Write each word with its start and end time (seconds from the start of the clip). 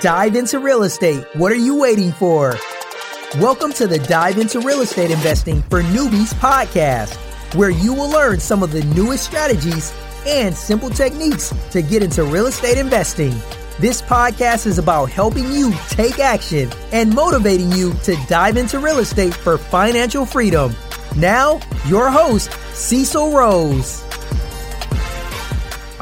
Dive 0.00 0.36
into 0.36 0.58
real 0.58 0.84
estate. 0.84 1.22
What 1.34 1.52
are 1.52 1.56
you 1.56 1.76
waiting 1.76 2.12
for? 2.12 2.56
Welcome 3.38 3.72
to 3.74 3.86
the 3.86 3.98
Dive 3.98 4.38
into 4.38 4.58
Real 4.60 4.80
Estate 4.80 5.10
Investing 5.10 5.62
for 5.64 5.82
Newbies 5.82 6.32
podcast, 6.34 7.14
where 7.54 7.70
you 7.70 7.92
will 7.92 8.08
learn 8.08 8.40
some 8.40 8.62
of 8.62 8.72
the 8.72 8.82
newest 8.94 9.22
strategies 9.24 9.92
and 10.26 10.56
simple 10.56 10.88
techniques 10.88 11.52
to 11.70 11.82
get 11.82 12.02
into 12.02 12.24
real 12.24 12.46
estate 12.46 12.78
investing. 12.78 13.34
This 13.80 14.00
podcast 14.00 14.66
is 14.66 14.78
about 14.78 15.10
helping 15.10 15.52
you 15.52 15.72
take 15.90 16.18
action 16.18 16.70
and 16.92 17.14
motivating 17.14 17.70
you 17.72 17.92
to 18.04 18.16
dive 18.28 18.56
into 18.56 18.78
real 18.78 18.98
estate 18.98 19.34
for 19.34 19.58
financial 19.58 20.24
freedom. 20.24 20.74
Now, 21.16 21.60
your 21.86 22.10
host, 22.10 22.50
Cecil 22.74 23.32
Rose. 23.32 24.02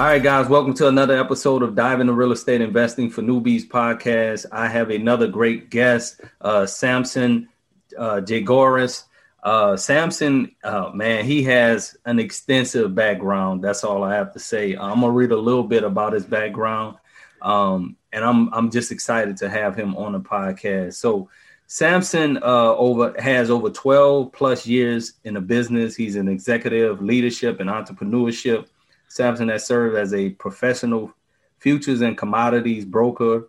All 0.01 0.07
right, 0.07 0.23
guys, 0.23 0.49
welcome 0.49 0.73
to 0.77 0.89
another 0.89 1.21
episode 1.21 1.63
of 1.63 1.75
Dive 1.75 2.01
into 2.01 2.15
Real 2.15 2.33
Estate 2.33 2.63
Investing 2.63 3.11
for 3.11 3.21
Newbies 3.21 3.69
podcast. 3.69 4.47
I 4.51 4.67
have 4.67 4.89
another 4.89 5.29
great 5.29 5.69
guest, 5.69 6.23
uh, 6.41 6.65
Samson 6.65 7.51
uh, 7.99 8.23
Jagoras. 8.23 9.05
Uh, 9.43 9.77
Samson, 9.77 10.57
uh, 10.65 10.89
man, 10.95 11.27
he 11.27 11.43
has 11.43 11.99
an 12.07 12.19
extensive 12.19 12.95
background. 12.95 13.63
That's 13.63 13.85
all 13.85 14.03
I 14.03 14.15
have 14.15 14.33
to 14.33 14.39
say. 14.39 14.73
I'm 14.73 15.03
gonna 15.03 15.11
read 15.11 15.33
a 15.33 15.37
little 15.37 15.65
bit 15.65 15.85
about 15.85 16.15
his 16.15 16.25
background, 16.25 16.97
um, 17.43 17.95
and 18.11 18.25
I'm 18.25 18.49
I'm 18.55 18.71
just 18.71 18.93
excited 18.93 19.37
to 19.37 19.51
have 19.51 19.77
him 19.77 19.95
on 19.99 20.13
the 20.13 20.21
podcast. 20.21 20.95
So, 20.95 21.29
Samson 21.67 22.39
uh, 22.39 22.75
over 22.75 23.15
has 23.19 23.51
over 23.51 23.69
12 23.69 24.33
plus 24.33 24.67
years 24.67 25.13
in 25.25 25.35
the 25.35 25.43
business. 25.43 25.95
He's 25.95 26.17
an 26.17 26.27
executive 26.27 27.03
leadership 27.03 27.61
and 27.61 27.69
entrepreneurship 27.69 28.67
Samson 29.11 29.49
has 29.49 29.67
served 29.67 29.97
as 29.97 30.15
a 30.15 30.31
professional 30.31 31.13
futures 31.59 32.01
and 32.01 32.17
commodities 32.17 32.85
broker, 32.85 33.49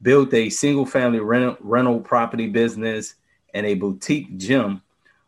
built 0.00 0.32
a 0.32 0.48
single 0.48 0.86
family 0.86 1.20
rental, 1.20 1.58
rental 1.60 2.00
property 2.00 2.48
business, 2.48 3.16
and 3.52 3.66
a 3.66 3.74
boutique 3.74 4.38
gym. 4.38 4.80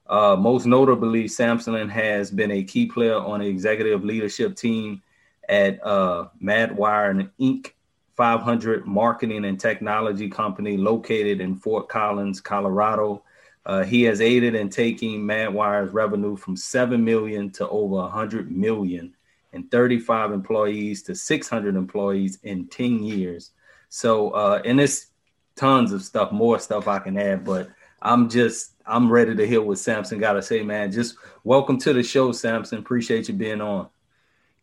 Uh, 0.06 0.36
most 0.36 0.64
notably, 0.64 1.28
Samson 1.28 1.86
has 1.90 2.30
been 2.30 2.50
a 2.50 2.64
key 2.64 2.86
player 2.86 3.14
on 3.14 3.40
the 3.40 3.46
executive 3.46 4.02
leadership 4.02 4.56
team 4.56 5.02
at 5.50 5.78
uh, 5.84 6.28
Madwire 6.42 7.10
and 7.10 7.30
Inc. 7.38 7.72
500 8.16 8.86
marketing 8.86 9.44
and 9.44 9.60
technology 9.60 10.30
company 10.30 10.78
located 10.78 11.42
in 11.42 11.56
Fort 11.56 11.90
Collins, 11.90 12.40
Colorado. 12.40 13.22
Uh, 13.66 13.82
he 13.82 14.02
has 14.04 14.22
aided 14.22 14.54
in 14.54 14.70
taking 14.70 15.20
Madwire's 15.20 15.92
revenue 15.92 16.36
from 16.36 16.56
7 16.56 17.04
million 17.04 17.50
to 17.50 17.68
over 17.68 17.96
100 17.96 18.50
million 18.50 19.12
and 19.54 19.70
35 19.70 20.32
employees 20.32 21.02
to 21.04 21.14
600 21.14 21.76
employees 21.76 22.38
in 22.42 22.66
10 22.66 23.02
years. 23.02 23.52
So, 23.88 24.30
uh, 24.30 24.60
and 24.64 24.80
it's 24.80 25.06
tons 25.56 25.92
of 25.92 26.02
stuff, 26.02 26.32
more 26.32 26.58
stuff 26.58 26.88
I 26.88 26.98
can 26.98 27.16
add, 27.16 27.44
but 27.44 27.70
I'm 28.02 28.28
just, 28.28 28.72
I'm 28.86 29.10
ready 29.10 29.34
to 29.34 29.46
hear 29.46 29.62
what 29.62 29.78
Samson 29.78 30.18
got 30.18 30.34
to 30.34 30.42
say, 30.42 30.62
man. 30.62 30.92
Just 30.92 31.16
welcome 31.44 31.78
to 31.80 31.92
the 31.92 32.02
show, 32.02 32.32
Samson. 32.32 32.78
Appreciate 32.78 33.28
you 33.28 33.34
being 33.34 33.60
on. 33.60 33.88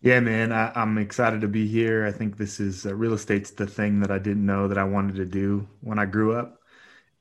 Yeah, 0.02 0.20
man, 0.20 0.52
I, 0.52 0.72
am 0.82 0.98
excited 0.98 1.42
to 1.42 1.48
be 1.48 1.68
here. 1.68 2.08
I 2.08 2.12
think 2.12 2.36
this 2.36 2.60
is 2.60 2.88
uh, 2.88 2.96
real 2.96 3.14
estate's 3.14 3.52
the 3.52 3.68
thing 3.68 4.00
that 4.00 4.10
I 4.10 4.18
didn't 4.18 4.46
know 4.46 4.68
that 4.68 4.80
I 4.80 4.84
wanted 4.84 5.16
to 5.18 5.26
do 5.26 5.68
when 5.82 6.00
I 6.00 6.06
grew 6.06 6.34
up, 6.34 6.60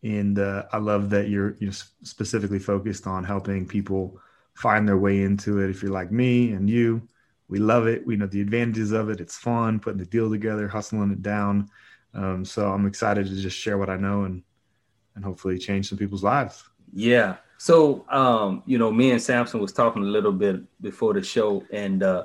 and 0.02 0.38
uh, 0.38 0.64
I 0.72 0.78
love 0.78 1.10
that 1.10 1.28
you're 1.28 1.56
you 1.58 1.66
know 1.66 1.72
specifically 2.02 2.58
focused 2.58 3.06
on 3.06 3.22
helping 3.22 3.66
people 3.66 4.18
find 4.54 4.88
their 4.88 4.96
way 4.96 5.20
into 5.20 5.60
it. 5.60 5.68
If 5.68 5.82
you're 5.82 5.92
like 5.92 6.10
me 6.10 6.52
and 6.52 6.70
you, 6.70 7.02
we 7.50 7.58
love 7.58 7.88
it. 7.88 8.06
We 8.06 8.16
know 8.16 8.28
the 8.28 8.40
advantages 8.40 8.92
of 8.92 9.10
it. 9.10 9.20
It's 9.20 9.36
fun 9.36 9.80
putting 9.80 9.98
the 9.98 10.06
deal 10.06 10.30
together, 10.30 10.68
hustling 10.68 11.10
it 11.10 11.20
down. 11.20 11.68
Um, 12.14 12.44
so 12.44 12.72
I'm 12.72 12.86
excited 12.86 13.26
to 13.26 13.36
just 13.36 13.58
share 13.58 13.76
what 13.76 13.90
I 13.90 13.96
know 13.96 14.22
and 14.22 14.42
and 15.16 15.24
hopefully 15.24 15.58
change 15.58 15.88
some 15.88 15.98
people's 15.98 16.22
lives. 16.22 16.62
Yeah. 16.92 17.36
So 17.58 18.06
um, 18.08 18.62
you 18.66 18.78
know, 18.78 18.92
me 18.92 19.10
and 19.10 19.20
Samson 19.20 19.60
was 19.60 19.72
talking 19.72 20.02
a 20.02 20.06
little 20.06 20.32
bit 20.32 20.62
before 20.80 21.12
the 21.12 21.22
show, 21.22 21.64
and 21.72 22.04
uh, 22.04 22.24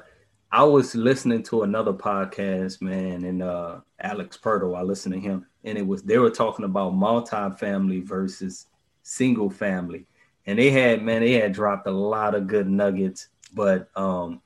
I 0.51 0.63
was 0.63 0.93
listening 0.93 1.41
to 1.43 1.63
another 1.63 1.91
podcast, 1.91 2.81
man, 2.81 3.25
and 3.25 3.41
uh, 3.41 3.79
Alex 3.99 4.37
Perto. 4.37 4.75
I 4.75 4.83
listened 4.83 5.15
to 5.15 5.19
him, 5.19 5.47
and 5.63 5.75
it 5.75 5.85
was 5.85 6.03
they 6.03 6.19
were 6.19 6.29
talking 6.29 6.65
about 6.65 6.93
multi-family 6.93 8.01
versus 8.01 8.67
single 9.01 9.49
family, 9.49 10.05
and 10.45 10.59
they 10.59 10.69
had 10.69 11.01
man, 11.01 11.21
they 11.21 11.33
had 11.33 11.51
dropped 11.51 11.87
a 11.87 11.91
lot 11.91 12.35
of 12.35 12.45
good 12.45 12.69
nuggets, 12.69 13.29
but 13.55 13.89
um, 13.95 14.39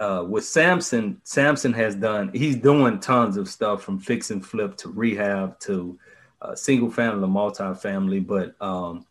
uh, 0.00 0.24
with 0.26 0.44
Samson, 0.44 1.20
Samson 1.24 1.74
has 1.74 1.94
done, 1.94 2.30
he's 2.32 2.56
doing 2.56 2.98
tons 2.98 3.36
of 3.36 3.48
stuff 3.48 3.82
from 3.82 4.00
fix 4.00 4.30
and 4.30 4.44
flip 4.44 4.76
to 4.78 4.88
rehab 4.88 5.60
to 5.60 5.98
uh, 6.40 6.54
single 6.54 6.90
family, 6.90 7.28
multi-family. 7.28 8.20
But, 8.20 8.54
um, 8.62 9.04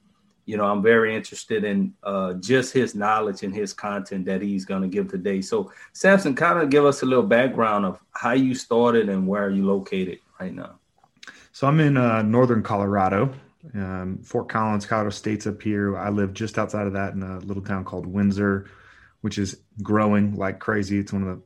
you 0.46 0.58
know, 0.58 0.66
I'm 0.66 0.82
very 0.82 1.16
interested 1.16 1.64
in 1.64 1.94
uh, 2.02 2.34
just 2.34 2.74
his 2.74 2.96
knowledge 2.96 3.44
and 3.44 3.54
his 3.54 3.72
content 3.72 4.26
that 4.26 4.42
he's 4.42 4.66
going 4.66 4.82
to 4.82 4.88
give 4.88 5.10
today. 5.10 5.42
So, 5.42 5.72
Samson, 5.94 6.34
kind 6.34 6.58
of 6.58 6.72
give 6.72 6.86
us 6.86 7.04
a 7.04 7.06
little 7.06 7.24
background 7.24 7.86
of 7.86 8.00
how 8.14 8.32
you 8.32 8.56
started 8.56 9.10
and 9.10 9.28
where 9.28 9.46
are 9.46 9.52
you 9.52 9.68
located 9.68 10.18
right 10.40 10.54
now. 10.54 10.80
So, 11.52 11.68
I'm 11.68 11.80
in 11.80 11.98
uh, 11.98 12.24
northern 12.24 12.64
Colorado. 12.64 13.32
Um, 13.76 14.18
Fort 14.24 14.50
Collins, 14.50 14.88
Colorado 14.88 15.12
State's 15.12 15.46
up 15.46 15.62
here. 15.62 15.98
I 15.98 16.10
live 16.10 16.34
just 16.34 16.58
outside 16.58 16.88
of 16.88 16.94
that 16.94 17.14
in 17.14 17.22
a 17.22 17.38
little 17.40 17.62
town 17.62 17.84
called 17.84 18.08
Windsor 18.08 18.68
which 19.22 19.38
is 19.38 19.60
growing 19.82 20.36
like 20.36 20.60
crazy. 20.60 21.00
It's 21.00 21.14
one 21.14 21.24
of 21.24 21.28
the 21.38 21.44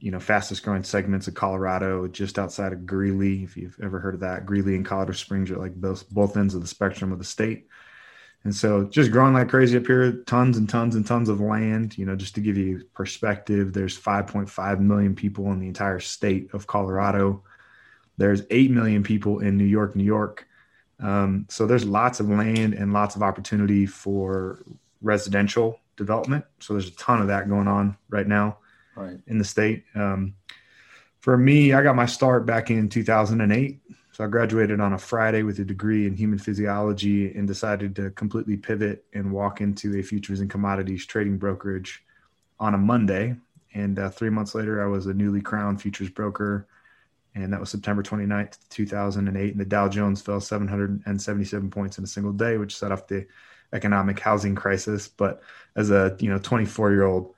you 0.00 0.10
know 0.10 0.20
fastest 0.20 0.62
growing 0.62 0.84
segments 0.84 1.28
of 1.28 1.34
Colorado, 1.34 2.06
just 2.08 2.38
outside 2.38 2.72
of 2.72 2.86
Greeley. 2.86 3.42
If 3.42 3.56
you've 3.56 3.78
ever 3.82 3.98
heard 3.98 4.14
of 4.14 4.20
that, 4.20 4.46
Greeley 4.46 4.74
and 4.74 4.84
Colorado 4.84 5.12
Springs 5.12 5.50
are 5.50 5.56
like 5.56 5.74
both 5.74 6.08
both 6.10 6.36
ends 6.36 6.54
of 6.54 6.60
the 6.60 6.66
spectrum 6.66 7.12
of 7.12 7.18
the 7.18 7.24
state. 7.24 7.68
And 8.44 8.54
so 8.54 8.84
just 8.84 9.10
growing 9.10 9.32
like 9.32 9.48
crazy 9.48 9.78
up 9.78 9.86
here, 9.86 10.12
tons 10.26 10.58
and 10.58 10.68
tons 10.68 10.94
and 10.94 11.06
tons 11.06 11.30
of 11.30 11.40
land. 11.40 11.96
You 11.96 12.04
know, 12.04 12.14
just 12.14 12.34
to 12.34 12.42
give 12.42 12.58
you 12.58 12.84
perspective, 12.92 13.72
there's 13.72 13.98
5.5 13.98 14.80
million 14.80 15.14
people 15.14 15.50
in 15.50 15.60
the 15.60 15.66
entire 15.66 15.98
state 15.98 16.52
of 16.52 16.66
Colorado. 16.66 17.42
There's 18.18 18.42
8 18.50 18.70
million 18.70 19.02
people 19.02 19.40
in 19.40 19.56
New 19.56 19.64
York, 19.64 19.96
New 19.96 20.04
York. 20.04 20.46
Um, 21.00 21.46
so 21.48 21.66
there's 21.66 21.86
lots 21.86 22.20
of 22.20 22.28
land 22.28 22.74
and 22.74 22.92
lots 22.92 23.16
of 23.16 23.22
opportunity 23.22 23.86
for 23.86 24.62
residential 25.00 25.80
development. 25.96 26.44
So 26.60 26.74
there's 26.74 26.88
a 26.88 26.96
ton 26.96 27.20
of 27.20 27.28
that 27.28 27.48
going 27.48 27.68
on 27.68 27.96
right 28.08 28.26
now 28.26 28.58
right. 28.96 29.18
in 29.26 29.38
the 29.38 29.44
state. 29.44 29.84
Um, 29.94 30.34
for 31.20 31.38
me, 31.38 31.72
I 31.72 31.82
got 31.82 31.96
my 31.96 32.06
start 32.06 32.46
back 32.46 32.70
in 32.70 32.88
2008. 32.88 33.80
So 34.12 34.24
I 34.24 34.28
graduated 34.28 34.80
on 34.80 34.92
a 34.92 34.98
Friday 34.98 35.42
with 35.42 35.58
a 35.58 35.64
degree 35.64 36.06
in 36.06 36.14
human 36.14 36.38
physiology 36.38 37.34
and 37.34 37.48
decided 37.48 37.96
to 37.96 38.10
completely 38.10 38.56
pivot 38.56 39.04
and 39.12 39.32
walk 39.32 39.60
into 39.60 39.98
a 39.98 40.02
futures 40.02 40.40
and 40.40 40.48
commodities 40.48 41.04
trading 41.04 41.36
brokerage 41.36 42.04
on 42.60 42.74
a 42.74 42.78
Monday. 42.78 43.34
And 43.72 43.98
uh, 43.98 44.10
three 44.10 44.30
months 44.30 44.54
later, 44.54 44.82
I 44.82 44.86
was 44.86 45.06
a 45.06 45.14
newly 45.14 45.40
crowned 45.40 45.82
futures 45.82 46.10
broker. 46.10 46.68
And 47.34 47.52
that 47.52 47.58
was 47.58 47.70
September 47.70 48.04
29th, 48.04 48.58
2008. 48.68 49.52
And 49.52 49.60
the 49.60 49.64
Dow 49.64 49.88
Jones 49.88 50.22
fell 50.22 50.40
777 50.40 51.70
points 51.70 51.98
in 51.98 52.04
a 52.04 52.06
single 52.06 52.32
day, 52.32 52.56
which 52.56 52.76
set 52.76 52.92
off 52.92 53.08
the 53.08 53.26
economic 53.74 54.20
housing 54.20 54.54
crisis. 54.54 55.08
But 55.08 55.42
as 55.76 55.90
a 55.90 56.16
you 56.20 56.30
know 56.30 56.38
24 56.38 56.92
year 56.92 57.04
old 57.04 57.34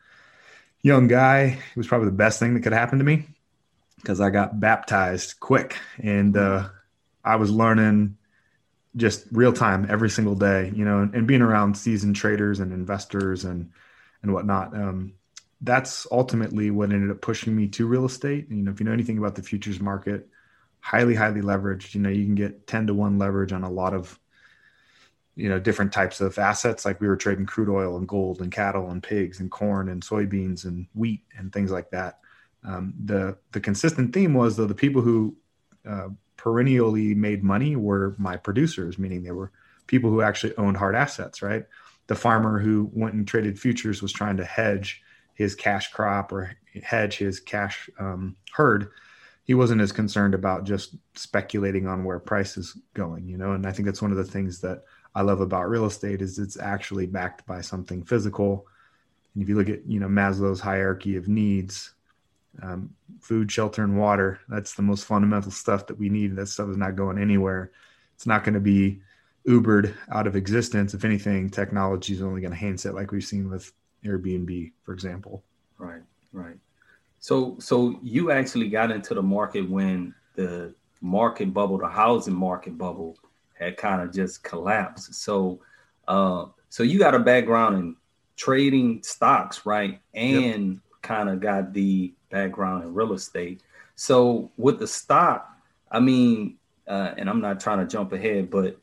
young 0.83 1.09
guy, 1.09 1.59
it 1.71 1.77
was 1.77 1.87
probably 1.87 2.07
the 2.07 2.13
best 2.13 2.39
thing 2.39 2.55
that 2.55 2.61
could 2.61 2.73
happen 2.73 2.99
to 2.99 3.05
me 3.05 3.27
because 3.97 4.21
I 4.21 4.31
got 4.31 4.61
baptized 4.61 5.41
quick 5.41 5.77
and 5.99 6.37
uh, 6.37 6.69
I 7.25 7.37
was 7.37 7.51
learning 7.51 8.17
just 8.95 9.27
real 9.33 9.53
time 9.53 9.87
every 9.89 10.11
single 10.11 10.37
day. 10.37 10.73
You 10.75 10.85
know, 10.85 11.01
and, 11.01 11.15
and 11.15 11.27
being 11.27 11.43
around 11.43 11.77
seasoned 11.77 12.17
traders 12.17 12.61
and 12.61 12.73
investors 12.73 13.45
and 13.45 13.73
and 14.23 14.33
whatnot. 14.33 14.75
Um, 14.75 15.15
that's 15.63 16.07
ultimately 16.13 16.71
what 16.71 16.93
ended 16.93 17.11
up 17.11 17.23
pushing 17.23 17.57
me 17.57 17.69
to 17.69 17.87
real 17.87 18.05
estate. 18.05 18.49
And, 18.49 18.59
You 18.59 18.65
know, 18.65 18.71
if 18.71 18.81
you 18.81 18.85
know 18.85 18.93
anything 18.93 19.19
about 19.19 19.35
the 19.37 19.43
futures 19.43 19.81
market, 19.81 20.29
highly, 20.81 21.15
highly 21.15 21.41
leveraged. 21.41 21.95
You 21.95 22.01
know, 22.01 22.11
you 22.11 22.25
can 22.25 22.35
get 22.35 22.67
10 22.67 22.89
to 22.89 22.95
1 22.95 23.19
leverage 23.19 23.53
on 23.53 23.65
a 23.65 23.71
lot 23.71 23.95
of 23.95 24.19
you 25.37 25.51
know 25.51 25.61
different 25.61 25.93
types 25.93 26.21
of 26.21 26.39
assets. 26.39 26.85
Like 26.85 27.01
we 27.01 27.07
were 27.07 27.17
trading 27.17 27.47
crude 27.47 27.69
oil 27.69 27.97
and 27.99 28.09
gold 28.09 28.41
and 28.41 28.51
cattle 28.51 28.91
and 28.91 29.03
pigs 29.03 29.39
and 29.39 29.51
corn 29.51 29.91
and 29.91 30.03
soybeans 30.03 30.65
and 30.65 30.87
wheat 30.95 31.23
and 31.37 31.53
things 31.53 31.71
like 31.71 31.91
that. 31.91 32.19
Um, 32.65 32.95
the 33.05 33.37
the 33.53 33.61
consistent 33.61 34.13
theme 34.13 34.35
was 34.35 34.57
though 34.57 34.67
the 34.67 34.75
people 34.75 35.03
who 35.03 35.37
uh, 35.89 36.09
perennially 36.37 37.15
made 37.15 37.45
money 37.45 37.77
were 37.77 38.17
my 38.19 38.37
producers 38.37 38.99
meaning 38.99 39.23
they 39.23 39.31
were 39.31 39.53
people 39.87 40.11
who 40.11 40.21
actually 40.21 40.57
owned 40.57 40.77
hard 40.77 40.97
assets 40.97 41.43
right? 41.43 41.67
The 42.09 42.15
farmer 42.15 42.59
who 42.59 42.91
went 42.93 43.15
and 43.15 43.29
traded 43.29 43.59
futures 43.59 44.01
was 44.01 44.13
trying 44.13 44.39
to 44.39 44.45
hedge 44.45 45.03
his 45.35 45.55
cash 45.55 45.93
crop 45.93 46.33
or 46.33 46.57
hedge 46.83 47.19
his 47.19 47.41
cash 47.41 47.91
um, 47.99 48.37
herd. 48.53 48.89
He 49.45 49.55
wasn't 49.55 49.81
as 49.81 49.93
concerned 49.93 50.35
about 50.35 50.65
just 50.65 50.97
speculating 51.15 51.87
on 51.87 52.05
where 52.05 52.19
price 52.19 52.57
is 52.57 52.77
going 52.95 53.29
you 53.29 53.37
know? 53.37 53.53
And 53.53 53.67
i 53.67 53.71
think 53.71 53.85
that's 53.85 54.03
one 54.03 54.13
of 54.13 54.17
the 54.17 54.25
things 54.25 54.61
that 54.61 54.85
I 55.17 55.23
love 55.23 55.41
about 55.41 55.71
real 55.71 55.87
estate 55.87 56.21
is 56.23 56.39
it's 56.39 56.59
actually 56.59 57.07
backed 57.07 57.47
by 57.47 57.61
something 57.63 58.05
physical. 58.05 58.67
And 59.33 59.43
if 59.43 59.49
you 59.49 59.57
look 59.57 59.71
at 59.77 59.87
you 59.93 59.99
know 60.01 60.09
Maslow's 60.21 60.61
hierarchy 60.61 61.17
of 61.17 61.27
needs, 61.27 61.77
Um, 62.63 62.81
food, 63.21 63.53
shelter, 63.53 63.83
and 63.85 63.99
water. 63.99 64.31
That's 64.49 64.75
the 64.75 64.87
most 64.91 65.05
fundamental 65.05 65.53
stuff 65.53 65.83
that 65.87 65.99
we 65.99 66.09
need. 66.09 66.37
That 66.37 66.49
stuff 66.49 66.71
is 66.71 66.81
not 66.85 66.97
going 66.97 67.19
anywhere. 67.19 67.63
It's 68.15 68.27
not 68.33 68.45
going 68.45 68.59
to 68.61 68.67
be 68.75 68.83
Ubered 69.47 69.95
out 70.17 70.27
of 70.27 70.35
existence. 70.37 70.97
If 70.97 71.05
anything, 71.05 71.51
technology 71.51 72.13
is 72.15 72.23
only 72.23 72.41
going 72.41 72.55
to 72.55 72.59
enhance 72.59 72.89
it, 72.89 72.95
like 72.95 73.13
we've 73.13 73.31
seen 73.33 73.45
with 73.53 73.65
Airbnb, 74.09 74.73
for 74.85 74.93
example. 74.97 75.35
Right, 75.79 76.05
right. 76.33 76.59
So, 77.21 77.57
so 77.69 78.01
you 78.03 78.23
actually 78.31 78.69
got 78.79 78.91
into 78.91 79.13
the 79.15 79.23
market 79.23 79.65
when 79.77 80.15
the 80.35 80.75
market 81.01 81.49
bubble, 81.53 81.79
the 81.79 81.93
housing 82.03 82.39
market 82.49 82.75
bubble, 82.79 83.11
had 83.59 83.77
kind 83.77 84.03
of 84.03 84.13
just 84.13 84.43
collapsed. 84.43 85.15
So, 85.15 85.61
uh, 86.09 86.47
so 86.69 86.83
you 86.83 86.99
got 86.99 87.15
a 87.15 87.19
background 87.19 87.77
in 87.77 87.97
trading 88.37 89.03
stocks, 89.03 89.65
right? 89.67 90.01
And 90.15 90.73
yep. 90.75 90.81
kind 91.03 91.29
of 91.29 91.41
got 91.41 91.73
the 91.73 92.13
background 92.31 92.85
in 92.85 92.95
real 92.95 93.13
estate. 93.13 93.63
So 93.95 94.51
with 94.57 94.79
the 94.79 94.87
stock, 94.87 95.51
I 95.91 96.01
mean, 96.01 96.57
uh, 96.87 97.15
and 97.17 97.29
I'm 97.29 97.41
not 97.41 97.61
trying 97.61 97.79
to 97.79 97.87
jump 97.87 98.13
ahead, 98.13 98.51
but 98.51 98.79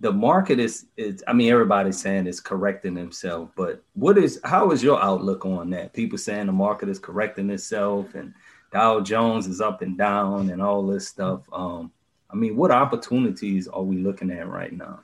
the 0.00 0.12
market 0.12 0.60
is 0.60 0.86
is 0.96 1.24
I 1.26 1.32
mean 1.32 1.50
everybody's 1.50 2.00
saying 2.00 2.26
it's 2.26 2.40
correcting 2.40 2.94
themselves, 2.94 3.50
but 3.56 3.82
what 3.94 4.16
is 4.16 4.40
how 4.44 4.70
is 4.70 4.82
your 4.82 5.02
outlook 5.02 5.44
on 5.44 5.70
that? 5.70 5.92
People 5.92 6.18
saying 6.18 6.46
the 6.46 6.52
market 6.52 6.88
is 6.88 6.98
correcting 6.98 7.50
itself 7.50 8.14
and 8.14 8.32
Dow 8.72 9.00
Jones 9.00 9.46
is 9.46 9.60
up 9.60 9.82
and 9.82 9.96
down 9.96 10.50
and 10.50 10.62
all 10.62 10.86
this 10.86 11.08
stuff. 11.08 11.40
Um, 11.52 11.90
I 12.30 12.36
mean, 12.36 12.56
what 12.56 12.70
opportunities 12.70 13.68
are 13.68 13.82
we 13.82 13.98
looking 13.98 14.30
at 14.30 14.48
right 14.48 14.72
now? 14.72 15.00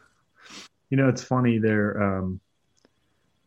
You 0.91 0.97
know, 0.97 1.09
it's 1.09 1.25
funny 1.25 1.59
there. 1.59 2.03
Um, 2.03 2.41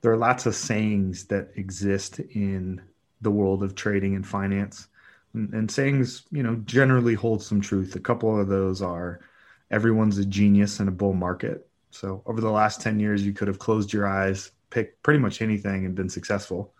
there 0.02 0.12
are 0.12 0.18
lots 0.18 0.46
of 0.46 0.56
sayings 0.56 1.26
that 1.26 1.50
exist 1.56 2.20
in 2.20 2.82
the 3.22 3.32
world 3.32 3.64
of 3.64 3.76
trading 3.76 4.16
and 4.16 4.26
finance, 4.26 4.88
and, 5.34 5.54
and 5.54 5.70
sayings, 5.70 6.24
you 6.32 6.44
know, 6.44 6.56
generally 6.66 7.14
hold 7.14 7.44
some 7.44 7.62
truth. 7.62 7.96
A 7.96 8.00
couple 8.00 8.40
of 8.40 8.48
those 8.48 8.82
are 8.82 9.22
everyone's 9.72 10.18
a 10.18 10.26
genius 10.26 10.80
in 10.80 10.88
a 10.88 10.92
bull 10.92 11.14
market. 11.14 11.68
So 11.92 12.22
over 12.26 12.42
the 12.42 12.52
last 12.52 12.82
10 12.82 13.00
years, 13.00 13.26
you 13.26 13.34
could 13.34 13.48
have 13.48 13.60
closed 13.60 13.92
your 13.92 14.08
eyes, 14.08 14.52
picked 14.70 15.02
pretty 15.04 15.20
much 15.20 15.42
anything 15.42 15.86
and 15.86 15.96
been 15.96 16.10
successful. 16.10 16.74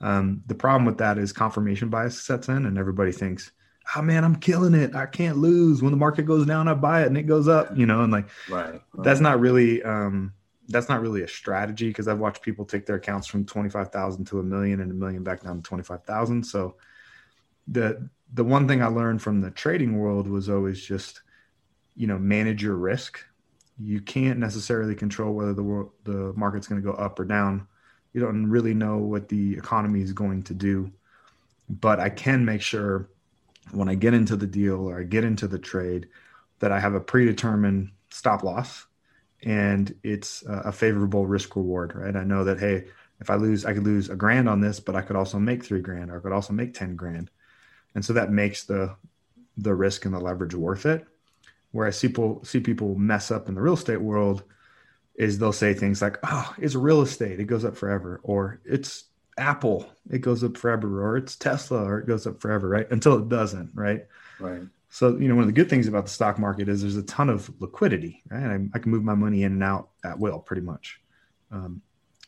Um, 0.00 0.42
the 0.46 0.54
problem 0.54 0.84
with 0.86 0.98
that 0.98 1.18
is 1.18 1.32
confirmation 1.32 1.88
bias 1.88 2.20
sets 2.20 2.48
in 2.48 2.66
and 2.66 2.78
everybody 2.78 3.12
thinks, 3.12 3.52
oh 3.96 4.02
man, 4.02 4.24
I'm 4.24 4.36
killing 4.36 4.74
it. 4.74 4.94
I 4.94 5.06
can't 5.06 5.38
lose. 5.38 5.82
When 5.82 5.92
the 5.92 5.98
market 5.98 6.22
goes 6.22 6.46
down, 6.46 6.68
I 6.68 6.74
buy 6.74 7.02
it 7.02 7.06
and 7.06 7.16
it 7.16 7.24
goes 7.24 7.48
up, 7.48 7.76
you 7.76 7.86
know, 7.86 8.02
and 8.02 8.12
like 8.12 8.28
right, 8.48 8.72
right. 8.72 9.04
that's 9.04 9.20
not 9.20 9.40
really 9.40 9.82
um 9.82 10.32
that's 10.68 10.88
not 10.88 11.00
really 11.00 11.22
a 11.22 11.28
strategy 11.28 11.88
because 11.88 12.06
I've 12.06 12.18
watched 12.18 12.42
people 12.42 12.64
take 12.64 12.86
their 12.86 12.96
accounts 12.96 13.26
from 13.26 13.44
25,000 13.44 14.24
to 14.26 14.38
a 14.38 14.42
million 14.42 14.80
and 14.80 14.92
a 14.92 14.94
million 14.94 15.24
back 15.24 15.42
down 15.42 15.56
to 15.56 15.62
25,000. 15.62 16.44
So 16.44 16.76
the 17.66 18.08
the 18.32 18.44
one 18.44 18.68
thing 18.68 18.82
I 18.82 18.86
learned 18.86 19.22
from 19.22 19.40
the 19.40 19.50
trading 19.50 19.98
world 19.98 20.28
was 20.28 20.48
always 20.48 20.80
just 20.80 21.22
you 21.94 22.06
know 22.06 22.18
manage 22.18 22.62
your 22.62 22.76
risk 22.76 23.24
you 23.82 24.00
can't 24.00 24.38
necessarily 24.38 24.94
control 24.94 25.32
whether 25.32 25.54
the 25.54 25.62
world, 25.62 25.90
the 26.04 26.32
market's 26.36 26.66
going 26.66 26.80
to 26.80 26.86
go 26.86 26.94
up 26.94 27.18
or 27.18 27.24
down 27.24 27.66
you 28.12 28.20
don't 28.20 28.46
really 28.46 28.74
know 28.74 28.98
what 28.98 29.28
the 29.28 29.54
economy 29.56 30.02
is 30.02 30.12
going 30.12 30.42
to 30.42 30.54
do 30.54 30.90
but 31.68 32.00
i 32.00 32.08
can 32.08 32.44
make 32.44 32.62
sure 32.62 33.08
when 33.72 33.88
i 33.88 33.94
get 33.94 34.14
into 34.14 34.36
the 34.36 34.46
deal 34.46 34.88
or 34.88 35.00
i 35.00 35.02
get 35.02 35.24
into 35.24 35.46
the 35.46 35.58
trade 35.58 36.08
that 36.58 36.72
i 36.72 36.80
have 36.80 36.94
a 36.94 37.00
predetermined 37.00 37.90
stop 38.10 38.42
loss 38.42 38.86
and 39.42 39.94
it's 40.02 40.42
a 40.46 40.70
favorable 40.72 41.26
risk 41.26 41.56
reward 41.56 41.94
right? 41.94 42.16
I 42.16 42.24
know 42.24 42.44
that 42.44 42.58
hey 42.58 42.86
if 43.20 43.30
i 43.30 43.34
lose 43.36 43.64
i 43.64 43.72
could 43.72 43.84
lose 43.84 44.10
a 44.10 44.16
grand 44.16 44.48
on 44.48 44.60
this 44.60 44.80
but 44.80 44.94
i 44.96 45.02
could 45.02 45.16
also 45.16 45.38
make 45.38 45.64
three 45.64 45.80
grand 45.80 46.10
or 46.10 46.18
i 46.18 46.20
could 46.20 46.32
also 46.32 46.52
make 46.52 46.74
10 46.74 46.96
grand. 46.96 47.30
And 47.94 48.04
so 48.04 48.12
that 48.12 48.30
makes 48.30 48.64
the 48.64 48.96
the 49.56 49.74
risk 49.74 50.04
and 50.04 50.14
the 50.14 50.20
leverage 50.20 50.54
worth 50.54 50.86
it. 50.86 51.06
Where 51.72 51.86
I 51.86 51.90
see 51.90 52.08
people 52.08 52.44
see 52.44 52.60
people 52.60 52.94
mess 52.96 53.30
up 53.30 53.48
in 53.48 53.54
the 53.54 53.60
real 53.60 53.74
estate 53.74 54.00
world 54.00 54.42
is 55.14 55.38
they'll 55.38 55.52
say 55.52 55.74
things 55.74 56.00
like, 56.00 56.18
"Oh, 56.22 56.54
it's 56.58 56.74
real 56.74 57.02
estate; 57.02 57.40
it 57.40 57.44
goes 57.44 57.64
up 57.64 57.76
forever," 57.76 58.20
or 58.22 58.60
"It's 58.64 59.04
Apple; 59.40 59.90
it 60.10 60.18
goes 60.18 60.44
up 60.44 60.56
forever," 60.56 61.04
or 61.04 61.16
"It's 61.16 61.36
Tesla; 61.36 61.82
or 61.82 61.98
it 61.98 62.06
goes 62.06 62.26
up 62.26 62.40
forever," 62.40 62.68
right? 62.68 62.90
Until 62.90 63.18
it 63.18 63.28
doesn't, 63.28 63.70
right? 63.74 64.06
Right. 64.38 64.62
So 64.90 65.16
you 65.16 65.28
know, 65.28 65.34
one 65.34 65.42
of 65.42 65.48
the 65.48 65.52
good 65.52 65.70
things 65.70 65.88
about 65.88 66.04
the 66.04 66.10
stock 66.10 66.38
market 66.38 66.68
is 66.68 66.82
there's 66.82 66.96
a 66.96 67.02
ton 67.02 67.28
of 67.30 67.50
liquidity, 67.60 68.22
right? 68.28 68.44
I, 68.44 68.60
I 68.74 68.78
can 68.78 68.90
move 68.90 69.04
my 69.04 69.14
money 69.14 69.42
in 69.42 69.52
and 69.52 69.62
out 69.62 69.90
at 70.04 70.18
will, 70.18 70.38
pretty 70.38 70.62
much. 70.62 71.00
Um, 71.50 71.82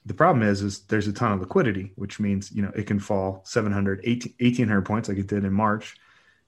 the 0.06 0.14
problem 0.14 0.46
is, 0.46 0.62
is 0.62 0.80
there's 0.80 1.06
a 1.06 1.12
ton 1.12 1.32
of 1.32 1.40
liquidity, 1.40 1.92
which 1.96 2.18
means 2.18 2.50
you 2.50 2.62
know 2.62 2.72
it 2.74 2.86
can 2.86 2.98
fall 2.98 3.42
700, 3.44 4.00
18, 4.04 4.34
1800 4.40 4.82
points 4.82 5.08
like 5.08 5.18
it 5.18 5.28
did 5.28 5.44
in 5.44 5.52
March 5.52 5.96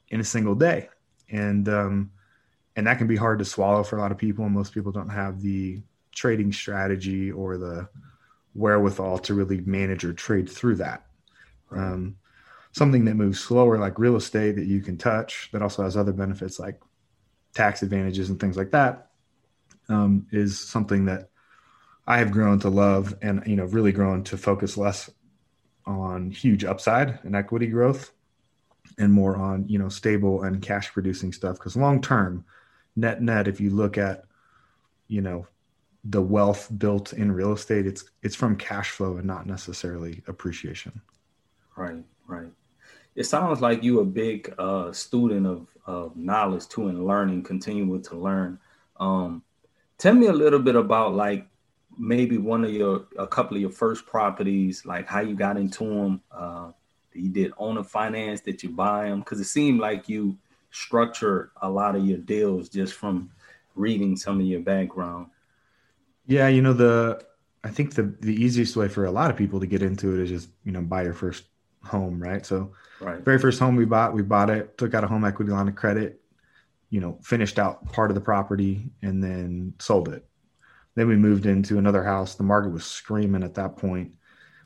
in 0.08 0.20
a 0.20 0.24
single 0.24 0.54
day, 0.54 0.88
and 1.30 1.68
um, 1.68 2.10
and 2.76 2.86
that 2.86 2.98
can 2.98 3.06
be 3.06 3.16
hard 3.16 3.38
to 3.38 3.44
swallow 3.44 3.82
for 3.82 3.96
a 3.96 4.00
lot 4.00 4.12
of 4.12 4.18
people 4.18 4.44
and 4.44 4.54
most 4.54 4.72
people 4.72 4.92
don't 4.92 5.08
have 5.08 5.40
the 5.40 5.80
trading 6.12 6.52
strategy 6.52 7.30
or 7.30 7.56
the 7.56 7.88
wherewithal 8.54 9.18
to 9.18 9.34
really 9.34 9.60
manage 9.60 10.04
or 10.04 10.12
trade 10.12 10.48
through 10.48 10.76
that. 10.76 11.04
Um, 11.70 12.16
something 12.72 13.04
that 13.04 13.14
moves 13.14 13.40
slower 13.40 13.78
like 13.78 13.98
real 13.98 14.16
estate 14.16 14.56
that 14.56 14.66
you 14.66 14.80
can 14.80 14.96
touch 14.96 15.50
that 15.52 15.62
also 15.62 15.82
has 15.82 15.96
other 15.96 16.12
benefits 16.12 16.58
like 16.58 16.80
tax 17.54 17.82
advantages 17.82 18.30
and 18.30 18.40
things 18.40 18.56
like 18.56 18.70
that 18.72 19.10
um, 19.88 20.26
is 20.32 20.58
something 20.58 21.04
that 21.04 21.30
i 22.06 22.18
have 22.18 22.32
grown 22.32 22.58
to 22.58 22.68
love 22.68 23.14
and 23.22 23.42
you 23.46 23.54
know 23.54 23.64
really 23.66 23.92
grown 23.92 24.24
to 24.24 24.36
focus 24.36 24.76
less 24.76 25.08
on 25.86 26.30
huge 26.30 26.64
upside 26.64 27.18
and 27.22 27.36
equity 27.36 27.66
growth 27.66 28.12
and 28.98 29.12
more 29.12 29.36
on 29.36 29.66
you 29.68 29.78
know 29.78 29.88
stable 29.88 30.42
and 30.42 30.62
cash 30.62 30.92
producing 30.92 31.32
stuff. 31.32 31.56
Because 31.56 31.76
long 31.76 32.00
term 32.00 32.44
net 32.96 33.22
net 33.22 33.48
if 33.48 33.60
you 33.60 33.70
look 33.70 33.98
at 33.98 34.24
you 35.08 35.20
know 35.20 35.46
the 36.04 36.20
wealth 36.20 36.68
built 36.78 37.12
in 37.14 37.32
real 37.32 37.52
estate 37.52 37.86
it's 37.86 38.04
it's 38.22 38.34
from 38.34 38.56
cash 38.56 38.90
flow 38.90 39.16
and 39.16 39.26
not 39.26 39.46
necessarily 39.46 40.22
appreciation. 40.26 41.00
Right 41.76 42.04
right. 42.26 42.50
It 43.14 43.24
sounds 43.24 43.60
like 43.60 43.82
you 43.82 44.00
a 44.00 44.04
big 44.04 44.52
uh, 44.58 44.92
student 44.92 45.46
of, 45.46 45.68
of 45.86 46.16
knowledge 46.16 46.68
too 46.68 46.88
and 46.88 47.06
learning 47.06 47.44
continuing 47.44 48.02
to 48.02 48.16
learn. 48.16 48.58
Um, 48.98 49.42
tell 49.98 50.14
me 50.14 50.26
a 50.26 50.32
little 50.32 50.58
bit 50.58 50.74
about 50.74 51.14
like 51.14 51.46
maybe 51.96 52.38
one 52.38 52.64
of 52.64 52.70
your 52.70 53.06
a 53.18 53.26
couple 53.26 53.56
of 53.56 53.60
your 53.60 53.70
first 53.70 54.04
properties 54.04 54.84
like 54.84 55.06
how 55.06 55.20
you 55.20 55.36
got 55.36 55.56
into 55.56 55.84
them 55.84 56.20
uh, 56.32 56.72
you 57.12 57.28
did 57.28 57.52
owner 57.56 57.84
finance 57.84 58.40
that 58.40 58.62
you 58.62 58.68
buy 58.68 59.08
them 59.08 59.20
because 59.20 59.40
it 59.40 59.44
seemed 59.44 59.80
like 59.80 60.08
you 60.08 60.36
structure 60.74 61.52
a 61.62 61.70
lot 61.70 61.94
of 61.94 62.04
your 62.04 62.18
deals 62.18 62.68
just 62.68 62.94
from 62.94 63.30
reading 63.76 64.16
some 64.16 64.40
of 64.40 64.46
your 64.46 64.60
background? 64.60 65.28
Yeah, 66.26 66.48
you 66.48 66.62
know 66.62 66.72
the 66.72 67.24
I 67.62 67.70
think 67.70 67.94
the 67.94 68.14
the 68.20 68.34
easiest 68.34 68.76
way 68.76 68.88
for 68.88 69.04
a 69.04 69.10
lot 69.10 69.30
of 69.30 69.36
people 69.36 69.60
to 69.60 69.66
get 69.66 69.82
into 69.82 70.14
it 70.14 70.20
is 70.20 70.30
just 70.30 70.48
you 70.64 70.72
know 70.72 70.82
buy 70.82 71.02
your 71.02 71.14
first 71.14 71.44
home, 71.84 72.22
right? 72.22 72.44
So, 72.44 72.72
right. 73.00 73.20
very 73.20 73.38
first 73.38 73.58
home 73.58 73.76
we 73.76 73.84
bought, 73.84 74.14
we 74.14 74.22
bought 74.22 74.50
it, 74.50 74.76
took 74.78 74.94
out 74.94 75.04
a 75.04 75.06
home 75.06 75.24
equity 75.24 75.50
line 75.50 75.68
of 75.68 75.74
credit, 75.74 76.20
you 76.90 77.00
know, 77.00 77.18
finished 77.22 77.58
out 77.58 77.84
part 77.92 78.10
of 78.10 78.14
the 78.14 78.20
property, 78.20 78.90
and 79.02 79.22
then 79.22 79.74
sold 79.78 80.08
it. 80.08 80.26
Then 80.94 81.08
we 81.08 81.16
moved 81.16 81.46
into 81.46 81.78
another 81.78 82.04
house. 82.04 82.34
The 82.34 82.44
market 82.44 82.70
was 82.70 82.84
screaming 82.84 83.42
at 83.42 83.54
that 83.54 83.76
point. 83.76 84.12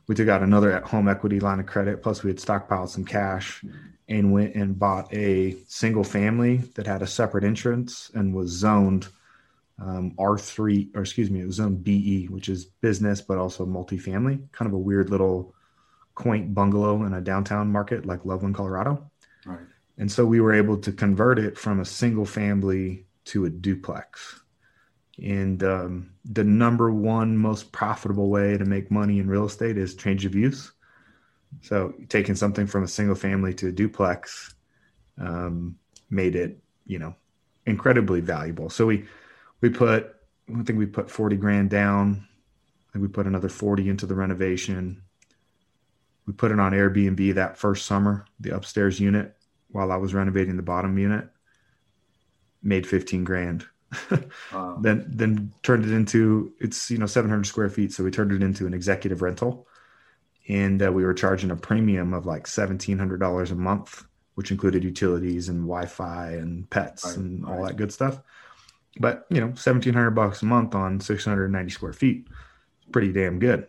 We 0.07 0.15
took 0.15 0.29
out 0.29 0.43
another 0.43 0.81
home 0.81 1.09
equity 1.09 1.41
line 1.41 1.61
of 1.61 1.67
credit, 1.67 2.03
plus 2.03 2.23
we 2.23 2.31
had 2.31 2.39
stockpiled 2.39 2.89
some 2.89 3.05
cash, 3.05 3.65
and 4.09 4.33
went 4.33 4.55
and 4.55 4.79
bought 4.79 5.13
a 5.13 5.57
single 5.67 6.05
family 6.05 6.59
that 6.75 6.87
had 6.87 7.03
a 7.03 7.07
separate 7.07 7.45
entrance 7.45 8.11
and 8.15 8.35
was 8.35 8.51
zoned 8.51 9.09
um, 9.81 10.13
R3, 10.19 10.95
or 10.95 11.03
excuse 11.03 11.31
me, 11.31 11.41
it 11.41 11.47
was 11.47 11.57
zoned 11.57 11.85
BE, 11.85 12.27
which 12.27 12.49
is 12.49 12.65
business, 12.65 13.21
but 13.21 13.39
also 13.39 13.65
multifamily, 13.65 14.51
kind 14.53 14.69
of 14.69 14.73
a 14.73 14.79
weird 14.79 15.11
little 15.11 15.55
quaint 16.15 16.53
bungalow 16.53 17.05
in 17.05 17.15
a 17.15 17.21
downtown 17.21 17.71
market 17.71 18.05
like 18.05 18.25
Loveland, 18.25 18.57
Colorado. 18.57 19.09
Right. 19.47 19.61
And 19.99 20.11
so 20.11 20.27
we 20.27 20.41
were 20.41 20.53
able 20.53 20.77
to 20.79 20.93
convert 20.93 21.39
it 21.39 21.57
from 21.57 21.81
a 21.81 21.85
single 21.85 22.25
family 22.25 23.07
to 23.27 23.45
a 23.45 23.51
duplex. 23.51 24.41
And 25.23 25.63
um, 25.63 26.11
the 26.25 26.45
number 26.45 26.91
one 26.91 27.37
most 27.37 27.73
profitable 27.73 28.31
way 28.31 28.57
to 28.57 28.65
make 28.65 28.91
money 28.91 29.19
in 29.19 29.29
real 29.29 29.47
estate 29.47 29.77
is 29.77 29.95
change 29.95 30.25
of 30.25 30.35
use. 30.35 30.73
So 31.63 31.95
taking 32.09 32.35
something 32.35 32.67
from 32.67 32.85
a 32.85 32.89
single 32.89 33.17
family 33.17 33.55
to 33.55 33.69
a 33.69 33.73
duplex 33.73 34.55
um, 35.19 35.77
made 36.11 36.37
it, 36.37 36.59
you 36.87 36.99
know, 36.99 37.15
incredibly 37.67 38.21
valuable. 38.21 38.71
So 38.71 38.87
we 38.87 39.05
we 39.61 39.71
put 39.71 40.15
I 40.49 40.63
think 40.63 40.79
we 40.79 40.87
put 40.87 41.11
40 41.11 41.37
grand 41.37 41.71
down. 41.71 42.27
I 42.89 42.93
think 42.93 43.03
we 43.03 43.09
put 43.09 43.27
another 43.27 43.49
40 43.49 43.89
into 43.89 44.07
the 44.07 44.15
renovation. 44.15 45.03
We 46.27 46.33
put 46.33 46.53
it 46.53 46.61
on 46.61 46.73
Airbnb 46.73 47.35
that 47.35 47.59
first 47.59 47.87
summer, 47.87 48.25
the 48.41 48.55
upstairs 48.55 48.99
unit, 48.99 49.37
while 49.71 49.93
I 49.93 49.97
was 49.97 50.15
renovating 50.15 50.57
the 50.57 50.63
bottom 50.63 50.97
unit. 50.99 51.29
Made 52.63 52.87
15 52.87 53.25
grand. 53.25 53.67
wow. 54.53 54.79
Then 54.81 55.07
then 55.09 55.53
turned 55.63 55.85
it 55.85 55.93
into 55.93 56.53
it's 56.61 56.91
you 56.91 56.99
know 56.99 57.07
700 57.07 57.45
square 57.47 57.71
feet, 57.71 57.93
so 57.93 58.05
we 58.05 58.11
turned 58.11 58.33
it 58.33 58.43
into 58.43 58.67
an 58.67 58.75
executive 58.75 59.23
rental 59.23 59.67
and 60.49 60.83
uh, 60.83 60.91
we 60.91 61.05
were 61.05 61.15
charging 61.15 61.51
a 61.51 61.57
premium 61.57 62.15
of 62.15 62.27
like 62.27 62.47
seventeen 62.47 62.99
hundred 62.99 63.21
dollars 63.21 63.51
a 63.51 63.55
month, 63.55 64.05
which 64.35 64.51
included 64.51 64.83
utilities 64.83 65.49
and 65.49 65.61
Wi-Fi 65.61 66.31
and 66.33 66.69
pets 66.71 67.05
right, 67.05 67.17
and 67.17 67.45
all 67.45 67.59
right. 67.59 67.69
that 67.69 67.77
good 67.77 67.93
stuff. 67.93 68.21
But 69.01 69.27
you 69.31 69.41
know, 69.41 69.55
seventeen 69.55 69.95
hundred 69.95 70.11
bucks 70.13 70.43
a 70.43 70.47
month 70.47 70.75
on 70.75 71.01
six 71.01 71.25
hundred 71.25 71.51
ninety 71.53 71.71
square 71.71 71.93
feet, 71.93 72.29
pretty 72.93 73.13
damn 73.13 73.39
good. 73.39 73.67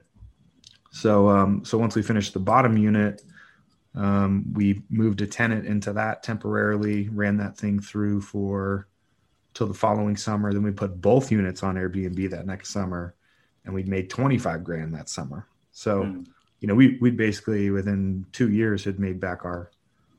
So, 0.91 1.29
um, 1.29 1.63
so 1.63 1.77
once 1.77 1.95
we 1.95 2.01
finished 2.01 2.33
the 2.33 2.39
bottom 2.39 2.75
unit, 2.75 3.21
um, 3.93 4.45
we 4.53 4.81
moved 4.89 5.21
a 5.21 5.27
tenant 5.27 5.65
into 5.65 5.93
that 5.93 6.23
temporarily, 6.23 7.09
ran 7.09 7.37
that 7.37 7.57
thing 7.57 7.79
through 7.79 8.21
for 8.21 8.87
till 9.53 9.67
the 9.67 9.73
following 9.73 10.17
summer. 10.17 10.51
Then 10.51 10.63
we 10.63 10.71
put 10.71 10.99
both 11.01 11.31
units 11.31 11.61
on 11.63 11.75
Airbnb 11.75 12.29
that 12.31 12.47
next 12.47 12.69
summer, 12.69 13.13
and 13.65 13.73
we 13.73 13.83
made 13.83 14.09
twenty 14.09 14.37
five 14.37 14.63
grand 14.63 14.93
that 14.95 15.09
summer. 15.09 15.47
So, 15.71 16.03
mm. 16.03 16.25
you 16.59 16.67
know, 16.67 16.75
we 16.75 16.97
we 17.01 17.11
basically 17.11 17.69
within 17.69 18.25
two 18.31 18.49
years 18.49 18.83
had 18.83 18.99
made 18.99 19.19
back 19.19 19.45
our 19.45 19.69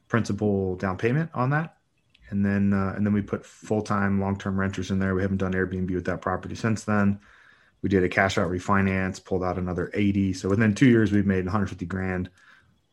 principal 0.06 0.76
down 0.76 0.96
payment 0.96 1.30
on 1.34 1.50
that, 1.50 1.76
and 2.30 2.44
then 2.44 2.72
uh, 2.72 2.94
and 2.96 3.04
then 3.04 3.12
we 3.12 3.22
put 3.22 3.44
full 3.44 3.82
time 3.82 4.20
long 4.20 4.36
term 4.36 4.58
renters 4.58 4.90
in 4.90 4.98
there. 4.98 5.14
We 5.14 5.22
haven't 5.22 5.38
done 5.38 5.52
Airbnb 5.52 5.92
with 5.92 6.06
that 6.06 6.20
property 6.20 6.54
since 6.54 6.84
then. 6.84 7.20
We 7.82 7.88
did 7.88 8.04
a 8.04 8.08
cash 8.08 8.38
out 8.38 8.50
refinance, 8.50 9.24
pulled 9.24 9.44
out 9.44 9.58
another 9.58 9.90
eighty. 9.94 10.32
So 10.32 10.48
within 10.48 10.74
two 10.74 10.88
years, 10.88 11.12
we've 11.12 11.26
made 11.26 11.44
one 11.44 11.52
hundred 11.52 11.68
fifty 11.68 11.86
grand 11.86 12.30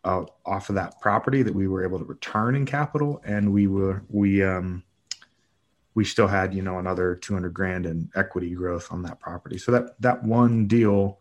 uh, 0.03 0.25
off 0.45 0.69
of 0.69 0.75
that 0.75 0.99
property 1.01 1.43
that 1.43 1.53
we 1.53 1.67
were 1.67 1.83
able 1.83 1.99
to 1.99 2.05
return 2.05 2.55
in 2.55 2.65
capital, 2.65 3.21
and 3.25 3.53
we 3.53 3.67
were 3.67 4.03
we 4.09 4.43
um 4.43 4.83
we 5.93 6.05
still 6.05 6.27
had 6.27 6.53
you 6.53 6.61
know 6.61 6.77
another 6.77 7.15
200 7.15 7.53
grand 7.53 7.85
in 7.85 8.09
equity 8.15 8.53
growth 8.53 8.91
on 8.91 9.01
that 9.03 9.19
property. 9.19 9.57
So 9.57 9.71
that 9.71 9.99
that 10.01 10.23
one 10.23 10.67
deal 10.67 11.19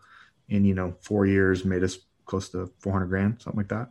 in 0.48 0.64
you 0.64 0.74
know 0.74 0.94
four 1.00 1.26
years 1.26 1.64
made 1.64 1.82
us 1.82 1.98
close 2.26 2.48
to 2.50 2.70
400 2.80 3.06
grand, 3.06 3.42
something 3.42 3.58
like 3.58 3.68
that. 3.68 3.90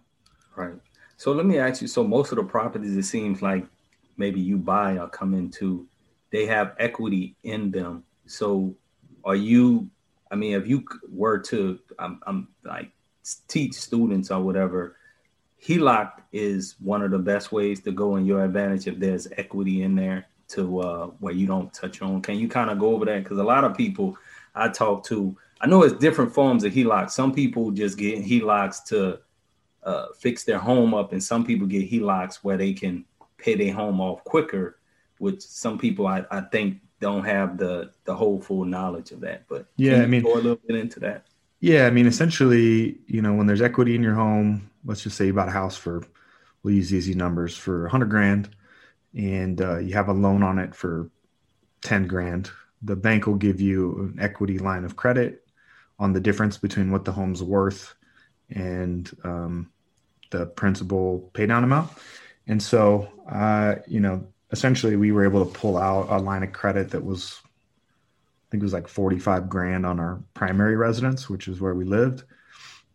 Right. 0.55 0.75
So 1.17 1.31
let 1.31 1.45
me 1.45 1.57
ask 1.57 1.81
you. 1.81 1.87
So 1.87 2.03
most 2.03 2.31
of 2.31 2.37
the 2.37 2.43
properties, 2.43 2.95
it 2.95 3.03
seems 3.03 3.41
like 3.41 3.65
maybe 4.17 4.39
you 4.39 4.57
buy 4.57 4.97
or 4.97 5.07
come 5.07 5.33
into, 5.33 5.87
they 6.31 6.45
have 6.45 6.75
equity 6.79 7.35
in 7.43 7.71
them. 7.71 8.03
So 8.25 8.75
are 9.23 9.35
you? 9.35 9.89
I 10.31 10.35
mean, 10.35 10.53
if 10.53 10.67
you 10.67 10.83
were 11.09 11.39
to, 11.39 11.79
I'm, 11.99 12.19
I'm 12.25 12.47
like 12.63 12.91
teach 13.47 13.73
students 13.73 14.31
or 14.31 14.41
whatever, 14.41 14.97
HELOC 15.63 16.11
is 16.31 16.75
one 16.79 17.01
of 17.01 17.11
the 17.11 17.19
best 17.19 17.51
ways 17.51 17.81
to 17.81 17.91
go 17.91 18.17
in 18.17 18.25
your 18.25 18.43
advantage 18.43 18.87
if 18.87 18.99
there's 18.99 19.27
equity 19.37 19.83
in 19.83 19.95
there 19.95 20.27
to 20.49 20.79
uh, 20.79 21.05
where 21.19 21.33
you 21.33 21.47
don't 21.47 21.73
touch 21.73 22.01
on. 22.01 22.21
Can 22.21 22.37
you 22.37 22.47
kind 22.47 22.69
of 22.69 22.79
go 22.79 22.93
over 22.93 23.05
that? 23.05 23.23
Because 23.23 23.39
a 23.39 23.43
lot 23.43 23.63
of 23.63 23.75
people 23.75 24.17
I 24.53 24.69
talk 24.69 25.03
to, 25.05 25.35
I 25.61 25.67
know 25.67 25.83
it's 25.83 25.95
different 25.95 26.33
forms 26.33 26.63
of 26.63 26.73
HELOC. 26.73 27.09
Some 27.09 27.33
people 27.33 27.71
just 27.71 27.97
get 27.97 28.23
HELOCs 28.23 28.85
to 28.85 29.19
uh, 29.83 30.07
fix 30.17 30.43
their 30.43 30.59
home 30.59 30.93
up, 30.93 31.13
and 31.13 31.23
some 31.23 31.45
people 31.45 31.67
get 31.67 31.89
HELOCs 31.89 32.37
where 32.43 32.57
they 32.57 32.73
can 32.73 33.05
pay 33.37 33.55
their 33.55 33.73
home 33.73 34.01
off 34.01 34.23
quicker. 34.23 34.79
Which 35.17 35.41
some 35.41 35.77
people 35.77 36.07
I, 36.07 36.25
I 36.29 36.41
think 36.41 36.79
don't 36.99 37.23
have 37.23 37.57
the 37.57 37.91
the 38.03 38.15
whole 38.15 38.41
full 38.41 38.65
knowledge 38.65 39.11
of 39.11 39.21
that. 39.21 39.47
But 39.47 39.67
yeah, 39.77 40.01
I 40.01 40.07
mean, 40.07 40.23
go 40.23 40.33
a 40.33 40.35
little 40.35 40.59
bit 40.67 40.75
into 40.75 40.99
that. 41.01 41.25
Yeah, 41.59 41.87
I 41.87 41.89
mean, 41.89 42.05
essentially, 42.05 42.99
you 43.07 43.21
know, 43.21 43.33
when 43.33 43.47
there's 43.47 43.61
equity 43.61 43.95
in 43.95 44.03
your 44.03 44.13
home, 44.13 44.69
let's 44.83 45.01
just 45.01 45.17
say 45.17 45.25
you 45.25 45.33
bought 45.33 45.47
a 45.47 45.51
house 45.51 45.75
for, 45.75 46.03
we'll 46.61 46.75
use 46.75 46.93
easy 46.93 47.15
numbers 47.15 47.57
for 47.57 47.83
100 47.83 48.05
grand, 48.05 48.49
and 49.15 49.59
uh, 49.61 49.77
you 49.77 49.93
have 49.93 50.09
a 50.09 50.13
loan 50.13 50.43
on 50.43 50.59
it 50.59 50.75
for 50.75 51.09
10 51.81 52.07
grand. 52.07 52.51
The 52.81 52.95
bank 52.95 53.25
will 53.25 53.35
give 53.35 53.61
you 53.61 54.13
an 54.15 54.19
equity 54.19 54.59
line 54.59 54.83
of 54.83 54.95
credit 54.95 55.47
on 55.97 56.13
the 56.13 56.19
difference 56.19 56.57
between 56.57 56.91
what 56.91 57.05
the 57.05 57.11
home's 57.11 57.41
worth 57.41 57.95
and 58.49 59.09
um, 59.23 59.71
the 60.29 60.45
principal 60.45 61.31
pay 61.33 61.45
down 61.45 61.63
amount. 61.63 61.89
And 62.47 62.61
so, 62.61 63.07
uh, 63.31 63.75
you 63.87 63.99
know, 63.99 64.27
essentially, 64.51 64.95
we 64.95 65.11
were 65.11 65.23
able 65.23 65.45
to 65.45 65.51
pull 65.51 65.77
out 65.77 66.09
a 66.09 66.21
line 66.21 66.43
of 66.43 66.53
credit 66.53 66.91
that 66.91 67.03
was 67.03 67.41
I 67.43 68.47
think 68.51 68.61
it 68.61 68.65
was 68.65 68.73
like 68.73 68.87
45 68.87 69.49
grand 69.49 69.85
on 69.85 69.99
our 69.99 70.21
primary 70.33 70.75
residence, 70.75 71.29
which 71.29 71.47
is 71.47 71.59
where 71.59 71.73
we 71.73 71.83
lived. 71.83 72.23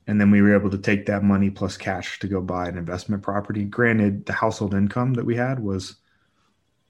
And 0.07 0.21
then 0.21 0.31
we 0.31 0.43
were 0.43 0.55
able 0.55 0.71
to 0.71 0.79
take 0.79 1.07
that 1.07 1.25
money 1.25 1.51
plus 1.51 1.77
cash 1.77 2.19
to 2.21 2.29
go 2.29 2.41
buy 2.41 2.69
an 2.69 2.79
investment 2.79 3.23
property. 3.23 3.65
Granted, 3.65 4.27
the 4.27 4.33
household 4.33 4.75
income 4.75 5.15
that 5.15 5.27
we 5.27 5.37
had 5.37 5.61
was 5.61 5.97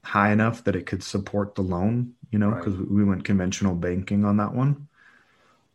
high 0.03 0.31
enough 0.31 0.63
that 0.63 0.75
it 0.75 0.85
could 0.85 1.03
support 1.03 1.55
the 1.55 1.61
loan, 1.61 2.13
you 2.31 2.39
know, 2.39 2.51
because 2.51 2.75
right. 2.75 2.89
we 2.89 3.03
went 3.03 3.23
conventional 3.23 3.75
banking 3.75 4.25
on 4.25 4.37
that 4.37 4.53
one. 4.53 4.87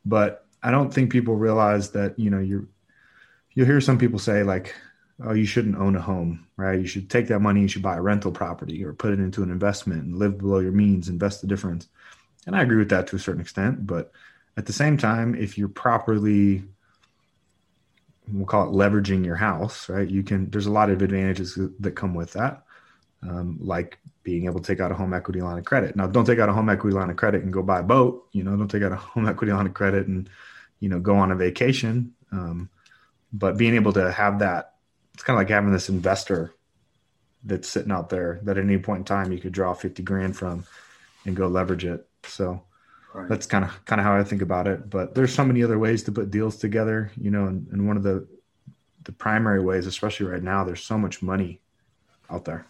But 0.04 0.46
I 0.62 0.70
don't 0.70 0.92
think 0.92 1.12
people 1.12 1.36
realize 1.36 1.90
that, 1.90 2.18
you 2.18 2.30
know, 2.30 2.40
you're, 2.40 2.66
you'll 3.52 3.66
hear 3.66 3.80
some 3.80 3.98
people 3.98 4.18
say, 4.18 4.42
like, 4.42 4.74
oh, 5.22 5.32
you 5.32 5.46
shouldn't 5.46 5.76
own 5.76 5.96
a 5.96 6.00
home, 6.00 6.46
right? 6.56 6.78
You 6.78 6.86
should 6.86 7.08
take 7.08 7.28
that 7.28 7.40
money, 7.40 7.62
you 7.62 7.68
should 7.68 7.82
buy 7.82 7.96
a 7.96 8.02
rental 8.02 8.32
property 8.32 8.84
or 8.84 8.92
put 8.92 9.12
it 9.12 9.20
into 9.20 9.42
an 9.42 9.50
investment 9.50 10.04
and 10.04 10.18
live 10.18 10.38
below 10.38 10.58
your 10.58 10.72
means, 10.72 11.08
invest 11.08 11.40
the 11.40 11.46
difference. 11.46 11.88
And 12.46 12.54
I 12.54 12.62
agree 12.62 12.76
with 12.76 12.90
that 12.90 13.06
to 13.08 13.16
a 13.16 13.18
certain 13.18 13.40
extent. 13.40 13.86
But 13.86 14.12
at 14.56 14.66
the 14.66 14.72
same 14.72 14.96
time, 14.96 15.34
if 15.34 15.56
you're 15.58 15.68
properly, 15.68 16.64
we'll 18.30 18.46
call 18.46 18.68
it 18.68 18.76
leveraging 18.76 19.24
your 19.24 19.36
house, 19.36 19.88
right? 19.88 20.08
You 20.08 20.22
can, 20.22 20.50
there's 20.50 20.66
a 20.66 20.72
lot 20.72 20.90
of 20.90 21.02
advantages 21.02 21.58
that 21.80 21.92
come 21.92 22.14
with 22.14 22.32
that. 22.32 22.62
Um, 23.22 23.58
like 23.60 23.98
being 24.22 24.44
able 24.44 24.60
to 24.60 24.66
take 24.66 24.80
out 24.80 24.92
a 24.92 24.94
home 24.94 25.14
equity 25.14 25.40
line 25.40 25.58
of 25.58 25.64
credit. 25.64 25.96
Now, 25.96 26.06
don't 26.06 26.26
take 26.26 26.38
out 26.38 26.48
a 26.48 26.52
home 26.52 26.68
equity 26.68 26.94
line 26.94 27.10
of 27.10 27.16
credit 27.16 27.42
and 27.42 27.52
go 27.52 27.62
buy 27.62 27.80
a 27.80 27.82
boat. 27.82 28.28
You 28.32 28.44
know, 28.44 28.54
don't 28.56 28.68
take 28.68 28.82
out 28.82 28.92
a 28.92 28.96
home 29.14 29.26
equity 29.26 29.52
line 29.52 29.66
of 29.66 29.74
credit 29.74 30.06
and, 30.06 30.28
you 30.78 30.88
know, 30.88 31.00
go 31.00 31.16
on 31.16 31.32
a 31.32 31.34
vacation. 31.34 32.14
Um, 32.30 32.68
but 33.32 33.56
being 33.56 33.74
able 33.74 33.92
to 33.94 34.12
have 34.12 34.40
that, 34.40 34.74
it's 35.16 35.22
kind 35.22 35.34
of 35.34 35.40
like 35.40 35.48
having 35.48 35.72
this 35.72 35.88
investor 35.88 36.52
that's 37.42 37.66
sitting 37.66 37.90
out 37.90 38.10
there 38.10 38.38
that 38.42 38.58
at 38.58 38.64
any 38.64 38.76
point 38.76 38.98
in 38.98 39.04
time 39.04 39.32
you 39.32 39.38
could 39.38 39.52
draw 39.52 39.72
50 39.72 40.02
grand 40.02 40.36
from 40.36 40.66
and 41.24 41.34
go 41.34 41.48
leverage 41.48 41.86
it. 41.86 42.06
So 42.24 42.62
right. 43.14 43.26
that's 43.26 43.46
kind 43.46 43.64
of 43.64 43.82
kind 43.86 43.98
of 43.98 44.04
how 44.04 44.14
I 44.14 44.24
think 44.24 44.42
about 44.42 44.68
it. 44.68 44.90
But 44.90 45.14
there's 45.14 45.32
so 45.32 45.42
many 45.42 45.62
other 45.62 45.78
ways 45.78 46.02
to 46.02 46.12
put 46.12 46.30
deals 46.30 46.58
together, 46.58 47.10
you 47.18 47.30
know, 47.30 47.46
and, 47.46 47.66
and 47.68 47.88
one 47.88 47.96
of 47.96 48.02
the 48.02 48.28
the 49.04 49.12
primary 49.12 49.62
ways, 49.62 49.86
especially 49.86 50.26
right 50.26 50.42
now, 50.42 50.64
there's 50.64 50.84
so 50.84 50.98
much 50.98 51.22
money 51.22 51.62
out 52.28 52.44
there. 52.44 52.66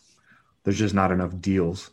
There's 0.63 0.79
just 0.79 0.95
not 0.95 1.11
enough 1.11 1.41
deals. 1.41 1.91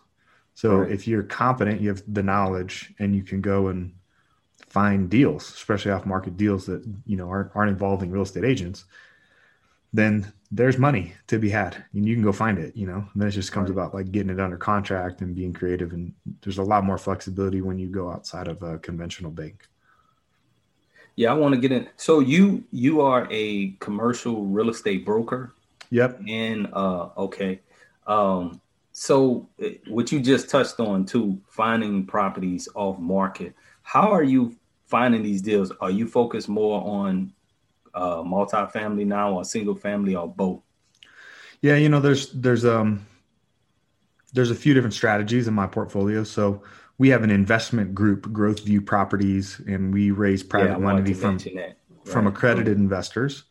So 0.54 0.82
right. 0.82 0.92
if 0.92 1.08
you're 1.08 1.24
competent, 1.24 1.82
you 1.82 1.90
have 1.90 2.04
the 2.08 2.22
knowledge, 2.22 2.94
and 3.00 3.16
you 3.16 3.24
can 3.24 3.42
go 3.42 3.70
and 3.70 3.96
find 4.68 5.10
deals, 5.10 5.50
especially 5.50 5.94
off 5.94 6.06
market 6.06 6.38
deals 6.38 6.68
that 6.68 6.86
you 7.08 7.18
know 7.18 7.28
aren't, 7.28 7.56
aren't 7.56 7.72
involving 7.72 8.12
real 8.12 8.22
estate 8.22 8.44
agents 8.44 8.86
then 9.94 10.34
there's 10.56 10.78
money 10.78 11.14
to 11.28 11.40
be 11.40 11.50
had 11.50 11.84
and 11.94 12.08
you 12.08 12.16
can 12.16 12.24
go 12.24 12.32
find 12.32 12.60
it 12.60 12.76
you 12.76 12.86
know? 12.86 13.06
And 13.14 13.22
then 13.22 13.28
it 13.28 13.32
just 13.32 13.52
comes 13.52 13.70
about 13.70 13.94
like 13.94 14.12
getting 14.12 14.30
it 14.30 14.40
under 14.40 14.58
contract 14.58 15.22
and 15.22 15.36
being 15.36 15.54
creative 15.54 15.94
and 15.94 16.14
there's 16.42 16.60
a 16.60 16.64
lot 16.64 16.84
more 16.84 16.98
flexibility 16.98 17.62
when 17.62 17.80
you 17.80 17.88
go 17.88 18.12
outside 18.12 18.48
of 18.48 18.62
a 18.62 18.78
conventional 18.80 19.32
bank. 19.32 19.68
Yeah 21.16 21.32
i 21.32 21.34
want 21.34 21.54
to 21.54 21.62
get 21.62 21.72
in. 21.72 21.90
So 21.98 22.20
you 22.20 22.64
you 22.72 23.02
are 23.02 23.28
a 23.32 23.72
commercial 23.80 24.46
real 24.46 24.70
estate 24.70 25.06
broker? 25.06 25.54
Yep. 25.90 26.22
And 26.28 26.70
uh 26.74 27.10
okay. 27.18 27.60
Um 28.08 28.62
so 28.92 29.50
eh, 29.60 29.76
what 29.88 30.12
you 30.12 30.20
just 30.20 30.50
touched 30.50 30.80
on 30.80 31.06
too 31.06 31.40
finding 31.48 32.06
properties 32.06 32.70
off 32.76 33.00
market 33.00 33.56
how 33.84 34.12
are 34.12 34.24
you 34.24 34.56
finding 34.86 35.24
these 35.24 35.42
deals? 35.42 35.72
Are 35.82 35.92
you 35.92 36.08
focused 36.08 36.50
more 36.50 36.82
on 36.84 37.34
uh, 37.94 38.18
multifamily 38.18 39.06
now, 39.06 39.34
or 39.34 39.44
single 39.44 39.76
family, 39.76 40.16
or 40.16 40.28
both? 40.28 40.62
Yeah, 41.62 41.76
you 41.76 41.90
know, 41.90 42.00
there's 42.00 42.32
there's 42.32 42.66
um 42.66 43.06
there's 44.34 44.52
a 44.52 44.56
few 44.56 44.74
different 44.74 44.94
strategies 44.94 45.48
in 45.48 45.54
my 45.54 45.68
portfolio. 45.68 46.24
So 46.24 46.62
we 46.98 47.10
have 47.10 47.24
an 47.24 47.30
investment 47.30 47.96
group, 47.96 48.32
Growth 48.34 48.66
View 48.66 48.82
Properties, 48.82 49.62
and 49.68 49.94
we 49.94 50.12
raise 50.12 50.44
private 50.44 50.72
yeah, 50.72 50.78
money 50.78 51.14
from 51.14 51.38
right. 51.38 51.76
from 52.04 52.28
accredited 52.28 52.78
investors. 52.78 53.44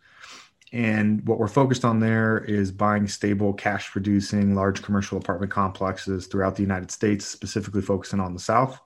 And 0.73 1.27
what 1.27 1.39
we're 1.39 1.49
focused 1.49 1.85
on 1.85 2.01
there 2.01 2.39
is 2.39 2.73
buying 2.73 3.07
stable, 3.07 3.53
cash 3.53 3.91
producing, 3.91 4.55
large 4.55 4.83
commercial 4.83 5.19
apartment 5.19 5.53
complexes 5.53 6.27
throughout 6.27 6.57
the 6.57 6.63
United 6.63 6.91
States, 6.91 7.27
specifically 7.27 7.83
focusing 7.83 8.21
on 8.21 8.33
the 8.33 8.41
South. 8.41 8.81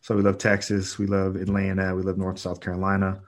So 0.00 0.16
we 0.16 0.22
love 0.22 0.38
Texas, 0.38 0.98
we 0.98 1.06
love 1.06 1.36
Atlanta, 1.36 1.94
we 1.94 2.02
love 2.02 2.16
North 2.16 2.38
South 2.38 2.60
Carolina 2.60 3.20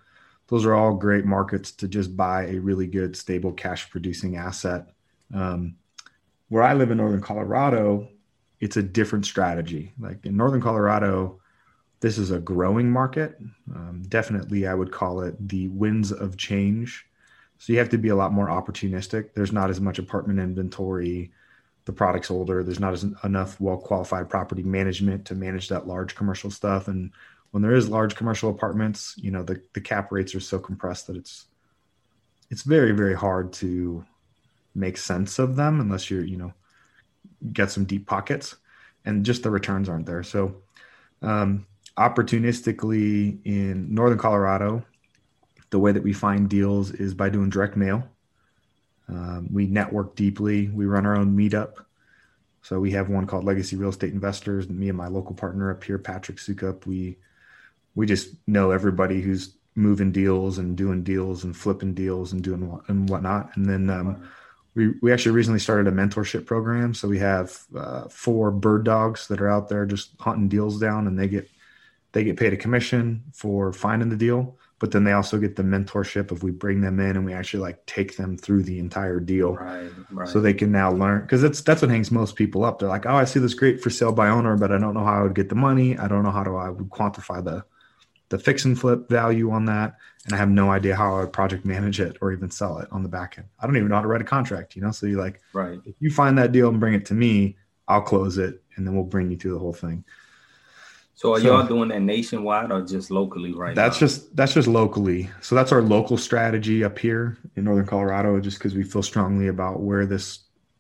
those 0.50 0.66
are 0.66 0.74
all 0.74 0.94
great 0.94 1.24
markets 1.24 1.70
to 1.70 1.88
just 1.88 2.16
buy 2.16 2.46
a 2.46 2.58
really 2.58 2.88
good, 2.88 3.16
stable 3.16 3.52
cash 3.52 3.88
producing 3.88 4.36
asset. 4.36 4.88
Um, 5.32 5.76
where 6.48 6.64
I 6.64 6.74
live 6.74 6.90
in 6.90 6.98
Northern 6.98 7.20
Colorado, 7.20 8.08
it's 8.58 8.76
a 8.76 8.82
different 8.82 9.24
strategy. 9.24 9.92
Like 9.98 10.26
in 10.26 10.36
Northern 10.36 10.60
Colorado, 10.60 11.40
this 12.00 12.18
is 12.18 12.32
a 12.32 12.40
growing 12.40 12.90
market. 12.90 13.38
Um, 13.72 14.02
definitely, 14.08 14.66
I 14.66 14.74
would 14.74 14.90
call 14.90 15.20
it 15.20 15.48
the 15.48 15.68
winds 15.68 16.10
of 16.10 16.36
change. 16.36 17.06
So 17.58 17.72
you 17.72 17.78
have 17.78 17.90
to 17.90 17.98
be 17.98 18.08
a 18.08 18.16
lot 18.16 18.32
more 18.32 18.48
opportunistic. 18.48 19.34
There's 19.34 19.52
not 19.52 19.70
as 19.70 19.80
much 19.80 20.00
apartment 20.00 20.40
inventory. 20.40 21.30
The 21.84 21.92
product's 21.92 22.30
older. 22.30 22.64
There's 22.64 22.80
not 22.80 22.92
as 22.92 23.04
enough 23.22 23.60
well 23.60 23.76
qualified 23.76 24.28
property 24.28 24.64
management 24.64 25.26
to 25.26 25.36
manage 25.36 25.68
that 25.68 25.86
large 25.86 26.16
commercial 26.16 26.50
stuff. 26.50 26.88
And 26.88 27.12
when 27.50 27.62
there 27.62 27.74
is 27.74 27.88
large 27.88 28.14
commercial 28.14 28.50
apartments, 28.50 29.14
you 29.16 29.30
know, 29.30 29.42
the, 29.42 29.60
the 29.74 29.80
cap 29.80 30.12
rates 30.12 30.34
are 30.34 30.40
so 30.40 30.58
compressed 30.58 31.06
that 31.08 31.16
it's 31.16 31.46
it's 32.50 32.62
very 32.62 32.92
very 32.92 33.14
hard 33.14 33.52
to 33.52 34.04
make 34.74 34.96
sense 34.96 35.38
of 35.38 35.56
them 35.56 35.80
unless 35.80 36.10
you're 36.10 36.24
you 36.24 36.36
know 36.36 36.52
get 37.52 37.70
some 37.70 37.84
deep 37.84 38.06
pockets 38.06 38.56
and 39.04 39.24
just 39.24 39.42
the 39.42 39.50
returns 39.50 39.88
aren't 39.88 40.06
there. 40.06 40.22
So 40.22 40.56
um, 41.22 41.66
opportunistically 41.96 43.38
in 43.44 43.94
northern 43.94 44.18
colorado 44.18 44.84
the 45.70 45.78
way 45.78 45.92
that 45.92 46.02
we 46.02 46.12
find 46.12 46.48
deals 46.48 46.90
is 46.90 47.14
by 47.14 47.28
doing 47.28 47.48
direct 47.48 47.76
mail. 47.76 48.02
Um, 49.08 49.48
we 49.52 49.66
network 49.66 50.16
deeply. 50.16 50.68
We 50.68 50.86
run 50.86 51.06
our 51.06 51.16
own 51.16 51.36
meetup. 51.36 51.84
So 52.62 52.78
we 52.80 52.90
have 52.92 53.08
one 53.08 53.26
called 53.26 53.44
legacy 53.44 53.76
real 53.76 53.90
estate 53.90 54.12
investors 54.12 54.68
me 54.68 54.88
and 54.88 54.98
my 54.98 55.06
local 55.08 55.34
partner 55.34 55.70
up 55.70 55.82
here 55.82 55.98
patrick 55.98 56.36
sukup 56.38 56.84
we 56.86 57.16
we 57.94 58.06
just 58.06 58.34
know 58.46 58.70
everybody 58.70 59.20
who's 59.20 59.54
moving 59.74 60.12
deals 60.12 60.58
and 60.58 60.76
doing 60.76 61.02
deals 61.02 61.44
and 61.44 61.56
flipping 61.56 61.94
deals 61.94 62.32
and 62.32 62.42
doing 62.42 62.70
what, 62.70 62.88
and 62.88 63.08
whatnot. 63.08 63.56
And 63.56 63.68
then 63.68 63.90
um, 63.90 64.28
we 64.74 64.94
we 65.02 65.12
actually 65.12 65.32
recently 65.32 65.60
started 65.60 65.92
a 65.92 65.96
mentorship 65.96 66.46
program. 66.46 66.94
So 66.94 67.08
we 67.08 67.18
have 67.18 67.58
uh, 67.76 68.08
four 68.08 68.50
bird 68.50 68.84
dogs 68.84 69.28
that 69.28 69.40
are 69.40 69.48
out 69.48 69.68
there 69.68 69.86
just 69.86 70.10
hunting 70.20 70.48
deals 70.48 70.78
down, 70.78 71.06
and 71.06 71.18
they 71.18 71.28
get 71.28 71.48
they 72.12 72.24
get 72.24 72.36
paid 72.36 72.52
a 72.52 72.56
commission 72.56 73.24
for 73.32 73.72
finding 73.72 74.08
the 74.08 74.16
deal. 74.16 74.56
But 74.78 74.92
then 74.92 75.04
they 75.04 75.12
also 75.12 75.36
get 75.36 75.56
the 75.56 75.62
mentorship 75.62 76.32
if 76.32 76.42
we 76.42 76.52
bring 76.52 76.80
them 76.80 77.00
in 77.00 77.14
and 77.14 77.26
we 77.26 77.34
actually 77.34 77.60
like 77.60 77.84
take 77.84 78.16
them 78.16 78.38
through 78.38 78.62
the 78.62 78.78
entire 78.78 79.20
deal, 79.20 79.56
right, 79.56 79.90
right. 80.10 80.26
so 80.26 80.40
they 80.40 80.54
can 80.54 80.72
now 80.72 80.90
learn 80.90 81.20
because 81.20 81.42
that's 81.42 81.60
that's 81.60 81.82
what 81.82 81.90
hangs 81.90 82.10
most 82.10 82.34
people 82.34 82.64
up. 82.64 82.78
They're 82.78 82.88
like, 82.88 83.04
oh, 83.04 83.14
I 83.14 83.24
see 83.24 83.40
this 83.40 83.52
great 83.52 83.82
for 83.82 83.90
sale 83.90 84.12
by 84.12 84.30
owner, 84.30 84.56
but 84.56 84.72
I 84.72 84.78
don't 84.78 84.94
know 84.94 85.04
how 85.04 85.20
I 85.20 85.22
would 85.22 85.34
get 85.34 85.50
the 85.50 85.54
money. 85.54 85.98
I 85.98 86.08
don't 86.08 86.22
know 86.22 86.30
how 86.30 86.44
do 86.44 86.56
I 86.56 86.70
would 86.70 86.88
quantify 86.88 87.44
the 87.44 87.62
the 88.30 88.38
fix 88.38 88.64
and 88.64 88.78
flip 88.78 89.08
value 89.08 89.50
on 89.50 89.66
that, 89.66 89.96
and 90.24 90.34
I 90.34 90.38
have 90.38 90.48
no 90.48 90.70
idea 90.70 90.96
how 90.96 91.16
I 91.16 91.20
would 91.20 91.32
project 91.32 91.64
manage 91.64 92.00
it 92.00 92.16
or 92.20 92.32
even 92.32 92.50
sell 92.50 92.78
it 92.78 92.88
on 92.90 93.02
the 93.02 93.08
back 93.08 93.34
end. 93.36 93.48
I 93.60 93.66
don't 93.66 93.76
even 93.76 93.88
know 93.88 93.96
how 93.96 94.02
to 94.02 94.08
write 94.08 94.20
a 94.22 94.24
contract, 94.24 94.74
you 94.76 94.82
know. 94.82 94.92
So 94.92 95.06
you 95.06 95.18
like, 95.18 95.40
right? 95.52 95.80
If 95.84 95.96
you 96.00 96.10
find 96.10 96.38
that 96.38 96.52
deal 96.52 96.68
and 96.68 96.80
bring 96.80 96.94
it 96.94 97.04
to 97.06 97.14
me, 97.14 97.56
I'll 97.88 98.00
close 98.00 98.38
it, 98.38 98.62
and 98.76 98.86
then 98.86 98.94
we'll 98.94 99.04
bring 99.04 99.30
you 99.30 99.36
through 99.36 99.52
the 99.52 99.58
whole 99.58 99.72
thing. 99.72 100.04
So 101.14 101.34
are 101.34 101.40
so, 101.40 101.46
y'all 101.46 101.66
doing 101.66 101.90
that 101.90 102.00
nationwide 102.00 102.72
or 102.72 102.80
just 102.80 103.10
locally 103.10 103.52
right 103.52 103.74
that's 103.74 103.96
now? 103.96 104.06
just 104.06 104.34
that's 104.34 104.54
just 104.54 104.68
locally. 104.68 105.28
So 105.42 105.54
that's 105.54 105.72
our 105.72 105.82
local 105.82 106.16
strategy 106.16 106.82
up 106.82 106.98
here 106.98 107.36
in 107.56 107.64
northern 107.64 107.84
Colorado, 107.84 108.40
just 108.40 108.58
because 108.58 108.74
we 108.74 108.84
feel 108.84 109.02
strongly 109.02 109.48
about 109.48 109.80
where 109.80 110.06
this 110.06 110.38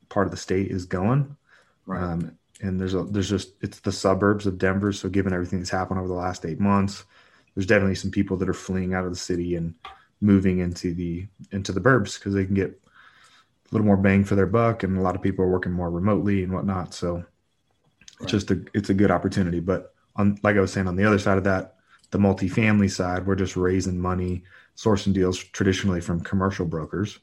part 0.08 0.26
of 0.26 0.30
the 0.30 0.38
state 0.38 0.70
is 0.70 0.86
going. 0.86 1.36
Right. 1.84 2.02
Um, 2.02 2.38
and 2.62 2.78
there's 2.78 2.94
a 2.94 3.02
there's 3.02 3.28
just 3.28 3.54
it's 3.60 3.80
the 3.80 3.92
suburbs 3.92 4.46
of 4.46 4.56
Denver. 4.56 4.92
So 4.92 5.08
given 5.08 5.32
everything 5.32 5.58
that's 5.58 5.70
happened 5.70 5.98
over 5.98 6.08
the 6.08 6.14
last 6.14 6.46
eight 6.46 6.60
months, 6.60 7.04
there's 7.54 7.66
definitely 7.66 7.94
some 7.94 8.10
people 8.10 8.36
that 8.38 8.48
are 8.48 8.54
fleeing 8.54 8.94
out 8.94 9.04
of 9.04 9.10
the 9.10 9.18
city 9.18 9.56
and 9.56 9.74
moving 10.20 10.58
into 10.58 10.94
the 10.94 11.26
into 11.52 11.72
the 11.72 11.80
burbs 11.80 12.18
because 12.18 12.34
they 12.34 12.44
can 12.44 12.54
get 12.54 12.70
a 12.70 13.74
little 13.74 13.86
more 13.86 13.96
bang 13.96 14.24
for 14.24 14.34
their 14.34 14.46
buck, 14.46 14.82
and 14.82 14.96
a 14.96 15.00
lot 15.00 15.16
of 15.16 15.22
people 15.22 15.44
are 15.44 15.50
working 15.50 15.72
more 15.72 15.90
remotely 15.90 16.42
and 16.42 16.52
whatnot. 16.52 16.94
So 16.94 17.14
right. 17.14 17.24
it's 18.20 18.32
just 18.32 18.50
a 18.50 18.62
it's 18.74 18.90
a 18.90 18.94
good 18.94 19.10
opportunity. 19.10 19.60
But 19.60 19.94
on 20.16 20.38
like 20.42 20.56
I 20.56 20.60
was 20.60 20.72
saying, 20.72 20.88
on 20.88 20.96
the 20.96 21.04
other 21.04 21.18
side 21.18 21.38
of 21.38 21.44
that, 21.44 21.76
the 22.10 22.18
multifamily 22.18 22.90
side, 22.90 23.26
we're 23.26 23.36
just 23.36 23.56
raising 23.56 23.98
money, 23.98 24.42
sourcing 24.76 25.12
deals 25.12 25.38
traditionally 25.38 26.00
from 26.00 26.20
commercial 26.20 26.66
brokers, 26.66 27.18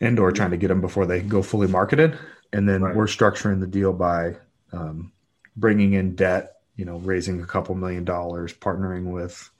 and 0.00 0.18
or 0.18 0.32
trying 0.32 0.50
to 0.50 0.56
get 0.56 0.68
them 0.68 0.80
before 0.80 1.06
they 1.06 1.20
go 1.20 1.42
fully 1.42 1.68
marketed. 1.68 2.18
And 2.52 2.68
then 2.68 2.82
right. 2.82 2.94
we're 2.94 3.06
structuring 3.06 3.60
the 3.60 3.66
deal 3.66 3.92
by 3.92 4.36
um, 4.72 5.12
bringing 5.56 5.94
in 5.94 6.14
debt 6.14 6.54
you 6.76 6.84
know, 6.84 6.98
raising 6.98 7.40
a 7.40 7.46
couple 7.46 7.74
million 7.74 8.04
dollars, 8.04 8.52
partnering 8.52 9.04
with 9.04 9.50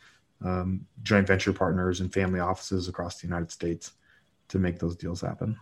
um, 0.44 0.86
joint 1.02 1.26
venture 1.26 1.52
partners 1.52 2.00
and 2.00 2.12
family 2.12 2.40
offices 2.40 2.88
across 2.88 3.20
the 3.20 3.26
United 3.26 3.50
States 3.50 3.92
to 4.48 4.58
make 4.58 4.78
those 4.78 4.96
deals 4.96 5.20
happen. 5.20 5.56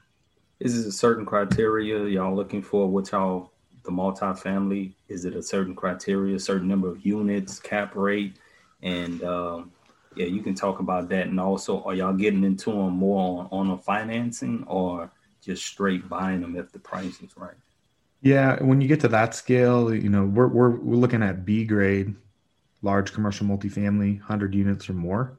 Is 0.60 0.78
it 0.78 0.88
a 0.88 0.92
certain 0.92 1.26
criteria 1.26 2.06
y'all 2.06 2.34
looking 2.34 2.62
for? 2.62 2.88
What 2.88 3.10
y'all 3.10 3.52
the 3.84 3.90
multifamily? 3.90 4.92
Is 5.08 5.24
it 5.24 5.34
a 5.34 5.42
certain 5.42 5.74
criteria, 5.74 6.38
certain 6.38 6.68
number 6.68 6.88
of 6.88 7.04
units, 7.04 7.58
cap 7.58 7.94
rate, 7.96 8.36
and 8.82 9.22
um, 9.24 9.72
yeah, 10.14 10.26
you 10.26 10.42
can 10.42 10.54
talk 10.54 10.80
about 10.80 11.08
that. 11.08 11.26
And 11.26 11.40
also, 11.40 11.82
are 11.84 11.94
y'all 11.94 12.12
getting 12.12 12.44
into 12.44 12.70
them 12.70 12.92
more 12.92 13.48
on, 13.50 13.68
on 13.68 13.70
a 13.70 13.78
financing 13.78 14.64
or 14.66 15.10
just 15.42 15.64
straight 15.64 16.08
buying 16.08 16.40
them 16.40 16.56
if 16.56 16.72
the 16.72 16.78
price 16.78 17.20
is 17.20 17.36
right? 17.36 17.54
Yeah, 18.22 18.62
when 18.62 18.80
you 18.80 18.86
get 18.86 19.00
to 19.00 19.08
that 19.08 19.34
scale, 19.34 19.92
you 19.92 20.08
know, 20.08 20.24
we're 20.24 20.46
we're 20.46 20.70
we're 20.70 20.96
looking 20.96 21.22
at 21.22 21.44
B 21.44 21.64
grade, 21.64 22.14
large 22.80 23.12
commercial 23.12 23.46
multifamily, 23.46 24.20
hundred 24.20 24.54
units 24.54 24.88
or 24.88 24.94
more. 24.94 25.38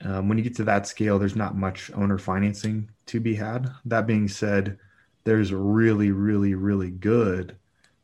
Um, 0.00 0.28
when 0.28 0.38
you 0.38 0.44
get 0.44 0.56
to 0.56 0.64
that 0.64 0.86
scale, 0.86 1.18
there's 1.18 1.36
not 1.36 1.56
much 1.56 1.90
owner 1.94 2.18
financing 2.18 2.90
to 3.06 3.20
be 3.20 3.34
had. 3.34 3.70
That 3.84 4.06
being 4.06 4.28
said, 4.28 4.78
there's 5.24 5.52
really, 5.52 6.10
really, 6.10 6.54
really 6.54 6.90
good 6.90 7.56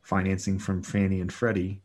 financing 0.02 0.58
from 0.58 0.82
Fannie 0.82 1.20
and 1.20 1.32
Freddie 1.32 1.82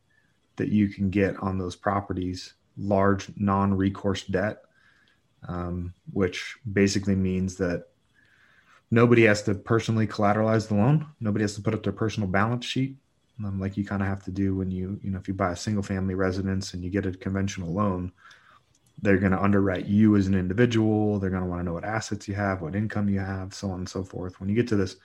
that 0.58 0.70
you 0.70 0.90
can 0.90 1.10
get 1.10 1.38
on 1.38 1.58
those 1.58 1.76
properties, 1.76 2.54
large 2.78 3.30
non-recourse 3.38 4.24
debt, 4.24 4.64
um, 5.48 5.94
which 6.14 6.56
basically 6.74 7.16
means 7.16 7.56
that 7.58 7.88
nobody 8.92 9.24
has 9.24 9.42
to 9.44 9.56
personally 9.56 10.08
collateralize 10.08 10.68
the 10.68 10.76
loan. 10.76 11.08
Nobody 11.20 11.44
has 11.44 11.56
to 11.56 11.62
put 11.62 11.74
up 11.74 11.84
their 11.84 11.94
personal 11.94 12.30
balance 12.30 12.66
sheet, 12.66 12.96
um, 13.44 13.60
like 13.60 13.76
you 13.78 13.84
kind 13.84 14.02
of 14.02 14.08
have 14.08 14.24
to 14.24 14.32
do 14.32 14.56
when 14.56 14.72
you, 14.72 15.00
you 15.04 15.12
know, 15.12 15.20
if 15.20 15.28
you 15.28 15.34
buy 15.34 15.52
a 15.52 15.58
single 15.58 15.84
family 15.84 16.16
residence 16.16 16.74
and 16.74 16.84
you 16.84 16.90
get 16.90 17.06
a 17.06 17.12
conventional 17.12 17.74
loan, 17.74 18.12
they're 19.02 19.18
going 19.18 19.34
to 19.34 19.42
underwrite 19.42 19.88
you 19.88 20.16
as 20.16 20.28
an 20.28 20.36
individual. 20.36 21.20
They're 21.20 21.30
going 21.30 21.44
to 21.44 21.50
want 21.50 21.60
to 21.60 21.66
know 21.66 21.74
what 21.74 21.84
assets 21.84 22.28
you 22.28 22.34
have, 22.36 22.62
what 22.62 22.76
income 22.76 23.10
you 23.10 23.20
have, 23.20 23.54
so 23.54 23.70
on 23.70 23.80
and 23.80 23.90
so 23.90 24.04
forth. 24.04 24.40
When 24.40 24.48
you 24.48 24.56
get 24.56 24.70
to 24.70 24.78
this, 24.78 24.96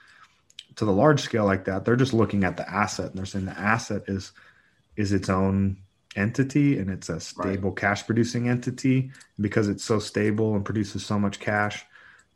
to 0.77 0.85
the 0.85 0.93
large 0.93 1.21
scale 1.21 1.45
like 1.45 1.65
that, 1.65 1.83
they're 1.83 1.97
just 1.97 2.13
looking 2.13 2.45
at 2.45 2.55
the 2.55 2.69
asset 2.69 3.07
and 3.07 3.17
they're 3.17 3.25
saying 3.25 3.45
the 3.45 3.59
asset 3.59 4.03
is 4.07 4.31
is 4.97 5.13
its 5.13 5.29
own 5.29 5.77
entity 6.15 6.77
and 6.77 6.89
it's 6.89 7.09
a 7.09 7.19
stable 7.19 7.69
right. 7.69 7.77
cash 7.77 8.05
producing 8.05 8.49
entity 8.49 9.09
because 9.39 9.69
it's 9.69 9.83
so 9.83 9.99
stable 9.99 10.55
and 10.55 10.65
produces 10.65 11.05
so 11.05 11.17
much 11.17 11.39
cash 11.39 11.85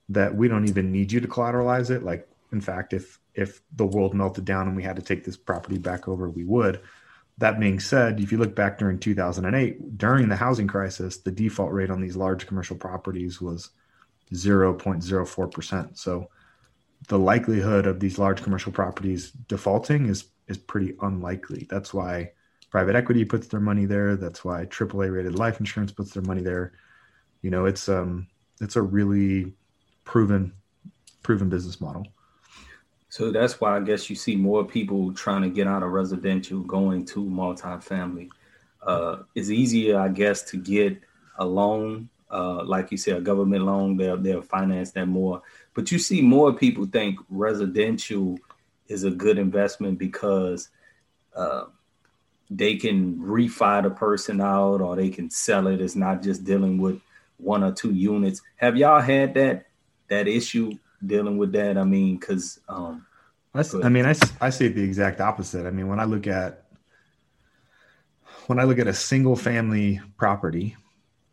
that 0.10 0.36
we 0.36 0.48
don't 0.48 0.68
even 0.68 0.92
need 0.92 1.12
you 1.12 1.20
to 1.20 1.28
collateralize 1.28 1.90
it. 1.90 2.04
Like, 2.04 2.28
in 2.52 2.62
fact, 2.62 2.94
if 2.94 3.20
if 3.34 3.62
the 3.76 3.86
world 3.86 4.14
melted 4.14 4.46
down 4.46 4.68
and 4.68 4.76
we 4.76 4.84
had 4.84 4.96
to 4.96 5.02
take 5.02 5.24
this 5.26 5.38
property 5.38 5.78
back 5.78 6.08
over, 6.08 6.30
we 6.30 6.46
would. 6.46 6.80
That 7.38 7.60
being 7.60 7.82
said, 7.82 8.22
if 8.22 8.32
you 8.32 8.38
look 8.38 8.56
back 8.56 8.78
during 8.78 8.98
2008, 8.98 9.98
during 9.98 10.30
the 10.30 10.38
housing 10.38 10.68
crisis, 10.68 11.18
the 11.18 11.32
default 11.32 11.74
rate 11.74 11.90
on 11.90 12.00
these 12.00 12.16
large 12.16 12.48
commercial 12.48 12.78
properties 12.78 13.42
was 13.42 13.72
0.04%. 14.34 15.98
So 15.98 16.30
the 17.08 17.20
likelihood 17.20 17.88
of 17.88 18.00
these 18.00 18.18
large 18.18 18.42
commercial 18.42 18.72
properties 18.72 19.32
defaulting 19.32 20.08
is 20.08 20.26
is 20.48 20.58
pretty 20.58 20.96
unlikely. 21.02 21.68
That's 21.70 21.94
why 21.94 22.32
private 22.70 22.96
equity 22.96 23.26
puts 23.26 23.48
their 23.48 23.60
money 23.60 23.86
there. 23.86 24.16
That's 24.16 24.46
why 24.46 24.66
AAA 24.66 25.12
rated 25.12 25.38
life 25.38 25.60
insurance 25.60 25.92
puts 25.92 26.12
their 26.12 26.24
money 26.24 26.42
there. 26.42 26.74
You 27.42 27.50
know, 27.50 27.66
it's 27.66 27.90
um 27.90 28.28
it's 28.62 28.76
a 28.76 28.82
really 28.82 29.56
proven 30.06 30.54
proven 31.22 31.50
business 31.50 31.82
model. 31.82 32.08
So 33.10 33.32
that's 33.32 33.60
why 33.60 33.76
I 33.76 33.80
guess 33.80 34.10
you 34.10 34.16
see 34.16 34.36
more 34.36 34.64
people 34.66 35.14
trying 35.14 35.42
to 35.42 35.50
get 35.50 35.68
out 35.68 35.84
of 35.84 35.92
residential, 35.92 36.60
going 36.60 37.06
to 37.06 37.24
multifamily. 37.24 38.30
Uh, 38.82 39.24
it's 39.34 39.50
easier, 39.50 40.00
I 40.00 40.10
guess, 40.10 40.44
to 40.52 40.58
get 40.58 41.02
a 41.38 41.46
loan, 41.46 42.10
uh, 42.30 42.64
like 42.64 42.92
you 42.92 42.98
said, 42.98 43.18
a 43.18 43.22
government 43.22 43.64
loan. 43.64 43.98
They'll 43.98 44.18
they'll 44.18 44.42
finance 44.42 44.92
that 44.92 45.08
more. 45.08 45.42
But 45.74 45.92
you 45.92 46.00
see 46.00 46.22
more 46.22 46.54
people 46.54 46.86
think 46.86 47.20
residential 47.30 48.38
is 48.88 49.04
a 49.04 49.12
good 49.12 49.38
investment 49.38 49.98
because 49.98 50.70
uh, 51.36 51.66
they 52.50 52.76
can 52.76 53.18
refi 53.18 53.82
the 53.82 53.90
person 53.90 54.42
out 54.42 54.82
or 54.82 54.96
they 54.96 55.10
can 55.10 55.30
sell 55.30 55.68
it. 55.68 55.82
It's 55.82 55.96
not 55.96 56.22
just 56.22 56.44
dealing 56.44 56.78
with 56.78 57.02
one 57.38 57.64
or 57.64 57.72
two 57.72 57.94
units. 57.94 58.42
Have 58.58 58.78
y'all 58.78 59.02
had 59.02 59.34
that 59.34 59.66
that 60.10 60.28
issue 60.28 60.74
dealing 61.06 61.38
with 61.38 61.52
that? 61.54 61.78
I 61.78 61.84
mean, 61.84 62.18
because 62.18 62.60
um, 62.68 63.06
I, 63.54 63.64
I 63.84 63.90
mean, 63.90 64.06
I, 64.06 64.16
I 64.42 64.50
see 64.50 64.66
it 64.66 64.76
the 64.76 64.84
exact 64.84 65.22
opposite. 65.22 65.66
I 65.66 65.72
mean, 65.72 65.88
when 65.88 66.00
I 66.00 66.06
look 66.06 66.28
at 66.28 66.66
when 68.48 68.60
I 68.60 68.64
look 68.64 68.80
at 68.80 68.88
a 68.88 68.94
single 68.94 69.36
family 69.36 70.02
property, 70.18 70.76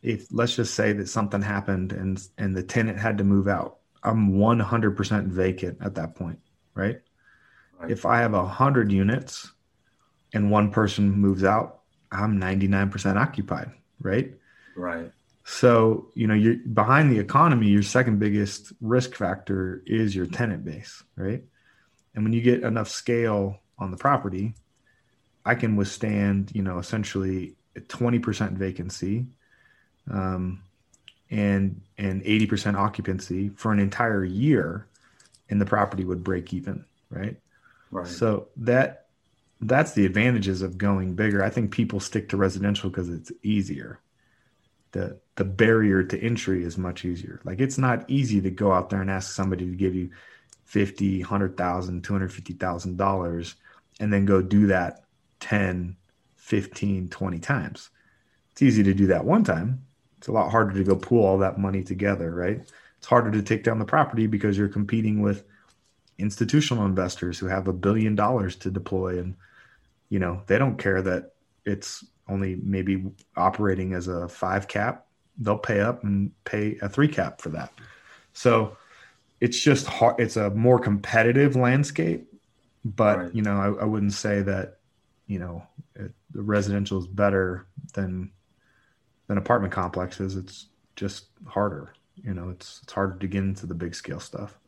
if 0.03 0.27
let's 0.31 0.57
just 0.57 0.75
say 0.75 0.93
that 0.93 1.09
something 1.09 1.43
happened 1.43 1.93
and 1.93 2.23
and 2.39 2.57
the 2.57 2.63
tenant 2.63 2.99
had 2.99 3.19
to 3.19 3.25
move 3.25 3.49
out, 3.49 3.79
I'm 4.03 4.33
100% 4.33 5.27
vacant 5.27 5.79
at 5.81 5.95
that 5.97 6.15
point, 6.15 6.39
right? 6.75 7.01
right. 7.79 7.91
If 7.91 8.07
I 8.07 8.19
have 8.19 8.33
100 8.33 8.91
units 8.91 9.53
and 10.33 10.51
one 10.51 10.71
person 10.71 11.11
moves 11.11 11.45
out, 11.45 11.81
I'm 12.11 12.41
99% 12.41 13.17
occupied, 13.17 13.71
right? 14.01 14.35
Right. 14.77 15.11
So, 15.45 16.09
you 16.15 16.27
know, 16.27 16.35
you're 16.35 16.57
behind 16.57 17.11
the 17.11 17.19
economy, 17.19 17.69
your 17.69 17.83
second 17.83 18.19
biggest 18.19 18.73
risk 18.81 19.15
factor 19.15 19.83
is 19.87 20.15
your 20.15 20.27
tenant 20.27 20.65
base, 20.65 21.03
right? 21.17 21.43
And 22.15 22.25
when 22.25 22.33
you 22.33 22.41
get 22.41 22.63
enough 22.63 22.89
scale 22.89 23.59
on 23.79 23.91
the 23.91 23.97
property, 23.97 24.55
I 25.45 25.57
can 25.57 25.75
withstand, 25.75 26.53
you 26.55 26.63
know, 26.63 26.79
essentially 26.79 27.55
a 27.75 27.81
20% 27.81 28.53
vacancy. 28.53 29.27
Um, 30.11 30.63
and 31.33 31.81
and 31.97 32.23
80% 32.23 32.77
occupancy 32.77 33.49
for 33.57 33.73
an 33.73 33.79
entire 33.79 34.25
year 34.25 34.87
and 35.49 35.61
the 35.61 35.67
property 35.67 36.05
would 36.05 36.23
break 36.23 36.53
even, 36.53 36.85
right? 37.11 37.37
Right. 37.91 38.07
So 38.07 38.49
that 38.59 39.07
that's 39.61 39.93
the 39.93 40.05
advantages 40.05 40.63
of 40.63 40.77
going 40.77 41.15
bigger. 41.15 41.43
I 41.43 41.51
think 41.51 41.71
people 41.71 42.01
stick 42.01 42.29
to 42.31 42.37
residential 42.37 42.91
because 42.91 43.09
it's 43.09 43.33
easier. 43.43 43.99
The 44.93 45.19
the 45.37 45.45
barrier 45.45 46.03
to 46.03 46.19
entry 46.21 46.65
is 46.65 46.77
much 46.77 47.05
easier. 47.05 47.41
Like 47.45 47.61
it's 47.61 47.79
not 47.79 48.09
easy 48.09 48.41
to 48.43 48.51
go 48.51 48.73
out 48.73 48.91
there 48.91 49.01
and 49.01 49.11
ask 49.11 49.33
somebody 49.33 49.67
to 49.67 49.75
give 49.75 49.95
you 49.95 50.11
50, 50.65 51.21
100,000, 51.21 52.03
250,000 52.03 52.97
dollars 52.97 53.55
and 54.01 54.13
then 54.13 54.25
go 54.25 54.43
do 54.43 54.67
that 54.69 55.05
10, 55.41 55.97
15, 56.37 57.09
20 57.09 57.39
times. 57.39 57.91
It's 58.53 58.63
easy 58.63 58.83
to 58.83 58.95
do 58.95 59.07
that 59.09 59.25
one 59.25 59.45
time. 59.45 59.85
It's 60.19 60.29
a 60.29 60.33
lot 60.33 60.51
harder 60.51 60.75
to 60.75 60.85
go 60.85 60.97
pool 60.97 61.25
all 61.25 61.39
that 61.39 61.59
money 61.59 61.83
together, 61.83 62.31
right? 62.35 62.61
It's 62.99 63.07
harder 63.07 63.31
to 63.33 63.43
take 63.43 63.65
down 63.65 63.79
the 63.79 63.85
property 63.85 64.27
because 64.27 64.57
you're 64.57 64.69
competing 64.69 65.21
with 65.21 65.45
institutional 66.19 66.87
investors 66.87 67.39
who 67.39 67.47
have 67.47 67.67
a 67.67 67.73
billion 67.73 68.15
dollars 68.15 68.57
to 68.57 68.71
deploy 68.71 69.19
and 69.19 69.35
you 70.13 70.19
know, 70.19 70.43
they 70.47 70.59
don't 70.59 70.77
care 70.77 71.01
that 71.01 71.33
it's 71.65 72.05
only 72.29 72.57
maybe 72.63 73.05
operating 73.37 73.95
as 73.95 74.09
a 74.09 74.29
5 74.29 74.69
cap. 74.69 75.07
They'll 75.39 75.59
pay 75.59 75.81
up 75.81 76.05
and 76.05 76.31
pay 76.45 76.79
a 76.83 76.89
3 76.89 77.09
cap 77.09 77.41
for 77.41 77.49
that. 77.51 77.73
So 78.33 78.77
it's 79.41 79.59
just 79.59 79.87
hard 79.87 80.21
it's 80.21 80.37
a 80.37 80.51
more 80.51 80.79
competitive 80.79 81.57
landscape, 81.57 82.33
but 82.85 83.19
right. 83.19 83.35
you 83.35 83.43
know, 83.43 83.57
I, 83.57 83.83
I 83.83 83.85
wouldn't 83.85 84.13
say 84.13 84.41
that 84.43 84.79
you 85.27 85.39
know 85.41 85.67
it, 85.97 86.13
the 86.31 86.43
residential 86.43 86.99
is 86.99 87.07
better 87.07 87.67
than 87.95 88.31
than 89.27 89.39
apartment 89.39 89.73
complexes. 89.73 90.37
It's 90.37 90.67
just 90.95 91.27
harder. 91.45 91.93
You 92.23 92.35
know, 92.35 92.51
it's 92.51 92.81
it's 92.85 92.93
harder 92.93 93.19
to 93.19 93.27
get 93.27 93.43
into 93.43 93.67
the 93.67 93.75
big 93.75 93.95
scale 93.97 94.21
stuff. 94.21 94.59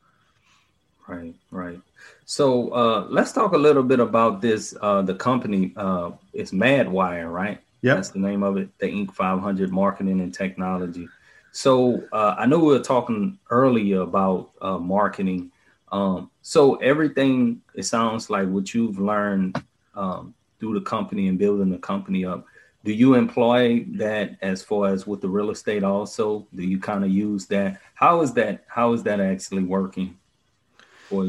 Right, 1.07 1.35
right. 1.51 1.81
So 2.25 2.71
uh, 2.71 3.07
let's 3.11 3.33
talk 3.33 3.53
a 3.53 3.59
little 3.59 3.83
bit 3.83 4.01
about 4.01 4.41
this. 4.41 4.75
Uh, 4.81 5.03
the 5.03 5.15
company 5.15 5.73
uh, 5.77 6.13
is 6.33 6.53
Madwire, 6.53 7.31
right? 7.31 7.61
Yeah, 7.83 7.97
that's 7.97 8.09
the 8.09 8.19
name 8.19 8.43
of 8.43 8.57
it. 8.57 8.71
The 8.79 8.87
Inc. 8.87 9.13
500 9.15 9.71
Marketing 9.71 10.21
and 10.21 10.33
Technology. 10.33 11.07
So 11.53 12.03
uh, 12.13 12.35
I 12.39 12.47
know 12.47 12.59
we 12.59 12.73
were 12.73 12.83
talking 12.83 13.39
earlier 13.51 14.01
about 14.01 14.51
uh, 14.63 14.79
marketing. 14.79 15.51
Um, 15.93 16.31
so 16.41 16.77
everything 16.77 17.61
it 17.75 17.85
sounds 17.85 18.31
like 18.31 18.49
what 18.49 18.73
you've 18.73 18.99
learned 18.99 19.63
um, 19.95 20.35
through 20.59 20.75
the 20.75 20.85
company 20.85 21.29
and 21.29 21.39
building 21.39 21.71
the 21.71 21.79
company 21.79 22.25
up. 22.25 22.47
Do 22.85 22.93
you 22.93 23.15
employ 23.15 23.85
that 23.97 24.37
as 24.43 24.63
far 24.63 24.89
as 24.89 25.07
with 25.07 25.21
the 25.21 25.29
real 25.29 25.51
estate 25.51 25.85
also? 25.85 26.47
Do 26.55 26.63
you 26.63 26.79
kind 26.79 27.05
of 27.05 27.11
use 27.11 27.47
that? 27.47 27.81
How 27.95 28.23
is 28.23 28.33
that? 28.35 28.65
How 28.67 28.93
is 28.93 29.03
that 29.05 29.21
actually 29.21 29.63
working? 29.63 30.17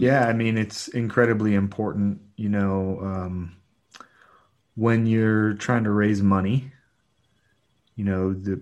Yeah, 0.02 0.28
I 0.28 0.34
mean 0.34 0.58
it's 0.58 0.88
incredibly 0.90 1.54
important. 1.54 2.22
You 2.36 2.50
know, 2.50 3.00
um, 3.02 3.56
when 4.76 5.06
you're 5.06 5.54
trying 5.54 5.84
to 5.86 5.92
raise 5.92 6.22
money, 6.22 6.72
you 7.96 8.06
know 8.06 8.34
the 8.34 8.62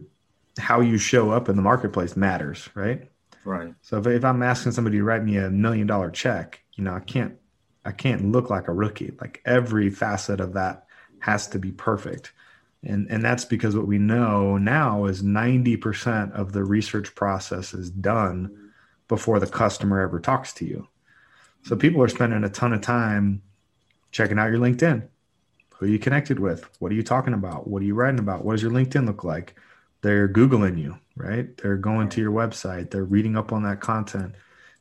how 0.59 0.81
you 0.81 0.97
show 0.97 1.31
up 1.31 1.49
in 1.49 1.55
the 1.55 1.61
marketplace 1.61 2.15
matters, 2.15 2.69
right? 2.75 3.09
Right. 3.45 3.73
So 3.81 3.97
if, 3.97 4.07
if 4.07 4.23
I'm 4.23 4.43
asking 4.43 4.71
somebody 4.73 4.97
to 4.97 5.03
write 5.03 5.23
me 5.23 5.37
a 5.37 5.49
million 5.49 5.87
dollar 5.87 6.11
check, 6.11 6.63
you 6.75 6.83
know, 6.83 6.93
I 6.93 6.99
can't 6.99 7.37
I 7.85 7.91
can't 7.91 8.31
look 8.31 8.49
like 8.49 8.67
a 8.67 8.73
rookie. 8.73 9.13
Like 9.19 9.41
every 9.45 9.89
facet 9.89 10.39
of 10.39 10.53
that 10.53 10.85
has 11.19 11.47
to 11.47 11.59
be 11.59 11.71
perfect. 11.71 12.31
And 12.83 13.07
and 13.09 13.23
that's 13.23 13.45
because 13.45 13.75
what 13.75 13.87
we 13.87 13.97
know 13.97 14.57
now 14.57 15.05
is 15.05 15.21
90% 15.23 16.33
of 16.33 16.51
the 16.51 16.63
research 16.63 17.15
process 17.15 17.73
is 17.73 17.89
done 17.89 18.71
before 19.07 19.39
the 19.39 19.47
customer 19.47 20.01
ever 20.01 20.19
talks 20.19 20.53
to 20.53 20.65
you. 20.65 20.87
So 21.63 21.75
people 21.75 22.01
are 22.03 22.07
spending 22.07 22.43
a 22.43 22.49
ton 22.49 22.73
of 22.73 22.81
time 22.81 23.41
checking 24.11 24.37
out 24.37 24.51
your 24.51 24.59
LinkedIn. 24.59 25.07
Who 25.75 25.85
are 25.85 25.89
you 25.89 25.99
connected 25.99 26.39
with? 26.39 26.69
What 26.79 26.91
are 26.91 26.95
you 26.95 27.03
talking 27.03 27.33
about? 27.33 27.67
What 27.67 27.81
are 27.81 27.85
you 27.85 27.95
writing 27.95 28.19
about? 28.19 28.45
What 28.45 28.53
does 28.53 28.61
your 28.61 28.71
LinkedIn 28.71 29.05
look 29.05 29.23
like? 29.23 29.55
They're 30.01 30.27
Googling 30.27 30.79
you, 30.79 30.99
right? 31.15 31.55
They're 31.57 31.77
going 31.77 32.09
to 32.09 32.21
your 32.21 32.31
website, 32.31 32.91
they're 32.91 33.05
reading 33.05 33.37
up 33.37 33.53
on 33.53 33.63
that 33.63 33.79
content 33.79 34.35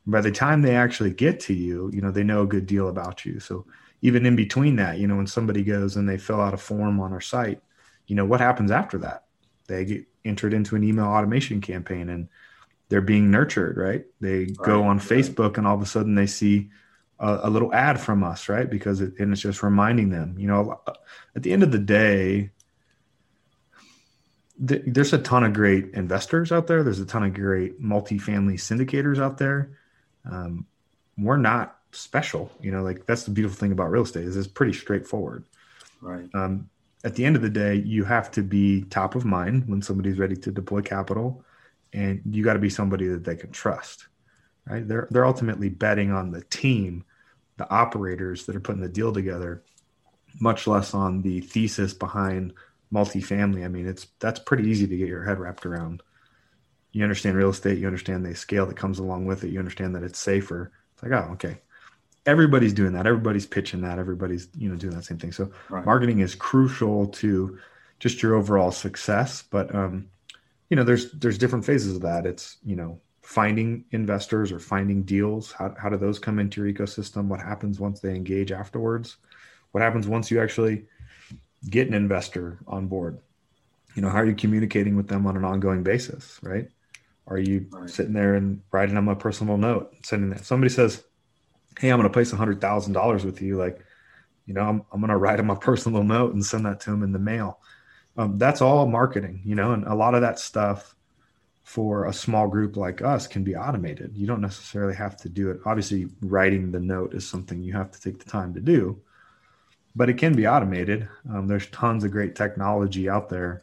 by 0.06 0.20
the 0.20 0.32
time 0.32 0.62
they 0.62 0.74
actually 0.74 1.12
get 1.12 1.38
to 1.40 1.54
you, 1.54 1.90
you 1.92 2.00
know, 2.00 2.10
they 2.10 2.24
know 2.24 2.42
a 2.42 2.46
good 2.46 2.66
deal 2.66 2.88
about 2.88 3.24
you. 3.24 3.38
So 3.38 3.66
even 4.00 4.26
in 4.26 4.34
between 4.34 4.76
that, 4.76 4.98
you 4.98 5.06
know, 5.06 5.16
when 5.16 5.26
somebody 5.26 5.62
goes 5.62 5.96
and 5.96 6.08
they 6.08 6.18
fill 6.18 6.40
out 6.40 6.54
a 6.54 6.58
form 6.58 7.00
on 7.00 7.12
our 7.12 7.20
site, 7.20 7.60
you 8.08 8.16
know, 8.16 8.24
what 8.24 8.40
happens 8.40 8.70
after 8.70 8.98
that? 8.98 9.24
They 9.68 9.84
get 9.84 10.04
entered 10.24 10.54
into 10.54 10.74
an 10.74 10.82
email 10.82 11.06
automation 11.06 11.60
campaign 11.60 12.08
and 12.08 12.28
they're 12.92 13.00
being 13.00 13.30
nurtured, 13.30 13.76
right? 13.76 14.04
They 14.20 14.38
right, 14.38 14.56
go 14.58 14.82
on 14.84 14.98
right. 14.98 15.06
Facebook 15.06 15.56
and 15.56 15.66
all 15.66 15.74
of 15.74 15.82
a 15.82 15.86
sudden 15.86 16.14
they 16.14 16.26
see 16.26 16.70
a, 17.18 17.40
a, 17.44 17.50
little 17.50 17.72
ad 17.72 17.98
from 17.98 18.22
us, 18.22 18.48
right? 18.48 18.68
Because 18.68 19.00
it, 19.00 19.14
and 19.18 19.32
it's 19.32 19.40
just 19.40 19.62
reminding 19.62 20.10
them, 20.10 20.34
you 20.38 20.46
know, 20.46 20.80
at 21.34 21.42
the 21.42 21.52
end 21.52 21.62
of 21.62 21.72
the 21.72 21.78
day, 21.78 22.50
th- 24.66 24.82
there's 24.86 25.12
a 25.12 25.18
ton 25.18 25.44
of 25.44 25.52
great 25.54 25.90
investors 25.94 26.52
out 26.52 26.66
there. 26.66 26.82
There's 26.82 27.00
a 27.00 27.06
ton 27.06 27.24
of 27.24 27.34
great 27.34 27.82
multifamily 27.82 28.54
syndicators 28.54 29.18
out 29.18 29.38
there 29.38 29.78
um, 30.30 30.66
we're 31.18 31.36
not 31.36 31.78
special. 31.92 32.50
You 32.60 32.72
know, 32.72 32.82
like 32.82 33.06
that's 33.06 33.24
the 33.24 33.30
beautiful 33.30 33.56
thing 33.56 33.72
about 33.72 33.90
real 33.90 34.02
estate 34.02 34.24
is 34.24 34.36
it's 34.36 34.46
pretty 34.46 34.72
straightforward. 34.72 35.44
Right. 36.00 36.28
Um, 36.34 36.68
at 37.04 37.14
the 37.14 37.24
end 37.24 37.36
of 37.36 37.42
the 37.42 37.50
day, 37.50 37.74
you 37.74 38.04
have 38.04 38.30
to 38.32 38.42
be 38.42 38.82
top 38.84 39.14
of 39.14 39.24
mind 39.24 39.68
when 39.68 39.82
somebody's 39.82 40.18
ready 40.18 40.36
to 40.36 40.50
deploy 40.52 40.82
capital, 40.82 41.44
and 41.92 42.22
you 42.30 42.42
got 42.42 42.54
to 42.54 42.58
be 42.58 42.70
somebody 42.70 43.06
that 43.08 43.24
they 43.24 43.36
can 43.36 43.50
trust. 43.50 44.06
Right? 44.66 44.86
They're 44.86 45.08
they're 45.10 45.26
ultimately 45.26 45.68
betting 45.68 46.12
on 46.12 46.30
the 46.30 46.42
team, 46.42 47.04
the 47.56 47.68
operators 47.70 48.46
that 48.46 48.56
are 48.56 48.60
putting 48.60 48.82
the 48.82 48.88
deal 48.88 49.12
together, 49.12 49.62
much 50.40 50.66
less 50.66 50.94
on 50.94 51.22
the 51.22 51.40
thesis 51.40 51.94
behind 51.94 52.52
multifamily. 52.92 53.64
I 53.64 53.68
mean, 53.68 53.86
it's 53.86 54.06
that's 54.18 54.40
pretty 54.40 54.68
easy 54.68 54.86
to 54.86 54.96
get 54.96 55.08
your 55.08 55.24
head 55.24 55.38
wrapped 55.38 55.66
around 55.66 56.02
you 56.92 57.02
understand 57.02 57.36
real 57.36 57.50
estate, 57.50 57.78
you 57.78 57.86
understand 57.86 58.24
the 58.24 58.34
scale 58.34 58.66
that 58.66 58.76
comes 58.76 58.98
along 58.98 59.24
with 59.26 59.44
it, 59.44 59.50
you 59.50 59.58
understand 59.58 59.94
that 59.94 60.02
it's 60.02 60.18
safer. 60.18 60.70
It's 60.92 61.02
like, 61.02 61.12
oh, 61.12 61.32
okay. 61.32 61.58
Everybody's 62.26 62.74
doing 62.74 62.92
that. 62.92 63.06
Everybody's 63.06 63.46
pitching 63.46 63.80
that. 63.80 63.98
Everybody's, 63.98 64.48
you 64.56 64.68
know, 64.68 64.76
doing 64.76 64.94
that 64.94 65.04
same 65.04 65.18
thing. 65.18 65.32
So 65.32 65.50
right. 65.70 65.84
marketing 65.84 66.20
is 66.20 66.34
crucial 66.34 67.06
to 67.06 67.58
just 67.98 68.22
your 68.22 68.34
overall 68.34 68.70
success. 68.70 69.42
But 69.42 69.74
um, 69.74 70.08
you 70.72 70.76
know, 70.76 70.84
there's 70.84 71.12
there's 71.12 71.36
different 71.36 71.66
phases 71.66 71.96
of 71.96 72.00
that. 72.00 72.24
It's, 72.24 72.56
you 72.64 72.76
know, 72.76 72.98
finding 73.20 73.84
investors 73.90 74.50
or 74.50 74.58
finding 74.58 75.02
deals. 75.02 75.52
How 75.52 75.74
how 75.78 75.90
do 75.90 75.98
those 75.98 76.18
come 76.18 76.38
into 76.38 76.64
your 76.64 76.72
ecosystem? 76.72 77.26
What 77.26 77.40
happens 77.40 77.78
once 77.78 78.00
they 78.00 78.14
engage 78.14 78.52
afterwards? 78.52 79.18
What 79.72 79.82
happens 79.82 80.08
once 80.08 80.30
you 80.30 80.40
actually 80.40 80.86
get 81.68 81.88
an 81.88 81.92
investor 81.92 82.58
on 82.66 82.86
board? 82.86 83.18
You 83.94 84.00
know, 84.00 84.08
how 84.08 84.20
are 84.20 84.24
you 84.24 84.34
communicating 84.34 84.96
with 84.96 85.08
them 85.08 85.26
on 85.26 85.36
an 85.36 85.44
ongoing 85.44 85.82
basis, 85.82 86.40
right? 86.42 86.70
Are 87.26 87.38
you 87.38 87.66
right. 87.70 87.90
sitting 87.90 88.14
there 88.14 88.36
and 88.36 88.62
writing 88.70 88.94
them 88.94 89.08
a 89.08 89.14
personal 89.14 89.58
note, 89.58 89.92
sending 90.02 90.30
that? 90.30 90.46
Somebody 90.46 90.72
says, 90.72 91.04
"Hey, 91.80 91.90
I'm 91.90 91.98
going 91.98 92.08
to 92.08 92.14
place 92.14 92.32
a 92.32 92.36
hundred 92.36 92.62
thousand 92.62 92.94
dollars 92.94 93.26
with 93.26 93.42
you." 93.42 93.58
Like, 93.58 93.84
you 94.46 94.54
know, 94.54 94.62
I'm 94.62 94.86
I'm 94.90 95.00
going 95.02 95.10
to 95.10 95.18
write 95.18 95.36
them 95.36 95.50
a 95.50 95.56
personal 95.56 96.02
note 96.02 96.32
and 96.32 96.42
send 96.42 96.64
that 96.64 96.80
to 96.80 96.92
them 96.92 97.02
in 97.02 97.12
the 97.12 97.18
mail. 97.18 97.58
Um, 98.16 98.38
that's 98.38 98.60
all 98.60 98.86
marketing, 98.86 99.40
you 99.44 99.54
know, 99.54 99.72
and 99.72 99.84
a 99.84 99.94
lot 99.94 100.14
of 100.14 100.20
that 100.20 100.38
stuff 100.38 100.94
for 101.62 102.06
a 102.06 102.12
small 102.12 102.48
group 102.48 102.76
like 102.76 103.00
us 103.00 103.26
can 103.26 103.44
be 103.44 103.56
automated. 103.56 104.12
You 104.16 104.26
don't 104.26 104.40
necessarily 104.40 104.94
have 104.94 105.16
to 105.18 105.28
do 105.28 105.50
it. 105.50 105.60
Obviously, 105.64 106.08
writing 106.20 106.70
the 106.72 106.80
note 106.80 107.14
is 107.14 107.26
something 107.26 107.62
you 107.62 107.72
have 107.72 107.90
to 107.92 108.00
take 108.00 108.18
the 108.18 108.30
time 108.30 108.52
to 108.54 108.60
do, 108.60 109.00
but 109.96 110.10
it 110.10 110.18
can 110.18 110.34
be 110.34 110.46
automated. 110.46 111.08
Um, 111.30 111.46
there's 111.46 111.68
tons 111.68 112.04
of 112.04 112.10
great 112.10 112.34
technology 112.34 113.08
out 113.08 113.28
there 113.28 113.62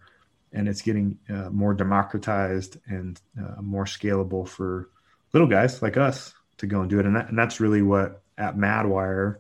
and 0.52 0.68
it's 0.68 0.82
getting 0.82 1.18
uh, 1.30 1.50
more 1.50 1.74
democratized 1.74 2.78
and 2.88 3.20
uh, 3.40 3.62
more 3.62 3.86
scalable 3.86 4.48
for 4.48 4.90
little 5.34 5.48
guys 5.48 5.82
like 5.82 5.98
us 5.98 6.34
to 6.58 6.68
go 6.68 6.82
and 6.82 6.90
do 6.90 7.00
it. 7.00 7.06
And, 7.06 7.16
that, 7.16 7.30
and 7.30 7.38
that's 7.38 7.60
really 7.60 7.82
what 7.82 8.22
at 8.38 8.58
Madwire, 8.58 9.38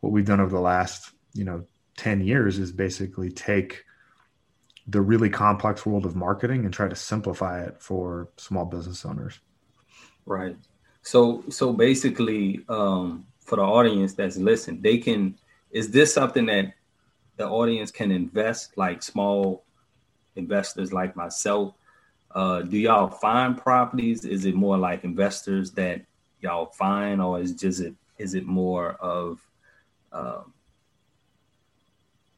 what 0.00 0.12
we've 0.12 0.24
done 0.24 0.40
over 0.40 0.50
the 0.50 0.60
last, 0.60 1.12
you 1.34 1.44
know, 1.44 1.64
10 1.96 2.22
years 2.22 2.58
is 2.58 2.72
basically 2.72 3.30
take 3.30 3.84
the 4.86 5.00
really 5.00 5.30
complex 5.30 5.86
world 5.86 6.04
of 6.04 6.16
marketing 6.16 6.64
and 6.64 6.74
try 6.74 6.88
to 6.88 6.96
simplify 6.96 7.62
it 7.62 7.80
for 7.80 8.28
small 8.36 8.64
business 8.64 9.04
owners. 9.04 9.38
Right. 10.26 10.56
So, 11.02 11.44
so 11.48 11.72
basically, 11.72 12.64
um, 12.68 13.26
for 13.40 13.56
the 13.56 13.62
audience 13.62 14.14
that's 14.14 14.36
listening, 14.36 14.82
they 14.82 14.98
can, 14.98 15.36
is 15.70 15.90
this 15.90 16.14
something 16.14 16.46
that 16.46 16.74
the 17.36 17.48
audience 17.48 17.90
can 17.90 18.10
invest 18.10 18.76
like 18.76 19.02
small 19.02 19.64
investors 20.36 20.92
like 20.92 21.16
myself. 21.16 21.74
Uh, 22.30 22.62
do 22.62 22.78
y'all 22.78 23.08
find 23.08 23.58
properties? 23.58 24.24
Is 24.24 24.44
it 24.44 24.54
more 24.54 24.78
like 24.78 25.04
investors 25.04 25.72
that 25.72 26.02
y'all 26.40 26.66
find, 26.66 27.20
or 27.20 27.40
is 27.40 27.52
just 27.52 27.80
it 27.80 27.94
is 28.18 28.34
it 28.34 28.46
more 28.46 28.92
of 28.92 29.40
um, 30.12 30.52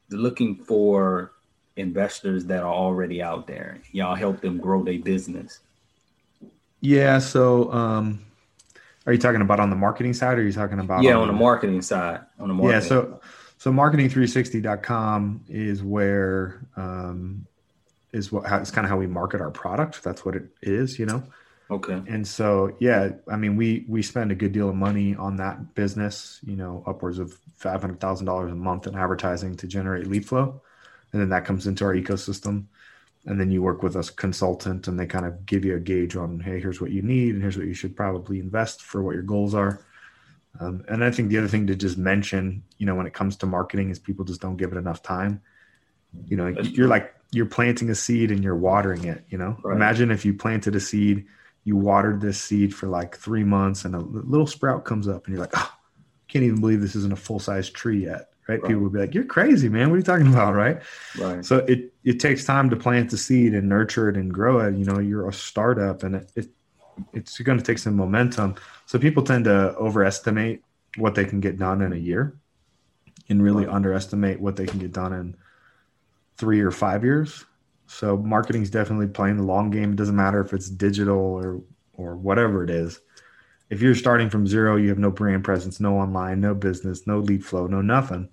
looking 0.09 0.55
for 0.55 1.31
investors 1.75 2.45
that 2.45 2.63
are 2.63 2.73
already 2.73 3.21
out 3.21 3.47
there? 3.47 3.79
Y'all 3.91 4.15
help 4.15 4.41
them 4.41 4.57
grow 4.57 4.83
their 4.83 4.99
business. 4.99 5.59
Yeah. 6.81 7.19
So, 7.19 7.71
um, 7.71 8.25
are 9.05 9.13
you 9.13 9.19
talking 9.19 9.41
about 9.41 9.59
on 9.59 9.69
the 9.69 9.75
marketing 9.75 10.13
side 10.13 10.37
or 10.37 10.41
are 10.41 10.45
you 10.45 10.53
talking 10.53 10.79
about? 10.79 11.03
Yeah, 11.03 11.15
on, 11.15 11.21
on 11.21 11.27
the, 11.27 11.33
marketing 11.33 11.81
side. 11.81 12.21
On 12.39 12.47
the 12.47 12.53
marketing. 12.53 12.81
Yeah. 12.81 12.87
So, 12.87 13.19
so 13.57 13.71
marketing360.com 13.71 15.45
is 15.47 15.83
where, 15.83 16.65
um, 16.75 17.45
is 18.11 18.31
what, 18.31 18.45
how, 18.45 18.57
it's 18.57 18.71
kind 18.71 18.85
of 18.85 18.89
how 18.89 18.97
we 18.97 19.07
market 19.07 19.41
our 19.41 19.51
product. 19.51 20.03
That's 20.03 20.25
what 20.25 20.35
it 20.35 20.47
is, 20.61 20.97
you 20.97 21.05
know? 21.05 21.23
Okay. 21.69 22.01
And 22.07 22.27
so, 22.27 22.75
yeah, 22.79 23.09
I 23.27 23.37
mean, 23.37 23.55
we, 23.55 23.85
we 23.87 24.01
spend 24.01 24.31
a 24.31 24.35
good 24.35 24.51
deal 24.51 24.69
of 24.69 24.75
money 24.75 25.15
on 25.15 25.37
that 25.37 25.73
business, 25.73 26.39
you 26.43 26.55
know, 26.55 26.83
upwards 26.85 27.17
of 27.17 27.35
$500,000 27.59 28.51
a 28.51 28.55
month 28.55 28.87
in 28.87 28.95
advertising 28.95 29.55
to 29.57 29.67
generate 29.67 30.07
lead 30.07 30.27
flow. 30.27 30.61
And 31.15 31.21
then 31.21 31.29
that 31.29 31.45
comes 31.45 31.65
into 31.65 31.85
our 31.85 31.95
ecosystem. 31.95 32.65
And 33.25 33.39
then 33.39 33.49
you 33.49 33.61
work 33.63 33.81
with 33.81 33.95
a 33.95 34.03
consultant 34.17 34.89
and 34.89 34.99
they 34.99 35.05
kind 35.05 35.25
of 35.25 35.45
give 35.45 35.63
you 35.63 35.77
a 35.77 35.79
gauge 35.79 36.17
on 36.17 36.41
hey 36.41 36.59
here's 36.59 36.81
what 36.81 36.91
you 36.91 37.01
need 37.01 37.33
and 37.33 37.41
here's 37.41 37.57
what 37.57 37.67
you 37.67 37.73
should 37.73 37.95
probably 37.95 38.41
invest 38.41 38.81
for 38.81 39.01
what 39.01 39.13
your 39.13 39.23
goals 39.23 39.55
are. 39.55 39.79
Um, 40.59 40.83
and 40.89 41.03
i 41.03 41.11
think 41.11 41.29
the 41.29 41.37
other 41.37 41.47
thing 41.47 41.67
to 41.67 41.75
just 41.75 41.97
mention 41.97 42.63
you 42.77 42.85
know 42.85 42.95
when 42.95 43.07
it 43.07 43.13
comes 43.13 43.37
to 43.37 43.45
marketing 43.45 43.89
is 43.89 43.99
people 43.99 44.25
just 44.25 44.41
don't 44.41 44.57
give 44.57 44.73
it 44.73 44.77
enough 44.77 45.01
time. 45.01 45.41
You 46.27 46.35
know 46.35 46.47
you're 46.47 46.89
like 46.89 47.15
you're 47.31 47.45
planting 47.45 47.89
a 47.89 47.95
seed 47.95 48.29
and 48.29 48.43
you're 48.43 48.57
watering 48.57 49.05
it 49.05 49.23
you 49.29 49.37
know? 49.37 49.57
Right. 49.63 49.75
imagine 49.75 50.11
if 50.11 50.25
you 50.25 50.33
planted 50.33 50.75
a 50.75 50.81
seed 50.81 51.25
you 51.63 51.77
watered 51.77 52.19
this 52.19 52.41
seed 52.41 52.75
for 52.75 52.87
like 52.87 53.15
three 53.15 53.45
months 53.45 53.85
and 53.85 53.95
a 53.95 53.99
little 53.99 54.47
sprout 54.47 54.83
comes 54.83 55.07
up 55.07 55.25
and 55.25 55.33
you're 55.33 55.41
like 55.41 55.55
oh 55.55 55.73
can't 56.27 56.43
even 56.43 56.59
believe 56.59 56.81
this 56.81 56.95
isn't 56.95 57.13
a 57.13 57.17
full-size 57.17 57.69
tree 57.69 58.03
yet 58.03 58.29
right? 58.47 58.61
right? 58.61 58.67
People 58.67 58.83
would 58.83 58.93
be 58.93 58.99
like, 58.99 59.13
"You're 59.13 59.25
crazy, 59.25 59.69
man. 59.69 59.89
What 59.89 59.95
are 59.95 59.97
you 59.97 60.03
talking 60.03 60.27
about?" 60.27 60.53
Right? 60.53 60.81
Right. 61.17 61.45
So 61.45 61.57
it 61.59 61.93
it 62.03 62.19
takes 62.19 62.45
time 62.45 62.69
to 62.69 62.75
plant 62.75 63.09
the 63.09 63.17
seed 63.17 63.53
and 63.53 63.67
nurture 63.67 64.09
it 64.09 64.17
and 64.17 64.33
grow 64.33 64.59
it. 64.59 64.75
You 64.75 64.85
know, 64.85 64.99
you're 64.99 65.27
a 65.27 65.33
startup, 65.33 66.03
and 66.03 66.15
it, 66.15 66.31
it 66.35 66.49
it's 67.13 67.39
going 67.39 67.57
to 67.57 67.63
take 67.63 67.77
some 67.77 67.95
momentum. 67.95 68.55
So 68.85 68.99
people 68.99 69.23
tend 69.23 69.45
to 69.45 69.75
overestimate 69.75 70.63
what 70.97 71.15
they 71.15 71.25
can 71.25 71.39
get 71.39 71.57
done 71.57 71.81
in 71.81 71.93
a 71.93 71.97
year, 71.97 72.37
and 73.29 73.41
really 73.41 73.65
right. 73.65 73.75
underestimate 73.75 74.39
what 74.39 74.55
they 74.55 74.65
can 74.65 74.79
get 74.79 74.93
done 74.93 75.13
in 75.13 75.35
three 76.37 76.61
or 76.61 76.71
five 76.71 77.03
years. 77.03 77.45
So 77.87 78.17
marketing 78.17 78.63
is 78.63 78.69
definitely 78.69 79.07
playing 79.07 79.37
the 79.37 79.43
long 79.43 79.69
game. 79.69 79.91
It 79.91 79.95
doesn't 79.95 80.15
matter 80.15 80.41
if 80.41 80.53
it's 80.53 80.69
digital 80.69 81.17
or 81.17 81.61
or 81.97 82.15
whatever 82.15 82.63
it 82.63 82.69
is 82.69 82.99
if 83.69 83.81
you're 83.81 83.95
starting 83.95 84.29
from 84.29 84.47
zero, 84.47 84.75
you 84.75 84.89
have 84.89 84.99
no 84.99 85.11
brand 85.11 85.43
presence, 85.43 85.79
no 85.79 85.97
online, 85.97 86.39
no 86.39 86.53
business, 86.53 87.07
no 87.07 87.19
lead 87.19 87.43
flow, 87.43 87.67
no 87.67 87.81
nothing. 87.81 88.29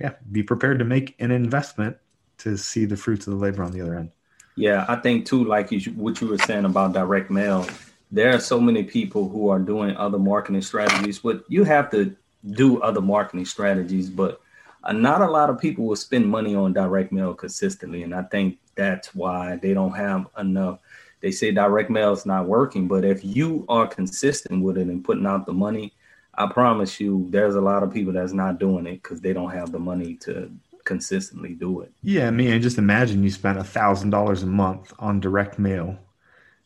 Yeah, 0.00 0.14
be 0.30 0.42
prepared 0.42 0.78
to 0.78 0.84
make 0.84 1.16
an 1.18 1.30
investment 1.30 1.96
to 2.38 2.56
see 2.56 2.84
the 2.84 2.96
fruits 2.96 3.26
of 3.26 3.32
the 3.32 3.38
labor 3.38 3.64
on 3.64 3.72
the 3.72 3.80
other 3.80 3.96
end. 3.96 4.12
Yeah, 4.54 4.84
I 4.88 4.96
think 4.96 5.26
too, 5.26 5.44
like 5.44 5.72
you, 5.72 5.80
what 5.92 6.20
you 6.20 6.28
were 6.28 6.38
saying 6.38 6.64
about 6.64 6.92
direct 6.92 7.30
mail, 7.30 7.66
there 8.10 8.34
are 8.34 8.40
so 8.40 8.60
many 8.60 8.84
people 8.84 9.28
who 9.28 9.48
are 9.48 9.58
doing 9.58 9.96
other 9.96 10.18
marketing 10.18 10.62
strategies, 10.62 11.18
but 11.18 11.44
you 11.48 11.64
have 11.64 11.90
to 11.90 12.16
do 12.52 12.80
other 12.80 13.00
marketing 13.00 13.44
strategies. 13.44 14.08
But 14.08 14.40
uh, 14.84 14.92
not 14.92 15.20
a 15.20 15.30
lot 15.30 15.50
of 15.50 15.58
people 15.58 15.84
will 15.84 15.96
spend 15.96 16.26
money 16.26 16.54
on 16.54 16.72
direct 16.72 17.12
mail 17.12 17.34
consistently, 17.34 18.04
and 18.04 18.14
I 18.14 18.22
think 18.22 18.58
that's 18.76 19.14
why 19.14 19.56
they 19.56 19.74
don't 19.74 19.94
have 19.94 20.28
enough 20.38 20.78
they 21.20 21.30
say 21.30 21.50
direct 21.50 21.90
mail 21.90 22.12
is 22.12 22.26
not 22.26 22.46
working, 22.46 22.86
but 22.86 23.04
if 23.04 23.24
you 23.24 23.64
are 23.68 23.86
consistent 23.86 24.62
with 24.62 24.78
it 24.78 24.86
and 24.86 25.04
putting 25.04 25.26
out 25.26 25.46
the 25.46 25.52
money, 25.52 25.92
I 26.34 26.46
promise 26.46 27.00
you, 27.00 27.26
there's 27.30 27.56
a 27.56 27.60
lot 27.60 27.82
of 27.82 27.92
people 27.92 28.12
that's 28.12 28.32
not 28.32 28.60
doing 28.60 28.86
it 28.86 29.02
because 29.02 29.20
they 29.20 29.32
don't 29.32 29.50
have 29.50 29.72
the 29.72 29.80
money 29.80 30.14
to 30.16 30.50
consistently 30.84 31.54
do 31.54 31.80
it. 31.80 31.92
Yeah, 32.02 32.28
I 32.28 32.30
mean, 32.30 32.62
just 32.62 32.78
imagine 32.78 33.24
you 33.24 33.30
spent 33.30 33.58
a 33.58 33.64
thousand 33.64 34.10
dollars 34.10 34.42
a 34.42 34.46
month 34.46 34.92
on 34.98 35.20
direct 35.20 35.58
mail, 35.58 35.98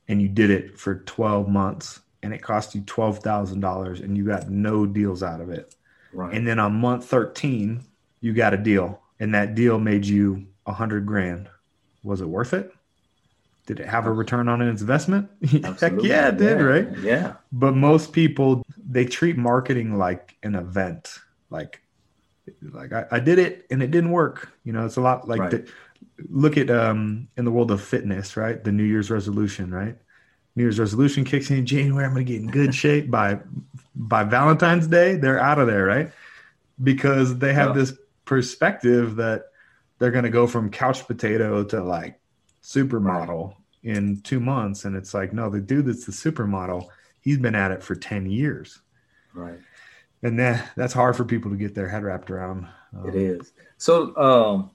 and 0.09 0.21
you 0.21 0.29
did 0.29 0.51
it 0.51 0.79
for 0.79 0.97
twelve 0.97 1.49
months, 1.49 2.01
and 2.23 2.35
it 2.35 2.43
cost 2.43 2.75
you 2.75 2.83
twelve 2.83 3.21
thousand 3.21 3.61
dollars, 3.61 4.01
and 4.01 4.17
you 4.17 4.25
got 4.25 4.51
no 4.51 4.85
deals 4.85 5.23
out 5.23 5.41
of 5.41 5.49
it. 5.51 5.75
Right. 6.13 6.35
And 6.35 6.47
then 6.47 6.59
on 6.59 6.75
month 6.75 7.07
thirteen, 7.07 7.85
you 8.21 8.35
got 8.35 8.53
a 8.53 8.59
deal, 8.59 9.01
and 9.19 9.35
that 9.35 9.55
deal 9.55 9.79
made 9.79 10.05
you 10.05 10.47
a 10.67 10.73
hundred 10.73 11.07
grand. 11.07 11.49
Was 12.03 12.21
it 12.21 12.29
worth 12.29 12.53
it? 12.53 12.73
Did 13.67 13.79
it 13.79 13.89
have 13.89 14.07
a 14.07 14.13
return 14.13 14.49
on 14.49 14.61
an 14.61 14.69
investment? 14.69 15.31
Heck 15.81 15.93
yeah, 16.03 16.29
it 16.29 16.37
did, 16.37 16.59
yeah. 16.59 16.65
right? 16.65 16.99
Yeah. 16.99 17.33
But 17.53 17.77
most 17.77 18.13
people 18.13 18.65
they 18.77 19.05
treat 19.05 19.37
marketing 19.37 19.97
like 19.99 20.37
an 20.43 20.55
event. 20.57 21.19
Like 21.49 21.81
like 22.73 22.93
I, 22.93 23.07
I 23.13 23.21
did 23.21 23.39
it 23.39 23.67
and 23.71 23.83
it 23.83 23.91
didn't 23.91 24.11
work. 24.11 24.53
You 24.65 24.73
know, 24.73 24.85
it's 24.85 24.97
a 24.97 25.01
lot 25.01 25.29
like 25.29 25.41
right. 25.41 25.51
the, 25.51 25.69
look 26.29 26.57
at 26.57 26.71
um 26.71 27.29
in 27.37 27.45
the 27.45 27.53
world 27.53 27.71
of 27.71 27.83
fitness, 27.83 28.37
right? 28.37 28.63
The 28.63 28.73
New 28.73 28.85
Year's 28.85 29.11
resolution, 29.11 29.73
right? 29.73 29.97
New 30.57 30.65
Year's 30.65 30.79
resolution 30.79 31.25
kicks 31.25 31.51
in, 31.51 31.59
in 31.59 31.67
January. 31.67 32.05
I'm 32.05 32.13
gonna 32.13 32.25
get 32.25 32.41
in 32.41 32.51
good 32.51 32.75
shape 32.75 33.11
by 33.11 33.39
by 33.95 34.25
Valentine's 34.25 34.89
Day. 34.89 35.15
They're 35.15 35.41
out 35.41 35.59
of 35.59 35.69
there, 35.69 35.85
right? 35.85 36.11
Because 36.83 37.39
they 37.39 37.53
have 37.55 37.75
this 37.75 37.95
perspective 38.25 39.17
that 39.17 39.45
they're 39.99 40.11
gonna 40.11 40.31
go 40.31 40.49
from 40.49 40.71
couch 40.71 41.07
potato 41.07 41.63
to 41.65 41.83
like 41.83 42.19
supermodel 42.63 43.55
in 43.83 44.21
two 44.23 44.41
months. 44.41 44.85
And 44.85 44.97
it's 44.97 45.15
like, 45.15 45.33
no, 45.33 45.51
the 45.51 45.61
dude 45.61 45.87
that's 45.87 46.07
the 46.07 46.13
supermodel, 46.13 46.87
he's 47.21 47.39
been 47.39 47.55
at 47.55 47.71
it 47.71 47.83
for 47.83 47.95
10 47.95 48.31
years. 48.31 48.81
Right. 49.35 49.59
And 50.23 50.39
that 50.39 50.71
that's 50.77 50.93
hard 50.93 51.17
for 51.17 51.25
people 51.25 51.51
to 51.51 51.57
get 51.57 51.75
their 51.75 51.89
head 51.89 52.05
wrapped 52.05 52.31
around. 52.31 52.69
Um, 52.97 53.09
it 53.09 53.17
is. 53.17 53.53
So 53.79 54.17
um, 54.17 54.71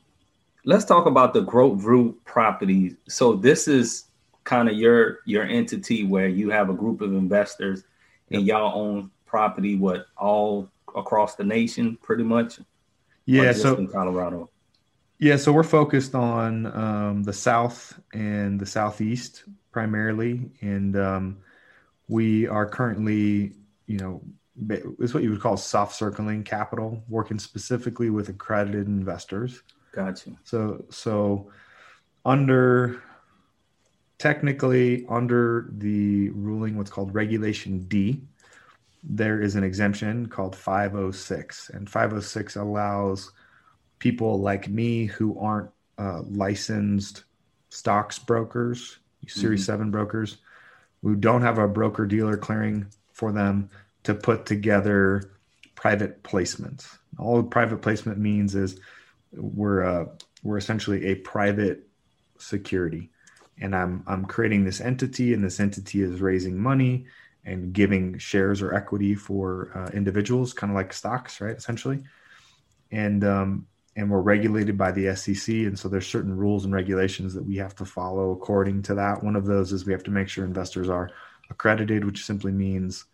let's 0.65 0.83
talk 0.83 1.05
about 1.05 1.33
the 1.33 1.41
Growth 1.41 1.83
Root 1.83 2.21
properties. 2.25 2.95
So 3.07 3.33
this 3.33 3.67
is 3.69 4.07
kind 4.47 4.69
of 4.69 4.75
your 4.75 5.19
your 5.25 5.43
entity 5.43 6.05
where 6.05 6.29
you 6.29 6.49
have 6.49 6.69
a 6.69 6.73
group 6.73 7.01
of 7.01 7.13
investors 7.13 7.83
and 8.31 8.45
y'all 8.45 8.79
own 8.79 9.11
property 9.25 9.75
what 9.75 10.05
all 10.17 10.69
across 10.95 11.35
the 11.35 11.43
nation 11.43 11.97
pretty 12.01 12.23
much 12.23 12.59
yeah 13.25 13.51
so 13.51 13.75
in 13.75 13.87
colorado 13.87 14.49
yeah, 15.19 15.35
so 15.35 15.51
we're 15.51 15.63
focused 15.63 16.13
on 16.15 16.67
um, 16.67 17.23
the 17.23 17.33
south 17.33 17.99
and 18.13 18.59
the 18.59 18.65
southeast 18.65 19.43
primarily, 19.71 20.51
and 20.61 20.95
um, 20.95 21.37
we 22.07 22.47
are 22.47 22.65
currently, 22.65 23.53
you 23.87 23.97
know, 23.97 24.21
it's 24.99 25.13
what 25.13 25.23
you 25.23 25.29
would 25.29 25.41
call 25.41 25.57
soft 25.57 25.95
circling 25.95 26.43
capital, 26.43 27.03
working 27.09 27.37
specifically 27.39 28.09
with 28.09 28.29
accredited 28.29 28.87
investors. 28.87 29.61
Gotcha. 29.91 30.31
So, 30.43 30.85
so 30.89 31.51
under 32.25 33.01
technically 34.17 35.05
under 35.09 35.69
the 35.77 36.29
ruling, 36.31 36.77
what's 36.77 36.91
called 36.91 37.13
Regulation 37.13 37.79
D, 37.87 38.21
there 39.03 39.41
is 39.41 39.55
an 39.55 39.63
exemption 39.63 40.27
called 40.27 40.55
506, 40.55 41.69
and 41.69 41.89
506 41.89 42.55
allows 42.55 43.31
people 43.99 44.39
like 44.39 44.69
me 44.69 45.05
who 45.05 45.39
aren't 45.39 45.69
uh, 45.97 46.21
licensed 46.29 47.23
stocks 47.69 48.19
brokers, 48.19 48.99
Series 49.27 49.61
mm-hmm. 49.61 49.73
7 49.73 49.91
brokers, 49.91 50.37
who 51.01 51.15
don't 51.15 51.41
have 51.41 51.57
a 51.57 51.67
broker 51.67 52.05
dealer 52.05 52.37
clearing 52.37 52.87
for 53.11 53.31
them 53.31 53.69
to 54.03 54.13
put 54.13 54.45
together 54.45 55.31
private 55.75 56.23
placements. 56.23 56.97
All 57.17 57.43
private 57.43 57.81
placement 57.81 58.19
means 58.19 58.55
is 58.55 58.79
we're 59.33 59.83
uh, 59.83 60.05
we're 60.43 60.57
essentially 60.57 61.07
a 61.07 61.15
private 61.15 61.87
security, 62.37 63.09
and 63.59 63.75
I'm 63.75 64.03
I'm 64.07 64.25
creating 64.25 64.63
this 64.63 64.79
entity, 64.81 65.33
and 65.33 65.43
this 65.43 65.59
entity 65.59 66.01
is 66.01 66.21
raising 66.21 66.57
money 66.57 67.05
and 67.43 67.73
giving 67.73 68.17
shares 68.17 68.61
or 68.61 68.73
equity 68.73 69.15
for 69.15 69.71
uh, 69.75 69.95
individuals, 69.95 70.53
kind 70.53 70.71
of 70.71 70.75
like 70.75 70.93
stocks, 70.93 71.41
right? 71.41 71.55
Essentially, 71.55 72.03
and 72.91 73.23
um, 73.23 73.67
and 73.97 74.09
we're 74.09 74.21
regulated 74.21 74.77
by 74.77 74.91
the 74.91 75.13
SEC. 75.15 75.53
And 75.53 75.77
so 75.77 75.89
there's 75.89 76.07
certain 76.07 76.37
rules 76.37 76.65
and 76.65 76.73
regulations 76.73 77.33
that 77.33 77.43
we 77.43 77.57
have 77.57 77.75
to 77.75 77.85
follow 77.85 78.31
according 78.31 78.83
to 78.83 78.93
that. 78.93 79.23
One 79.23 79.35
of 79.35 79.45
those 79.45 79.73
is 79.73 79.85
we 79.85 79.91
have 79.91 80.03
to 80.03 80.11
make 80.11 80.29
sure 80.29 80.45
investors 80.45 80.87
are 80.87 81.09
accredited, 81.49 82.05
which 82.05 82.23
simply 82.23 82.51
means 82.51 83.05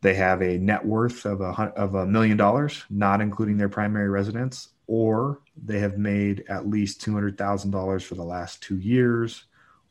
they 0.00 0.14
have 0.14 0.42
a 0.42 0.58
net 0.58 0.84
worth 0.84 1.24
of 1.24 1.40
a 1.40 1.52
of 1.76 1.94
a 1.94 2.04
million 2.04 2.36
dollars, 2.36 2.82
not 2.90 3.20
including 3.20 3.56
their 3.56 3.68
primary 3.68 4.08
residence, 4.08 4.70
or 4.88 5.40
they 5.64 5.78
have 5.78 5.96
made 5.96 6.44
at 6.48 6.68
least 6.68 7.00
two 7.00 7.14
hundred 7.14 7.38
thousand 7.38 7.70
dollars 7.70 8.02
for 8.02 8.16
the 8.16 8.24
last 8.24 8.60
two 8.60 8.78
years, 8.78 9.44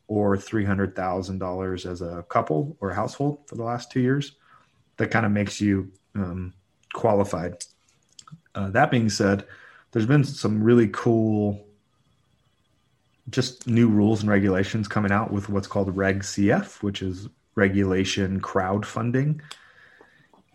or 0.08 0.36
three 0.36 0.66
hundred 0.66 0.94
thousand 0.94 1.38
dollars 1.38 1.86
as 1.86 2.02
a 2.02 2.22
couple 2.28 2.76
or 2.80 2.92
household 2.92 3.38
for 3.46 3.54
the 3.54 3.64
last 3.64 3.90
two 3.90 4.00
years. 4.00 4.32
That 4.98 5.10
kind 5.10 5.24
of 5.24 5.32
makes 5.32 5.58
you 5.58 5.90
um, 6.14 6.52
qualified. 6.92 7.64
Uh, 8.54 8.68
that 8.68 8.90
being 8.90 9.08
said, 9.08 9.46
there's 9.92 10.06
been 10.06 10.24
some 10.24 10.62
really 10.62 10.88
cool 10.88 11.66
just 13.30 13.66
new 13.66 13.88
rules 13.88 14.20
and 14.20 14.30
regulations 14.30 14.88
coming 14.88 15.12
out 15.12 15.32
with 15.32 15.48
what's 15.48 15.68
called 15.68 15.94
reg 15.96 16.22
cf 16.22 16.82
which 16.82 17.02
is 17.02 17.28
regulation 17.54 18.40
crowdfunding 18.40 19.40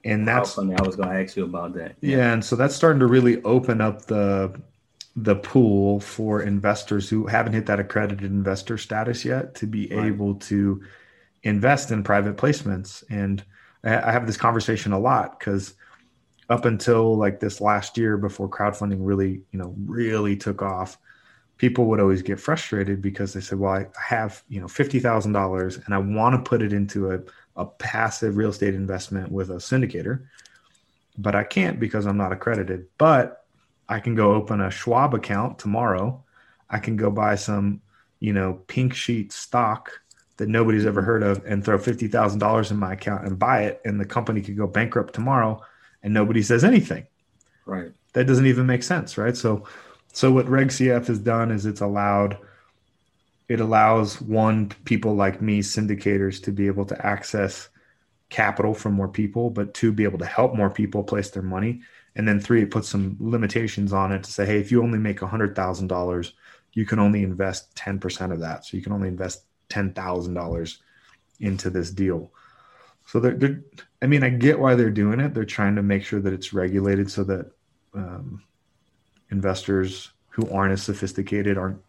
and 0.04 0.28
that's 0.28 0.56
crowdfunding. 0.56 0.80
i 0.80 0.86
was 0.86 0.96
going 0.96 1.10
to 1.10 1.24
ask 1.24 1.38
you 1.38 1.46
about 1.46 1.74
that 1.74 1.96
yeah. 2.02 2.18
yeah 2.18 2.34
and 2.34 2.44
so 2.44 2.56
that's 2.56 2.76
starting 2.76 3.00
to 3.00 3.08
really 3.08 3.42
open 3.44 3.80
up 3.80 4.06
the 4.06 4.54
the 5.18 5.36
pool 5.36 6.00
for 6.00 6.44
investors 6.44 7.10
who 7.10 7.26
haven't 7.26 7.54
hit 7.54 7.66
that 7.66 7.80
accredited 7.80 8.24
investor 8.24 8.78
status 8.78 9.26
yet 9.26 9.56
to 9.56 9.66
be 9.66 9.88
right. 9.88 10.06
able 10.06 10.36
to 10.36 10.80
invest 11.42 11.90
in 11.90 12.04
private 12.04 12.38
placements. 12.38 13.04
And 13.10 13.44
I 13.84 14.12
have 14.12 14.28
this 14.28 14.38
conversation 14.38 14.92
a 14.92 15.00
lot 15.00 15.40
because 15.40 15.74
up 16.50 16.66
until 16.66 17.18
like 17.18 17.40
this 17.40 17.60
last 17.60 17.98
year 17.98 18.18
before 18.18 18.50
crowdfunding 18.50 19.00
really, 19.00 19.42
you 19.52 19.60
know, 19.60 19.76
really 19.86 20.36
took 20.36 20.62
off, 20.62 20.98
people 21.58 21.86
would 21.86 22.00
always 22.00 22.22
get 22.22 22.40
frustrated 22.40 23.02
because 23.02 23.34
they 23.34 23.42
said, 23.42 23.60
well, 23.60 23.74
I 23.74 23.88
have, 24.00 24.44
you 24.48 24.62
know, 24.62 24.68
$50,000 24.68 25.86
and 25.86 25.94
I 25.94 25.98
want 25.98 26.36
to 26.36 26.50
put 26.50 26.62
it 26.62 26.72
into 26.72 27.12
a, 27.12 27.20
a 27.56 27.66
passive 27.66 28.38
real 28.38 28.50
estate 28.50 28.76
investment 28.76 29.32
with 29.32 29.50
a 29.50 29.56
syndicator, 29.56 30.26
but 31.18 31.36
I 31.36 31.44
can't 31.44 31.80
because 31.80 32.06
I'm 32.06 32.18
not 32.18 32.32
accredited. 32.32 32.88
But 32.98 33.46
I 33.90 34.00
can 34.00 34.16
go 34.16 34.34
open 34.34 34.62
a 34.62 34.72
Schwab 34.72 35.14
account 35.14 35.60
tomorrow. 35.60 36.24
I 36.70 36.80
can 36.80 36.96
go 36.96 37.10
buy 37.10 37.36
some, 37.36 37.82
you 38.20 38.34
know, 38.34 38.62
pink 38.68 38.94
sheet 38.94 39.32
stock 39.32 39.92
that 40.38 40.50
nobody's 40.50 40.86
ever 40.86 41.02
heard 41.02 41.24
of 41.24 41.44
and 41.46 41.66
throw 41.66 41.78
$50,000 41.78 42.72
in 42.72 42.78
my 42.78 42.94
account 42.94 43.26
and 43.26 43.40
buy 43.40 43.64
it. 43.64 43.82
And 43.84 44.00
the 44.00 44.06
company 44.06 44.42
could 44.42 44.58
go 44.58 44.68
bankrupt 44.68 45.14
tomorrow 45.14 45.62
and 46.04 46.14
nobody 46.14 46.42
says 46.42 46.64
anything. 46.64 47.08
Right. 47.66 47.92
That 48.14 48.26
doesn't 48.26 48.46
even 48.46 48.66
make 48.66 48.84
sense. 48.84 49.18
Right. 49.18 49.36
So, 49.36 49.68
so 50.14 50.32
what 50.32 50.48
Reg 50.48 50.70
CF 50.70 51.08
has 51.08 51.20
done 51.20 51.52
is 51.52 51.66
it's 51.66 51.82
allowed, 51.82 52.38
it 53.48 53.60
allows 53.60 54.22
one 54.22 54.70
people 54.86 55.16
like 55.16 55.42
me, 55.42 55.62
syndicators, 55.62 56.42
to 56.44 56.52
be 56.52 56.68
able 56.68 56.86
to 56.86 57.06
access 57.06 57.70
capital 58.30 58.74
from 58.74 58.94
more 58.94 59.08
people, 59.08 59.50
but 59.50 59.74
two, 59.74 59.92
be 59.92 60.04
able 60.04 60.20
to 60.20 60.26
help 60.26 60.56
more 60.56 60.70
people 60.70 61.04
place 61.04 61.30
their 61.30 61.44
money. 61.44 61.82
And 62.16 62.28
then 62.28 62.40
three, 62.40 62.64
it 62.64 62.72
puts 62.72 62.90
some 62.90 63.16
limitations 63.20 63.94
on 63.94 64.12
it 64.12 64.24
to 64.24 64.32
say, 64.32 64.46
hey, 64.46 64.60
if 64.60 64.72
you 64.72 64.82
only 64.82 64.98
make 64.98 65.20
$100,000, 65.20 66.32
you 66.74 66.86
can 66.86 67.00
only 67.00 67.24
invest 67.24 67.76
10% 67.76 68.32
of 68.32 68.40
that. 68.40 68.66
So 68.66 68.76
you 68.76 68.84
can 68.84 68.92
only 68.92 69.08
invest 69.08 69.44
$10,000 69.70 70.78
into 71.40 71.70
this 71.70 71.92
deal. 71.92 72.32
So 73.06 73.20
they're, 73.20 73.36
they're, 73.36 73.62
I 74.02 74.08
mean, 74.08 74.24
I 74.24 74.30
get 74.30 74.60
why 74.60 74.76
they're 74.76 74.90
doing 74.90 75.20
it. 75.20 75.34
They're 75.34 75.46
trying 75.46 75.76
to 75.76 75.84
make 75.84 76.04
sure 76.04 76.20
that 76.20 76.34
it's 76.34 76.54
regulated 76.54 77.10
so 77.10 77.24
that 77.24 77.52
um, 77.94 78.44
investors 79.32 80.12
who 80.30 80.50
aren't 80.52 80.74
as 80.74 80.84
sophisticated 80.84 81.58
aren't 81.58 81.82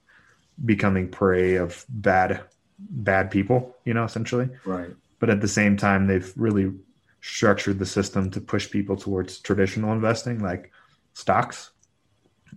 becoming 0.65 1.09
prey 1.09 1.57
of 1.57 1.85
bad, 1.89 2.41
bad 2.79 3.31
people, 3.31 3.77
you 3.85 3.93
know, 3.93 4.05
essentially. 4.05 4.49
Right. 4.65 4.91
But 5.19 5.31
at 5.31 5.41
the 5.41 5.49
same 5.49 5.77
time, 5.77 6.07
they've 6.07 6.33
really 6.37 6.73
structured 7.21 7.79
the 7.79 7.87
system 7.87 8.31
to 8.31 8.41
push 8.41 8.71
people 8.71 8.97
towards 8.97 9.39
traditional 9.41 9.93
investing 9.93 10.39
like 10.41 10.73
stocks 11.13 11.71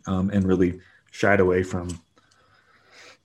um, 0.05 0.29
and 0.29 0.45
really 0.45 0.79
shied 1.11 1.39
away 1.39 1.63
from 1.63 1.99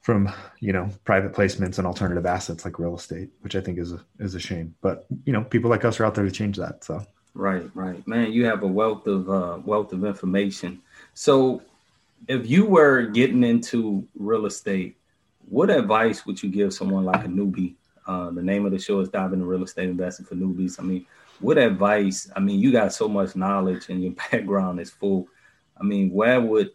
from 0.07 0.33
you 0.61 0.73
know 0.73 0.89
private 1.03 1.33
placements 1.33 1.79
and 1.79 1.87
alternative 1.87 2.27
assets 2.27 2.65
like 2.65 2.79
real 2.79 2.95
estate, 2.95 3.29
which 3.41 3.57
I 3.57 3.61
think 3.61 3.77
is 3.77 3.91
a 3.91 4.01
is 4.21 4.37
a 4.37 4.39
shame. 4.39 4.73
But 4.81 5.05
you 5.25 5.33
know, 5.33 5.43
people 5.43 5.69
like 5.69 5.85
us 5.85 5.99
are 5.99 6.05
out 6.05 6.15
there 6.15 6.25
to 6.25 6.31
change 6.31 6.59
that. 6.59 6.85
So 6.85 7.05
right, 7.35 7.69
right, 7.75 8.07
man, 8.07 8.33
you 8.33 8.47
have 8.47 8.63
a 8.63 8.69
wealth 8.69 9.09
of 9.09 9.29
uh, 9.29 9.59
wealth 9.65 9.93
of 9.93 10.05
information. 10.05 10.81
So, 11.15 11.61
if 12.29 12.49
you 12.49 12.67
were 12.67 13.07
getting 13.07 13.43
into 13.43 14.07
real 14.17 14.47
estate, 14.47 14.97
what 15.49 15.71
advice 15.71 16.25
would 16.25 16.41
you 16.41 16.51
give 16.51 16.73
someone 16.73 17.05
like 17.05 17.25
a 17.25 17.29
newbie? 17.29 17.75
Uh, 18.07 18.31
the 18.31 18.43
name 18.43 18.65
of 18.65 18.71
the 18.71 18.79
show 18.79 19.01
is 19.01 19.09
Diving 19.09 19.41
into 19.41 19.47
Real 19.47 19.65
Estate 19.65 19.89
Investing 19.89 20.25
for 20.25 20.37
Newbies. 20.37 20.79
I 20.79 20.85
mean, 20.85 21.05
what 21.41 21.59
advice? 21.59 22.31
I 22.37 22.39
mean, 22.39 22.61
you 22.61 22.71
got 22.71 22.93
so 22.93 23.09
much 23.09 23.35
knowledge 23.35 23.89
and 23.89 24.01
your 24.01 24.13
background 24.31 24.79
is 24.79 24.91
full. 24.91 25.27
I 25.77 25.83
mean, 25.83 26.11
where 26.11 26.41
would 26.41 26.71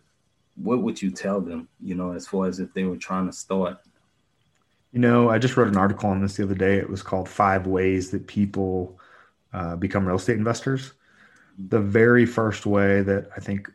what 0.63 0.81
would 0.81 1.01
you 1.01 1.11
tell 1.11 1.41
them, 1.41 1.67
you 1.81 1.95
know, 1.95 2.13
as 2.13 2.27
far 2.27 2.47
as 2.47 2.59
if 2.59 2.73
they 2.73 2.83
were 2.83 2.97
trying 2.97 3.25
to 3.27 3.33
start? 3.33 3.79
You 4.91 4.99
know, 4.99 5.29
I 5.29 5.39
just 5.39 5.55
wrote 5.55 5.69
an 5.69 5.77
article 5.77 6.09
on 6.09 6.21
this 6.21 6.35
the 6.35 6.43
other 6.43 6.55
day. 6.55 6.77
It 6.77 6.89
was 6.89 7.01
called 7.01 7.29
Five 7.29 7.65
Ways 7.65 8.11
That 8.11 8.27
People 8.27 8.99
uh, 9.53 9.75
Become 9.75 10.05
Real 10.05 10.17
Estate 10.17 10.37
Investors. 10.37 10.93
The 11.57 11.79
very 11.79 12.25
first 12.25 12.65
way 12.65 13.01
that 13.01 13.29
I 13.35 13.39
think 13.39 13.69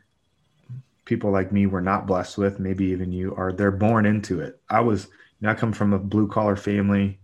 people 1.05 1.31
like 1.31 1.51
me 1.51 1.65
were 1.65 1.81
not 1.81 2.05
blessed 2.05 2.37
with, 2.37 2.59
maybe 2.59 2.85
even 2.85 3.11
you, 3.11 3.33
are 3.35 3.51
they're 3.51 3.71
born 3.71 4.05
into 4.05 4.41
it. 4.41 4.61
I 4.69 4.81
was, 4.81 5.05
you 5.05 5.47
know, 5.47 5.49
I 5.49 5.53
come 5.55 5.73
from 5.73 5.93
a 5.93 5.99
blue 5.99 6.27
collar 6.27 6.55
family, 6.55 7.19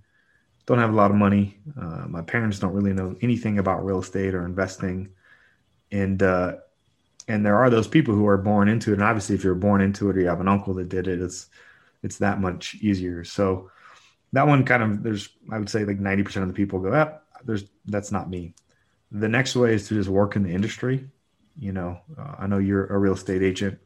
don't 0.65 0.79
have 0.79 0.93
a 0.93 0.95
lot 0.95 1.11
of 1.11 1.17
money. 1.17 1.59
Uh, 1.79 2.05
my 2.07 2.21
parents 2.21 2.59
don't 2.59 2.73
really 2.73 2.93
know 2.93 3.15
anything 3.21 3.59
about 3.59 3.85
real 3.85 3.99
estate 3.99 4.33
or 4.33 4.45
investing. 4.45 5.09
And, 5.91 6.23
uh, 6.23 6.55
and 7.27 7.45
there 7.45 7.57
are 7.57 7.69
those 7.69 7.87
people 7.87 8.13
who 8.13 8.27
are 8.27 8.37
born 8.37 8.67
into 8.67 8.91
it. 8.91 8.95
And 8.95 9.03
obviously 9.03 9.35
if 9.35 9.43
you're 9.43 9.55
born 9.55 9.81
into 9.81 10.09
it 10.09 10.17
or 10.17 10.21
you 10.21 10.27
have 10.27 10.41
an 10.41 10.47
uncle 10.47 10.73
that 10.75 10.89
did 10.89 11.07
it 11.07 11.21
it's 11.21 11.47
it's 12.01 12.17
that 12.17 12.41
much 12.41 12.75
easier. 12.75 13.23
So 13.23 13.71
that 14.33 14.47
one 14.47 14.65
kind 14.65 14.83
of 14.83 15.03
there's 15.03 15.29
i 15.51 15.57
would 15.59 15.69
say 15.69 15.85
like 15.85 15.99
90% 15.99 16.41
of 16.41 16.47
the 16.47 16.53
people 16.53 16.79
go 16.79 16.93
ah, 16.93 17.19
there's 17.45 17.65
that's 17.85 18.11
not 18.11 18.29
me. 18.29 18.53
The 19.11 19.29
next 19.29 19.55
way 19.55 19.73
is 19.73 19.87
to 19.87 19.95
just 19.95 20.09
work 20.09 20.35
in 20.35 20.43
the 20.43 20.51
industry. 20.51 21.07
You 21.59 21.71
know 21.71 21.99
uh, 22.17 22.35
i 22.39 22.47
know 22.47 22.57
you're 22.57 22.87
a 22.87 22.97
real 22.97 23.13
estate 23.13 23.43
agent 23.43 23.79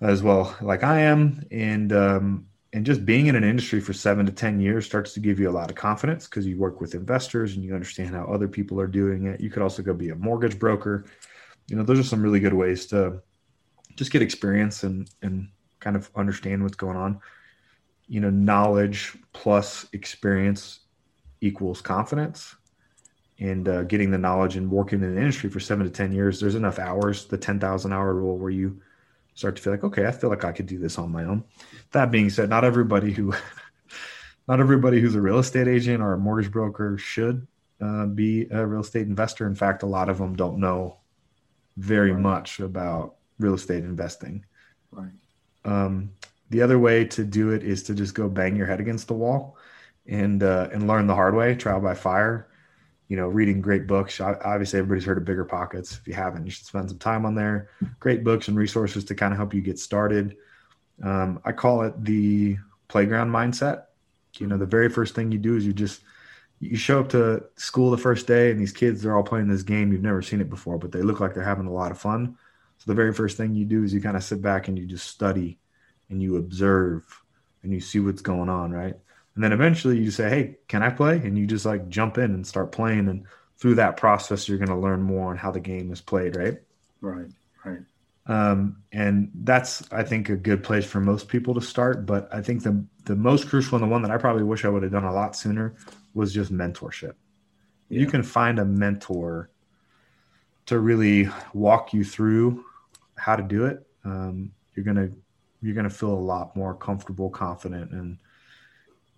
as 0.00 0.22
well 0.22 0.54
like 0.60 0.82
i 0.82 1.00
am. 1.00 1.46
And 1.50 1.92
um 1.92 2.46
and 2.72 2.84
just 2.84 3.06
being 3.06 3.28
in 3.28 3.36
an 3.36 3.44
industry 3.44 3.80
for 3.80 3.94
seven 3.94 4.26
to 4.26 4.32
ten 4.32 4.60
years 4.60 4.84
starts 4.84 5.14
to 5.14 5.20
give 5.20 5.38
you 5.38 5.48
a 5.48 5.52
lot 5.58 5.70
of 5.70 5.76
confidence 5.76 6.26
because 6.26 6.46
you 6.46 6.58
work 6.58 6.80
with 6.80 6.94
investors 6.94 7.54
and 7.54 7.64
you 7.64 7.72
understand 7.72 8.14
how 8.14 8.26
other 8.26 8.48
people 8.48 8.78
are 8.78 8.86
doing 8.86 9.26
it. 9.26 9.40
You 9.40 9.48
could 9.48 9.62
also 9.62 9.82
go 9.82 9.94
be 9.94 10.10
a 10.10 10.14
mortgage 10.14 10.58
broker 10.58 11.06
you 11.68 11.76
know, 11.76 11.82
those 11.82 11.98
are 11.98 12.04
some 12.04 12.22
really 12.22 12.40
good 12.40 12.54
ways 12.54 12.86
to 12.86 13.20
just 13.96 14.12
get 14.12 14.22
experience 14.22 14.82
and 14.82 15.10
and 15.22 15.48
kind 15.80 15.96
of 15.96 16.10
understand 16.14 16.62
what's 16.62 16.76
going 16.76 16.96
on. 16.96 17.20
You 18.08 18.20
know, 18.20 18.30
knowledge 18.30 19.16
plus 19.32 19.86
experience 19.92 20.80
equals 21.40 21.80
confidence. 21.80 22.54
And 23.38 23.68
uh, 23.68 23.82
getting 23.82 24.10
the 24.10 24.16
knowledge 24.16 24.56
and 24.56 24.70
working 24.70 25.02
in 25.02 25.14
the 25.14 25.20
industry 25.20 25.50
for 25.50 25.60
seven 25.60 25.84
to 25.84 25.90
ten 25.90 26.10
years, 26.10 26.40
there's 26.40 26.54
enough 26.54 26.78
hours, 26.78 27.26
the 27.26 27.36
ten 27.36 27.60
thousand 27.60 27.92
hour 27.92 28.14
rule, 28.14 28.38
where 28.38 28.50
you 28.50 28.80
start 29.34 29.56
to 29.56 29.62
feel 29.62 29.74
like, 29.74 29.84
okay, 29.84 30.06
I 30.06 30.10
feel 30.12 30.30
like 30.30 30.44
I 30.44 30.52
could 30.52 30.66
do 30.66 30.78
this 30.78 30.98
on 30.98 31.12
my 31.12 31.24
own. 31.24 31.44
That 31.92 32.10
being 32.10 32.30
said, 32.30 32.48
not 32.48 32.64
everybody 32.64 33.12
who 33.12 33.34
not 34.48 34.60
everybody 34.60 35.00
who's 35.00 35.14
a 35.14 35.20
real 35.20 35.38
estate 35.38 35.68
agent 35.68 36.02
or 36.02 36.14
a 36.14 36.18
mortgage 36.18 36.50
broker 36.50 36.96
should 36.96 37.46
uh, 37.80 38.06
be 38.06 38.46
a 38.50 38.66
real 38.66 38.80
estate 38.80 39.06
investor. 39.06 39.46
In 39.46 39.54
fact, 39.54 39.82
a 39.82 39.86
lot 39.86 40.08
of 40.08 40.16
them 40.16 40.34
don't 40.34 40.58
know 40.58 40.96
very 41.76 42.12
right. 42.12 42.20
much 42.20 42.60
about 42.60 43.16
real 43.38 43.54
estate 43.54 43.84
investing. 43.84 44.44
Right. 44.90 45.12
Um, 45.64 46.10
the 46.50 46.62
other 46.62 46.78
way 46.78 47.04
to 47.04 47.24
do 47.24 47.50
it 47.50 47.62
is 47.62 47.82
to 47.84 47.94
just 47.94 48.14
go 48.14 48.28
bang 48.28 48.56
your 48.56 48.66
head 48.66 48.80
against 48.80 49.08
the 49.08 49.14
wall 49.14 49.56
and 50.06 50.42
uh, 50.42 50.68
and 50.72 50.86
learn 50.86 51.06
the 51.06 51.14
hard 51.14 51.34
way, 51.34 51.54
trial 51.54 51.80
by 51.80 51.94
fire. 51.94 52.48
You 53.08 53.16
know, 53.16 53.28
reading 53.28 53.60
great 53.60 53.86
books. 53.86 54.20
Obviously, 54.20 54.80
everybody's 54.80 55.04
heard 55.04 55.18
of 55.18 55.24
Bigger 55.24 55.44
Pockets. 55.44 55.96
If 55.96 56.08
you 56.08 56.14
haven't, 56.14 56.44
you 56.44 56.50
should 56.50 56.66
spend 56.66 56.88
some 56.88 56.98
time 56.98 57.24
on 57.24 57.36
there. 57.36 57.70
Great 58.00 58.24
books 58.24 58.48
and 58.48 58.56
resources 58.56 59.04
to 59.04 59.14
kind 59.14 59.32
of 59.32 59.38
help 59.38 59.54
you 59.54 59.60
get 59.60 59.78
started. 59.78 60.36
Um, 61.02 61.40
I 61.44 61.52
call 61.52 61.82
it 61.82 62.04
the 62.04 62.56
playground 62.88 63.30
mindset. 63.30 63.84
You 64.38 64.48
know, 64.48 64.58
the 64.58 64.66
very 64.66 64.88
first 64.88 65.14
thing 65.14 65.30
you 65.30 65.38
do 65.38 65.56
is 65.56 65.64
you 65.64 65.72
just 65.72 66.00
you 66.60 66.76
show 66.76 67.00
up 67.00 67.08
to 67.10 67.44
school 67.56 67.90
the 67.90 67.98
first 67.98 68.26
day 68.26 68.50
and 68.50 68.58
these 68.58 68.72
kids 68.72 69.04
are 69.04 69.14
all 69.14 69.22
playing 69.22 69.48
this 69.48 69.62
game. 69.62 69.92
You've 69.92 70.02
never 70.02 70.22
seen 70.22 70.40
it 70.40 70.50
before 70.50 70.78
but 70.78 70.92
they 70.92 71.02
look 71.02 71.20
like 71.20 71.34
they're 71.34 71.44
having 71.44 71.66
a 71.66 71.72
lot 71.72 71.90
of 71.90 71.98
fun. 71.98 72.36
So 72.78 72.84
the 72.86 72.94
very 72.94 73.12
first 73.12 73.36
thing 73.36 73.54
you 73.54 73.64
do 73.64 73.84
is 73.84 73.92
you 73.92 74.00
kind 74.00 74.16
of 74.16 74.24
sit 74.24 74.40
back 74.40 74.68
and 74.68 74.78
you 74.78 74.86
just 74.86 75.08
study 75.08 75.58
and 76.08 76.22
you 76.22 76.36
observe 76.36 77.04
and 77.62 77.72
you 77.72 77.80
see 77.80 78.00
what's 78.00 78.22
going 78.22 78.48
on 78.48 78.70
right? 78.70 78.94
And 79.34 79.44
then 79.44 79.52
eventually 79.52 79.98
you 79.98 80.10
say 80.10 80.28
hey 80.28 80.56
can 80.68 80.82
i 80.82 80.90
play? 80.90 81.16
And 81.16 81.36
you 81.36 81.46
just 81.46 81.66
like 81.66 81.88
jump 81.88 82.18
in 82.18 82.32
and 82.32 82.46
start 82.46 82.72
playing. 82.72 83.08
And 83.08 83.24
through 83.58 83.74
that 83.76 83.96
process 83.96 84.48
you're 84.48 84.58
going 84.58 84.68
to 84.68 84.76
learn 84.76 85.02
more 85.02 85.30
on 85.30 85.36
how 85.36 85.50
the 85.50 85.60
game 85.60 85.92
is 85.92 86.00
played 86.00 86.36
right? 86.36 86.58
Right 87.00 87.26
right. 87.64 87.80
Um, 88.28 88.78
and 88.92 89.30
that's 89.44 89.84
i 89.92 90.02
think 90.02 90.30
a 90.30 90.36
good 90.36 90.64
place 90.64 90.84
for 90.84 91.00
most 91.00 91.28
people 91.28 91.52
to 91.54 91.60
start. 91.60 92.06
But 92.06 92.32
i 92.32 92.40
think 92.40 92.62
the 92.62 92.82
the 93.04 93.14
most 93.14 93.48
crucial 93.48 93.76
and 93.76 93.84
the 93.84 93.90
one 93.90 94.00
that 94.02 94.10
i 94.10 94.16
probably 94.16 94.42
wish 94.42 94.64
i 94.64 94.68
would 94.68 94.82
have 94.82 94.92
done 94.92 95.04
a 95.04 95.12
lot 95.12 95.36
sooner 95.36 95.76
was 96.16 96.32
just 96.32 96.52
mentorship. 96.52 97.14
Yeah. 97.88 98.00
You 98.00 98.06
can 98.06 98.22
find 98.22 98.58
a 98.58 98.64
mentor 98.64 99.50
to 100.66 100.78
really 100.78 101.28
walk 101.52 101.92
you 101.92 102.02
through 102.02 102.64
how 103.16 103.36
to 103.36 103.42
do 103.42 103.66
it. 103.66 103.86
Um, 104.04 104.52
you're 104.74 104.84
gonna 104.84 105.10
you're 105.62 105.74
gonna 105.74 105.90
feel 105.90 106.12
a 106.12 106.26
lot 106.34 106.56
more 106.56 106.74
comfortable, 106.74 107.30
confident, 107.30 107.92
and 107.92 108.18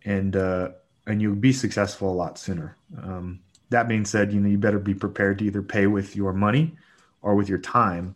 and 0.05 0.37
uh, 0.37 0.71
and 1.07 1.23
you'll 1.23 1.35
be 1.35 1.53
successful 1.53 2.11
a 2.11 2.15
lot 2.15 2.39
sooner. 2.39 2.77
Um, 3.03 3.41
that 3.71 3.89
being 3.89 4.05
said, 4.05 4.33
you 4.33 4.41
know 4.41 4.49
you 4.49 4.59
better 4.59 4.79
be 4.79 4.95
prepared 4.95 5.39
to 5.39 5.45
either 5.45 5.63
pay 5.63 5.87
with 5.87 6.17
your 6.17 6.33
money 6.33 6.77
or 7.23 7.35
with 7.35 7.49
your 7.49 7.59
time 7.59 8.15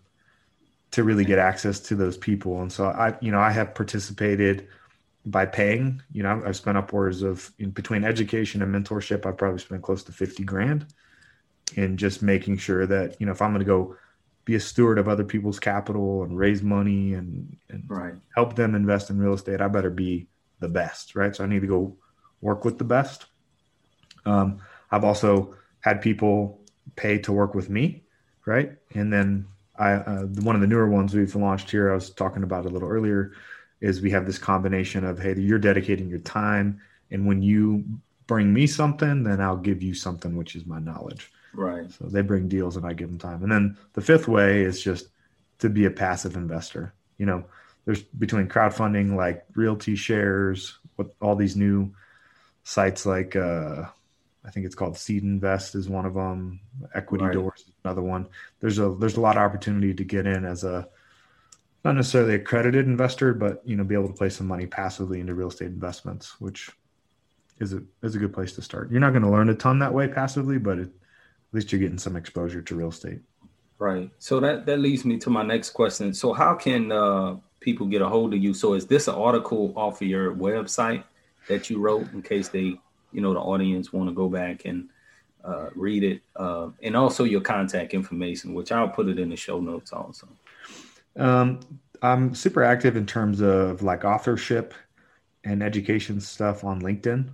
to 0.92 1.02
really 1.02 1.24
get 1.24 1.38
access 1.38 1.80
to 1.80 1.94
those 1.96 2.16
people. 2.16 2.60
And 2.60 2.70
so 2.70 2.86
I, 2.86 3.16
you 3.20 3.32
know, 3.32 3.40
I 3.40 3.50
have 3.50 3.74
participated 3.74 4.68
by 5.24 5.46
paying. 5.46 6.02
You 6.12 6.22
know, 6.22 6.42
I've 6.44 6.56
spent 6.56 6.78
upwards 6.78 7.22
of 7.22 7.50
in 7.58 7.70
between 7.70 8.04
education 8.04 8.62
and 8.62 8.74
mentorship. 8.74 9.26
I've 9.26 9.36
probably 9.36 9.58
spent 9.58 9.82
close 9.82 10.02
to 10.04 10.12
fifty 10.12 10.44
grand 10.44 10.86
in 11.76 11.96
just 11.96 12.22
making 12.22 12.58
sure 12.58 12.86
that 12.86 13.18
you 13.20 13.26
know 13.26 13.32
if 13.32 13.42
I'm 13.42 13.52
going 13.52 13.60
to 13.60 13.64
go 13.64 13.96
be 14.44 14.54
a 14.56 14.60
steward 14.60 14.98
of 14.98 15.08
other 15.08 15.24
people's 15.24 15.60
capital 15.60 16.24
and 16.24 16.36
raise 16.36 16.62
money 16.62 17.14
and, 17.14 17.56
and 17.70 17.84
right. 17.86 18.14
help 18.34 18.56
them 18.56 18.74
invest 18.74 19.08
in 19.10 19.18
real 19.18 19.34
estate, 19.34 19.60
I 19.60 19.68
better 19.68 19.90
be 19.90 20.26
the 20.58 20.68
best, 20.68 21.14
right? 21.14 21.34
So 21.34 21.44
I 21.44 21.46
need 21.46 21.60
to 21.60 21.66
go 21.66 21.96
work 22.40 22.64
with 22.64 22.78
the 22.78 22.84
best. 22.84 23.26
Um, 24.26 24.58
I've 24.90 25.04
also 25.04 25.54
had 25.80 26.02
people 26.02 26.60
pay 26.96 27.18
to 27.18 27.32
work 27.32 27.54
with 27.54 27.70
me, 27.70 28.02
right? 28.44 28.72
And 28.94 29.12
then 29.12 29.46
I, 29.78 29.92
uh, 29.92 30.22
one 30.22 30.54
of 30.54 30.60
the 30.60 30.66
newer 30.66 30.88
ones 30.88 31.14
we've 31.14 31.34
launched 31.34 31.70
here, 31.70 31.90
I 31.90 31.94
was 31.94 32.10
talking 32.10 32.42
about 32.42 32.66
a 32.66 32.68
little 32.68 32.88
earlier, 32.88 33.32
is 33.82 34.00
we 34.00 34.10
have 34.12 34.24
this 34.24 34.38
combination 34.38 35.04
of 35.04 35.18
hey, 35.18 35.34
you're 35.36 35.58
dedicating 35.58 36.08
your 36.08 36.20
time, 36.20 36.80
and 37.10 37.26
when 37.26 37.42
you 37.42 37.84
bring 38.26 38.54
me 38.54 38.66
something, 38.66 39.24
then 39.24 39.40
I'll 39.40 39.56
give 39.56 39.82
you 39.82 39.92
something, 39.92 40.36
which 40.36 40.56
is 40.56 40.64
my 40.64 40.78
knowledge. 40.78 41.30
Right. 41.52 41.90
So 41.92 42.06
they 42.06 42.22
bring 42.22 42.48
deals, 42.48 42.76
and 42.76 42.86
I 42.86 42.94
give 42.94 43.08
them 43.08 43.18
time. 43.18 43.42
And 43.42 43.52
then 43.52 43.76
the 43.92 44.00
fifth 44.00 44.28
way 44.28 44.62
is 44.62 44.82
just 44.82 45.08
to 45.58 45.68
be 45.68 45.84
a 45.84 45.90
passive 45.90 46.36
investor. 46.36 46.94
You 47.18 47.26
know, 47.26 47.44
there's 47.84 48.02
between 48.02 48.48
crowdfunding, 48.48 49.16
like 49.16 49.44
realty 49.54 49.96
shares, 49.96 50.78
with 50.96 51.12
all 51.20 51.36
these 51.36 51.56
new 51.56 51.92
sites 52.64 53.04
like 53.04 53.34
uh, 53.34 53.84
I 54.44 54.50
think 54.50 54.66
it's 54.66 54.74
called 54.74 54.96
Seed 54.96 55.22
Invest 55.22 55.74
is 55.74 55.88
one 55.88 56.06
of 56.06 56.14
them. 56.14 56.60
Equity 56.94 57.24
right. 57.24 57.34
Doors 57.34 57.60
is 57.60 57.74
another 57.84 58.02
one. 58.02 58.28
There's 58.60 58.78
a 58.78 58.94
there's 58.98 59.16
a 59.16 59.20
lot 59.20 59.36
of 59.36 59.42
opportunity 59.42 59.92
to 59.94 60.04
get 60.04 60.26
in 60.26 60.44
as 60.44 60.64
a 60.64 60.88
not 61.84 61.96
necessarily 61.96 62.34
accredited 62.34 62.86
investor, 62.86 63.34
but 63.34 63.62
you 63.64 63.76
know, 63.76 63.84
be 63.84 63.94
able 63.94 64.08
to 64.08 64.14
place 64.14 64.36
some 64.36 64.46
money 64.46 64.66
passively 64.66 65.20
into 65.20 65.34
real 65.34 65.48
estate 65.48 65.68
investments, 65.68 66.40
which 66.40 66.70
is 67.58 67.72
a 67.72 67.82
is 68.02 68.14
a 68.14 68.18
good 68.18 68.32
place 68.32 68.52
to 68.52 68.62
start. 68.62 68.90
You're 68.90 69.00
not 69.00 69.10
going 69.10 69.22
to 69.22 69.30
learn 69.30 69.48
a 69.48 69.54
ton 69.54 69.78
that 69.80 69.92
way 69.92 70.08
passively, 70.08 70.58
but 70.58 70.78
it, 70.78 70.88
at 70.88 71.54
least 71.54 71.72
you're 71.72 71.80
getting 71.80 71.98
some 71.98 72.16
exposure 72.16 72.62
to 72.62 72.74
real 72.74 72.88
estate. 72.88 73.20
Right. 73.78 74.10
So 74.18 74.38
that 74.40 74.66
that 74.66 74.78
leads 74.78 75.04
me 75.04 75.18
to 75.18 75.30
my 75.30 75.42
next 75.42 75.70
question. 75.70 76.14
So 76.14 76.32
how 76.32 76.54
can 76.54 76.92
uh, 76.92 77.36
people 77.60 77.86
get 77.86 78.02
a 78.02 78.08
hold 78.08 78.32
of 78.32 78.42
you? 78.42 78.54
So 78.54 78.74
is 78.74 78.86
this 78.86 79.08
an 79.08 79.14
article 79.14 79.72
off 79.76 80.00
of 80.00 80.08
your 80.08 80.34
website 80.34 81.02
that 81.48 81.68
you 81.68 81.80
wrote 81.80 82.12
in 82.12 82.22
case 82.22 82.48
they, 82.48 82.78
you 83.12 83.20
know, 83.20 83.34
the 83.34 83.40
audience 83.40 83.92
want 83.92 84.08
to 84.08 84.14
go 84.14 84.28
back 84.28 84.64
and 84.66 84.88
uh, 85.44 85.70
read 85.74 86.04
it, 86.04 86.22
uh, 86.36 86.68
and 86.84 86.96
also 86.96 87.24
your 87.24 87.40
contact 87.40 87.94
information, 87.94 88.54
which 88.54 88.70
I'll 88.70 88.88
put 88.88 89.08
it 89.08 89.18
in 89.18 89.28
the 89.28 89.36
show 89.36 89.60
notes 89.60 89.92
also. 89.92 90.28
Um, 91.16 91.60
I'm 92.02 92.34
super 92.34 92.64
active 92.64 92.96
in 92.96 93.06
terms 93.06 93.40
of 93.40 93.82
like 93.82 94.04
authorship 94.04 94.74
and 95.44 95.62
education 95.62 96.20
stuff 96.20 96.64
on 96.64 96.82
LinkedIn. 96.82 97.30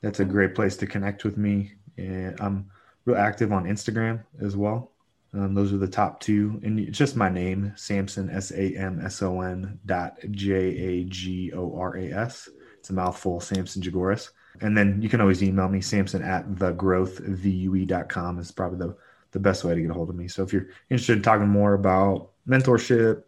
That's 0.00 0.20
a 0.20 0.24
great 0.24 0.54
place 0.54 0.76
to 0.78 0.86
connect 0.86 1.24
with 1.24 1.36
me. 1.36 1.72
And 1.96 2.38
I'm 2.40 2.70
real 3.04 3.16
active 3.16 3.52
on 3.52 3.64
Instagram 3.64 4.22
as 4.40 4.56
well. 4.56 4.92
Um, 5.32 5.54
those 5.54 5.72
are 5.72 5.78
the 5.78 5.88
top 5.88 6.20
two, 6.20 6.60
and 6.62 6.78
it's 6.80 6.96
just 6.96 7.16
my 7.16 7.28
name, 7.28 7.72
Samson 7.76 8.30
S 8.30 8.52
A 8.52 8.74
M 8.76 9.00
S 9.04 9.20
O 9.22 9.40
N 9.42 9.78
dot 9.84 10.16
J 10.30 10.54
A 10.54 11.04
G 11.04 11.52
O 11.52 11.76
R 11.76 11.96
A 11.96 12.10
S. 12.10 12.48
It's 12.78 12.90
a 12.90 12.94
mouthful, 12.94 13.40
Samson 13.40 13.82
Jagoras. 13.82 14.30
And 14.62 14.76
then 14.76 15.02
you 15.02 15.08
can 15.08 15.20
always 15.20 15.42
email 15.42 15.68
me, 15.68 15.80
Samson 15.80 16.22
at 16.22 16.48
thegrowthvue.com 16.48 18.38
is 18.38 18.50
probably 18.50 18.78
the, 18.78 18.96
the 19.32 19.40
best 19.40 19.64
way 19.64 19.74
to 19.74 19.80
get 19.80 19.90
a 19.90 19.94
hold 19.94 20.08
of 20.08 20.16
me. 20.16 20.28
So 20.28 20.42
if 20.42 20.52
you're 20.52 20.68
interested 20.88 21.16
in 21.16 21.22
talking 21.22 21.48
more 21.48 21.74
about 21.74 22.30
mentorship, 22.48 23.22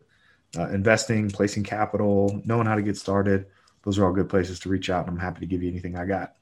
uh, 0.57 0.69
investing, 0.69 1.31
placing 1.31 1.65
capital, 1.65 2.41
knowing 2.45 2.67
how 2.67 2.75
to 2.75 2.83
get 2.83 2.97
started, 2.97 3.47
those 3.85 3.99
are 3.99 4.07
all 4.07 4.13
good 4.13 4.29
places 4.29 4.59
to 4.61 4.69
reach 4.69 4.91
out. 4.91 5.07
And 5.07 5.17
I'm 5.17 5.21
happy 5.21 5.41
to 5.41 5.47
give 5.47 5.63
you 5.63 5.71
anything 5.71 5.97
I 5.97 6.05
got. 6.05 6.35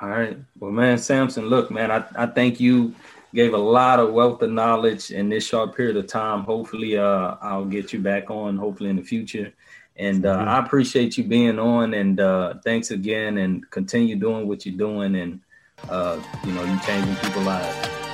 All 0.00 0.08
right. 0.08 0.36
Well, 0.58 0.72
man, 0.72 0.98
Samson, 0.98 1.46
look, 1.46 1.70
man, 1.70 1.90
I, 1.90 2.04
I 2.16 2.26
thank 2.26 2.60
you 2.60 2.94
gave 3.34 3.52
a 3.52 3.58
lot 3.58 4.00
of 4.00 4.12
wealth 4.12 4.40
of 4.42 4.50
knowledge 4.50 5.10
in 5.10 5.28
this 5.28 5.46
short 5.46 5.76
period 5.76 5.96
of 5.96 6.06
time. 6.06 6.42
Hopefully, 6.42 6.96
uh, 6.96 7.36
I'll 7.42 7.66
get 7.66 7.92
you 7.92 8.00
back 8.00 8.30
on, 8.30 8.56
hopefully 8.56 8.90
in 8.90 8.96
the 8.96 9.02
future. 9.02 9.52
And 9.96 10.26
uh, 10.26 10.44
I 10.46 10.58
appreciate 10.58 11.16
you 11.16 11.24
being 11.24 11.58
on 11.58 11.94
and 11.94 12.20
uh, 12.20 12.54
thanks 12.64 12.90
again 12.90 13.38
and 13.38 13.68
continue 13.70 14.16
doing 14.16 14.46
what 14.46 14.66
you're 14.66 14.76
doing 14.76 15.16
and, 15.16 15.40
uh, 15.88 16.20
you 16.44 16.52
know, 16.52 16.64
you 16.64 16.78
changing 16.80 17.16
people's 17.16 17.46
lives. 17.46 18.05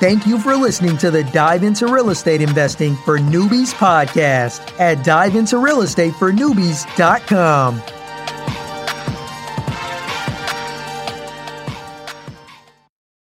Thank 0.00 0.26
you 0.26 0.38
for 0.38 0.56
listening 0.56 0.96
to 0.98 1.10
the 1.10 1.24
Dive 1.24 1.62
into 1.62 1.86
Real 1.86 2.08
Estate 2.08 2.40
Investing 2.40 2.96
for 2.96 3.18
Newbies 3.18 3.74
podcast 3.74 4.80
at 4.80 5.04
diveintorealestatefornewbies.com. 5.04 7.99